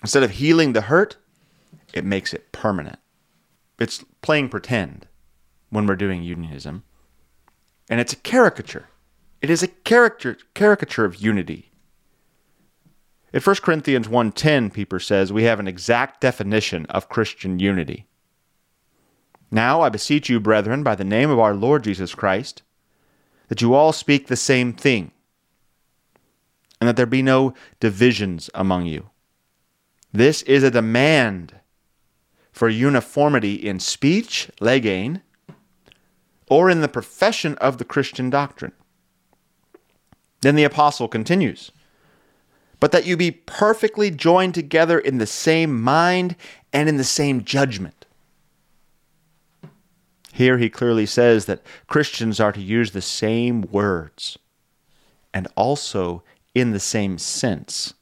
Instead 0.01 0.23
of 0.23 0.31
healing 0.31 0.73
the 0.73 0.81
hurt, 0.81 1.17
it 1.93 2.03
makes 2.03 2.34
it 2.34 2.51
permanent. 2.51 2.99
It's 3.79 4.03
playing 4.21 4.49
pretend 4.49 5.07
when 5.69 5.86
we're 5.86 5.95
doing 5.95 6.23
unionism. 6.23 6.84
And 7.89 7.99
it's 7.99 8.13
a 8.13 8.17
caricature. 8.17 8.89
It 9.41 9.49
is 9.49 9.63
a 9.63 9.67
character, 9.67 10.38
caricature 10.53 11.05
of 11.05 11.17
unity. 11.17 11.71
In 13.34 13.41
1 13.41 13.55
Corinthians 13.61 14.07
1:10, 14.07 14.71
Pieper 14.73 14.99
says, 14.99 15.34
we 15.34 15.43
have 15.43 15.59
an 15.59 15.67
exact 15.67 16.21
definition 16.21 16.86
of 16.88 17.09
Christian 17.09 17.59
unity. 17.59 18.07
Now 19.51 19.81
I 19.81 19.89
beseech 19.89 20.29
you, 20.29 20.39
brethren, 20.39 20.84
by 20.84 20.95
the 20.95 21.03
name 21.03 21.29
of 21.29 21.39
our 21.39 21.53
Lord 21.53 21.84
Jesus 21.84 22.15
Christ, 22.15 22.63
that 23.53 23.61
you 23.61 23.75
all 23.75 23.93
speak 23.93 24.25
the 24.25 24.35
same 24.35 24.73
thing, 24.73 25.11
and 26.81 26.87
that 26.87 26.95
there 26.95 27.05
be 27.05 27.21
no 27.21 27.53
divisions 27.79 28.49
among 28.55 28.87
you. 28.87 29.11
This 30.11 30.41
is 30.41 30.63
a 30.63 30.71
demand 30.71 31.53
for 32.51 32.67
uniformity 32.67 33.53
in 33.53 33.79
speech, 33.79 34.49
legein, 34.59 35.21
or 36.49 36.67
in 36.67 36.81
the 36.81 36.87
profession 36.87 37.53
of 37.57 37.77
the 37.77 37.85
Christian 37.85 38.31
doctrine. 38.31 38.71
Then 40.41 40.55
the 40.55 40.63
apostle 40.63 41.07
continues, 41.07 41.71
but 42.79 42.91
that 42.91 43.05
you 43.05 43.15
be 43.15 43.29
perfectly 43.29 44.09
joined 44.09 44.55
together 44.55 44.97
in 44.97 45.19
the 45.19 45.27
same 45.27 45.79
mind 45.79 46.35
and 46.73 46.89
in 46.89 46.97
the 46.97 47.03
same 47.03 47.43
judgment. 47.43 48.02
Here 50.36 50.57
he 50.57 50.67
clearly 50.67 51.05
says 51.05 51.45
that 51.45 51.61
Christians 51.86 52.39
are 52.39 52.51
to 52.51 52.59
use 52.59 52.89
the 52.89 53.03
same 53.03 53.61
words 53.71 54.39
and 55.31 55.47
also 55.55 56.23
in 56.55 56.71
the 56.71 56.79
same 56.79 57.19
sense. 57.19 57.93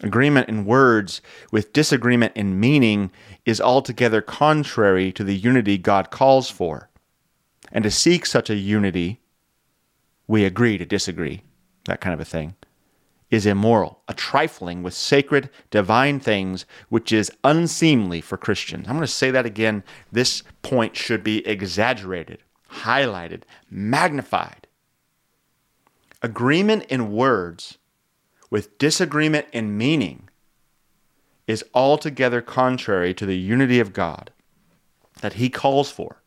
Agreement 0.00 0.48
in 0.48 0.64
words 0.64 1.22
with 1.52 1.72
disagreement 1.72 2.32
in 2.34 2.58
meaning 2.58 3.12
is 3.46 3.60
altogether 3.60 4.20
contrary 4.20 5.12
to 5.12 5.22
the 5.22 5.36
unity 5.36 5.78
God 5.78 6.10
calls 6.10 6.50
for. 6.50 6.90
And 7.70 7.84
to 7.84 7.92
seek 7.92 8.26
such 8.26 8.50
a 8.50 8.56
unity, 8.56 9.20
we 10.26 10.44
agree 10.44 10.78
to 10.78 10.84
disagree, 10.84 11.44
that 11.84 12.00
kind 12.00 12.12
of 12.12 12.18
a 12.18 12.24
thing 12.24 12.56
is 13.30 13.44
immoral, 13.44 14.02
a 14.08 14.14
trifling 14.14 14.82
with 14.82 14.94
sacred, 14.94 15.50
divine 15.70 16.18
things, 16.18 16.64
which 16.88 17.12
is 17.12 17.30
unseemly 17.44 18.20
for 18.20 18.36
Christians. 18.36 18.86
I'm 18.86 18.94
going 18.94 19.02
to 19.02 19.06
say 19.06 19.30
that 19.30 19.46
again. 19.46 19.84
This 20.10 20.42
point 20.62 20.96
should 20.96 21.22
be 21.22 21.46
exaggerated, 21.46 22.42
highlighted, 22.70 23.42
magnified. 23.70 24.66
Agreement 26.22 26.84
in 26.84 27.12
words 27.12 27.78
with 28.50 28.78
disagreement 28.78 29.46
in 29.52 29.76
meaning 29.76 30.28
is 31.46 31.64
altogether 31.74 32.40
contrary 32.40 33.12
to 33.14 33.26
the 33.26 33.38
unity 33.38 33.78
of 33.78 33.92
God 33.92 34.30
that 35.20 35.34
He 35.34 35.50
calls 35.50 35.90
for. 35.90 36.22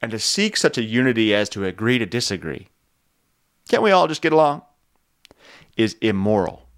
And 0.00 0.10
to 0.10 0.18
seek 0.18 0.56
such 0.56 0.78
a 0.78 0.82
unity 0.82 1.34
as 1.34 1.48
to 1.50 1.64
agree 1.64 1.98
to 1.98 2.06
disagree, 2.06 2.68
can't 3.68 3.82
we 3.82 3.90
all 3.90 4.06
just 4.06 4.22
get 4.22 4.32
along? 4.32 4.62
Is 5.76 5.96
immoral. 6.00 6.68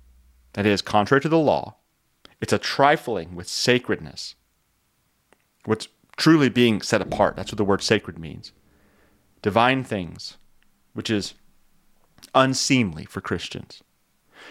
That 0.55 0.67
is, 0.67 0.83
contrary 0.83 1.21
to 1.23 1.29
the 1.29 1.39
law. 1.39 1.77
It's 2.41 2.53
a 2.53 2.59
trifling 2.59 3.35
with 3.35 3.49
sacredness. 3.49 4.35
What's 5.65 5.89
truly 6.19 6.49
being 6.51 6.83
set 6.83 7.01
apart. 7.01 7.37
That's 7.37 7.51
what 7.51 7.57
the 7.57 7.65
word 7.65 7.83
sacred 7.83 8.19
means. 8.19 8.53
Divine 9.41 9.85
things, 9.85 10.37
which 10.93 11.09
is 11.09 11.35
unseemly 12.35 13.07
for 13.07 13.21
Christians. 13.23 13.83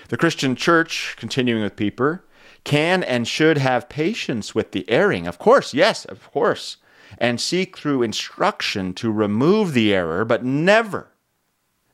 The 0.09 0.17
Christian 0.17 0.55
church, 0.55 1.15
continuing 1.17 1.61
with 1.61 1.75
Pieper, 1.75 2.23
can 2.63 3.03
and 3.03 3.27
should 3.27 3.57
have 3.57 3.89
patience 3.89 4.55
with 4.55 4.71
the 4.71 4.89
erring. 4.89 5.27
Of 5.27 5.37
course, 5.37 5.73
yes, 5.73 6.05
of 6.05 6.31
course. 6.31 6.77
And 7.17 7.39
seek 7.39 7.77
through 7.77 8.03
instruction 8.03 8.93
to 8.95 9.11
remove 9.11 9.73
the 9.73 9.93
error, 9.93 10.25
but 10.25 10.43
never, 10.43 11.11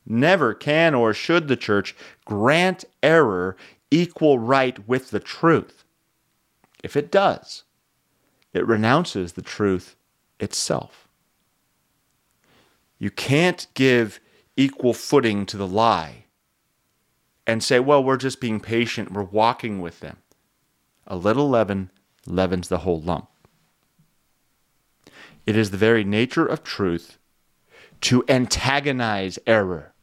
never 0.06 0.54
can 0.54 0.94
or 0.94 1.14
should 1.14 1.48
the 1.48 1.56
church 1.56 1.94
grant 2.24 2.84
error 3.02 3.56
equal 3.90 4.38
right 4.38 4.88
with 4.88 5.10
the 5.10 5.20
truth. 5.20 5.84
If 6.82 6.96
it 6.96 7.10
does, 7.10 7.64
it 8.52 8.66
renounces 8.66 9.32
the 9.32 9.42
truth 9.42 9.96
itself. 10.38 11.08
You 12.98 13.10
can't 13.10 13.66
give 13.74 14.20
equal 14.56 14.94
footing 14.94 15.46
to 15.46 15.56
the 15.56 15.66
lie 15.66 16.24
and 17.46 17.62
say, 17.62 17.80
well, 17.80 18.02
we're 18.02 18.16
just 18.16 18.40
being 18.40 18.60
patient, 18.60 19.12
we're 19.12 19.22
walking 19.22 19.80
with 19.80 20.00
them. 20.00 20.18
A 21.06 21.16
little 21.16 21.48
leaven 21.48 21.90
leavens 22.26 22.68
the 22.68 22.78
whole 22.78 23.00
lump. 23.00 23.28
It 25.46 25.56
is 25.56 25.70
the 25.70 25.76
very 25.76 26.04
nature 26.04 26.46
of 26.46 26.62
truth 26.62 27.18
to 28.02 28.24
antagonize 28.28 29.38
error. 29.46 29.93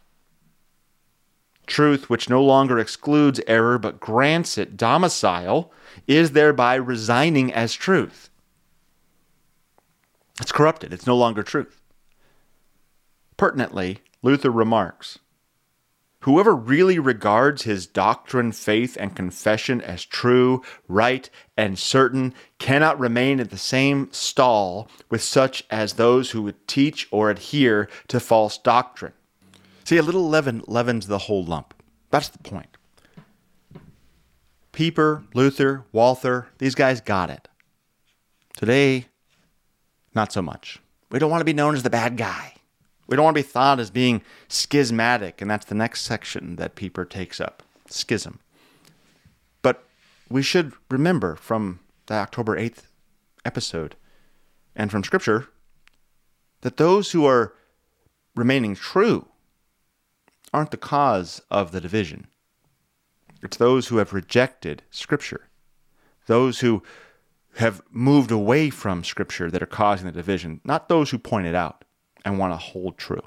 Truth, 1.67 2.09
which 2.09 2.29
no 2.29 2.43
longer 2.43 2.79
excludes 2.79 3.39
error 3.47 3.77
but 3.77 3.99
grants 3.99 4.57
it 4.57 4.77
domicile, 4.77 5.71
is 6.07 6.31
thereby 6.31 6.75
resigning 6.75 7.53
as 7.53 7.73
truth. 7.73 8.29
It's 10.39 10.51
corrupted, 10.51 10.91
it's 10.91 11.07
no 11.07 11.15
longer 11.15 11.43
truth. 11.43 11.81
Pertinently, 13.37 13.99
Luther 14.21 14.51
remarks 14.51 15.19
Whoever 16.21 16.55
really 16.55 16.99
regards 16.99 17.63
his 17.63 17.87
doctrine, 17.87 18.51
faith, 18.51 18.95
and 18.99 19.15
confession 19.15 19.81
as 19.81 20.05
true, 20.05 20.61
right, 20.87 21.27
and 21.57 21.79
certain 21.79 22.35
cannot 22.59 22.99
remain 22.99 23.39
in 23.39 23.47
the 23.47 23.57
same 23.57 24.07
stall 24.11 24.87
with 25.09 25.23
such 25.23 25.63
as 25.71 25.93
those 25.93 26.29
who 26.29 26.43
would 26.43 26.67
teach 26.67 27.07
or 27.09 27.31
adhere 27.31 27.89
to 28.07 28.19
false 28.19 28.59
doctrine. 28.59 29.13
See, 29.91 29.97
a 29.97 30.01
little 30.01 30.29
leaven 30.29 30.63
leavens 30.67 31.07
the 31.07 31.17
whole 31.17 31.43
lump. 31.43 31.73
That's 32.11 32.29
the 32.29 32.37
point. 32.37 32.77
Pieper, 34.71 35.25
Luther, 35.33 35.83
Walther, 35.91 36.47
these 36.59 36.75
guys 36.75 37.01
got 37.01 37.29
it. 37.29 37.49
Today, 38.55 39.07
not 40.15 40.31
so 40.31 40.41
much. 40.41 40.79
We 41.09 41.19
don't 41.19 41.29
want 41.29 41.41
to 41.41 41.45
be 41.45 41.51
known 41.51 41.75
as 41.75 41.83
the 41.83 41.89
bad 41.89 42.15
guy. 42.15 42.53
We 43.07 43.17
don't 43.17 43.25
want 43.25 43.35
to 43.35 43.43
be 43.43 43.49
thought 43.49 43.81
as 43.81 43.91
being 43.91 44.21
schismatic, 44.47 45.41
and 45.41 45.51
that's 45.51 45.65
the 45.65 45.75
next 45.75 46.03
section 46.03 46.55
that 46.55 46.75
Pieper 46.75 47.03
takes 47.03 47.41
up 47.41 47.61
schism. 47.89 48.39
But 49.61 49.83
we 50.29 50.41
should 50.41 50.71
remember 50.89 51.35
from 51.35 51.81
the 52.05 52.13
October 52.13 52.57
8th 52.57 52.83
episode 53.43 53.97
and 54.73 54.89
from 54.89 55.03
Scripture 55.03 55.49
that 56.61 56.77
those 56.77 57.11
who 57.11 57.25
are 57.25 57.51
remaining 58.37 58.73
true 58.73 59.27
aren't 60.53 60.71
the 60.71 60.77
cause 60.77 61.41
of 61.49 61.71
the 61.71 61.81
division. 61.81 62.27
It's 63.43 63.57
those 63.57 63.87
who 63.87 63.97
have 63.97 64.13
rejected 64.13 64.83
Scripture, 64.91 65.47
those 66.27 66.59
who 66.59 66.83
have 67.55 67.81
moved 67.91 68.31
away 68.31 68.69
from 68.69 69.03
Scripture 69.03 69.49
that 69.51 69.63
are 69.63 69.67
causing 69.67 70.05
the 70.05 70.11
division, 70.11 70.61
not 70.63 70.89
those 70.89 71.09
who 71.09 71.17
point 71.17 71.47
it 71.47 71.55
out 71.55 71.83
and 72.23 72.37
want 72.37 72.53
to 72.53 72.57
hold 72.57 72.97
true. 72.97 73.23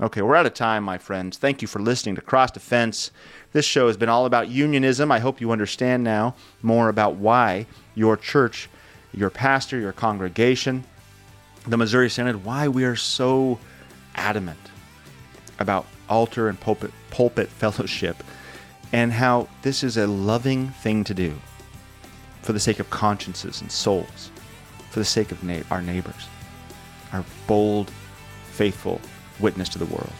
Okay, 0.00 0.22
we're 0.22 0.34
out 0.34 0.46
of 0.46 0.54
time, 0.54 0.82
my 0.82 0.98
friends. 0.98 1.38
Thank 1.38 1.62
you 1.62 1.68
for 1.68 1.78
listening 1.78 2.16
to 2.16 2.22
Cross 2.22 2.52
Defense. 2.52 3.12
This 3.52 3.64
show 3.64 3.86
has 3.86 3.96
been 3.96 4.08
all 4.08 4.26
about 4.26 4.48
unionism. 4.48 5.12
I 5.12 5.20
hope 5.20 5.40
you 5.40 5.52
understand 5.52 6.02
now 6.02 6.34
more 6.62 6.88
about 6.88 7.16
why 7.16 7.66
your 7.94 8.16
church, 8.16 8.68
your 9.12 9.30
pastor, 9.30 9.78
your 9.78 9.92
congregation, 9.92 10.82
the 11.68 11.76
Missouri 11.76 12.10
Synod, 12.10 12.44
why 12.44 12.66
we 12.66 12.84
are 12.84 12.96
so 12.96 13.60
adamant 14.16 14.58
about 15.60 15.86
altar 16.12 16.48
and 16.48 16.60
pulpit, 16.60 16.92
pulpit 17.10 17.48
fellowship, 17.62 18.22
and 18.92 19.12
how 19.12 19.48
this 19.62 19.82
is 19.82 19.96
a 19.96 20.06
loving 20.06 20.68
thing 20.68 21.02
to 21.04 21.14
do 21.14 21.34
for 22.42 22.52
the 22.52 22.60
sake 22.60 22.78
of 22.78 22.90
consciences 22.90 23.60
and 23.60 23.72
souls, 23.72 24.30
for 24.90 24.98
the 24.98 25.04
sake 25.04 25.32
of 25.32 25.42
na- 25.42 25.62
our 25.70 25.80
neighbors, 25.80 26.28
our 27.12 27.24
bold 27.46 27.90
faithful 28.50 29.00
witness 29.40 29.68
to 29.70 29.78
the 29.78 29.86
world. 29.86 30.12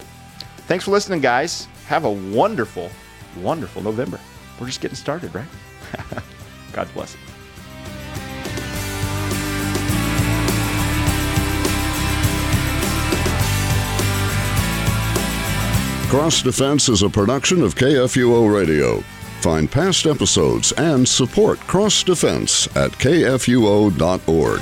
Thanks 0.66 0.84
for 0.84 0.92
listening, 0.92 1.20
guys. 1.20 1.66
Have 1.86 2.04
a 2.04 2.10
wonderful, 2.10 2.90
wonderful 3.40 3.82
November. 3.82 4.18
We're 4.58 4.68
just 4.68 4.80
getting 4.80 4.96
started, 4.96 5.34
right? 5.34 5.48
God 6.72 6.88
bless. 6.94 7.16
Cross 16.12 16.42
Defense 16.42 16.90
is 16.90 17.00
a 17.00 17.08
production 17.08 17.62
of 17.62 17.74
KFUO 17.74 18.54
Radio. 18.54 19.00
Find 19.40 19.70
past 19.70 20.04
episodes 20.04 20.70
and 20.72 21.08
support 21.08 21.58
Cross 21.60 22.02
Defense 22.02 22.66
at 22.76 22.90
kfuo.org. 22.92 24.60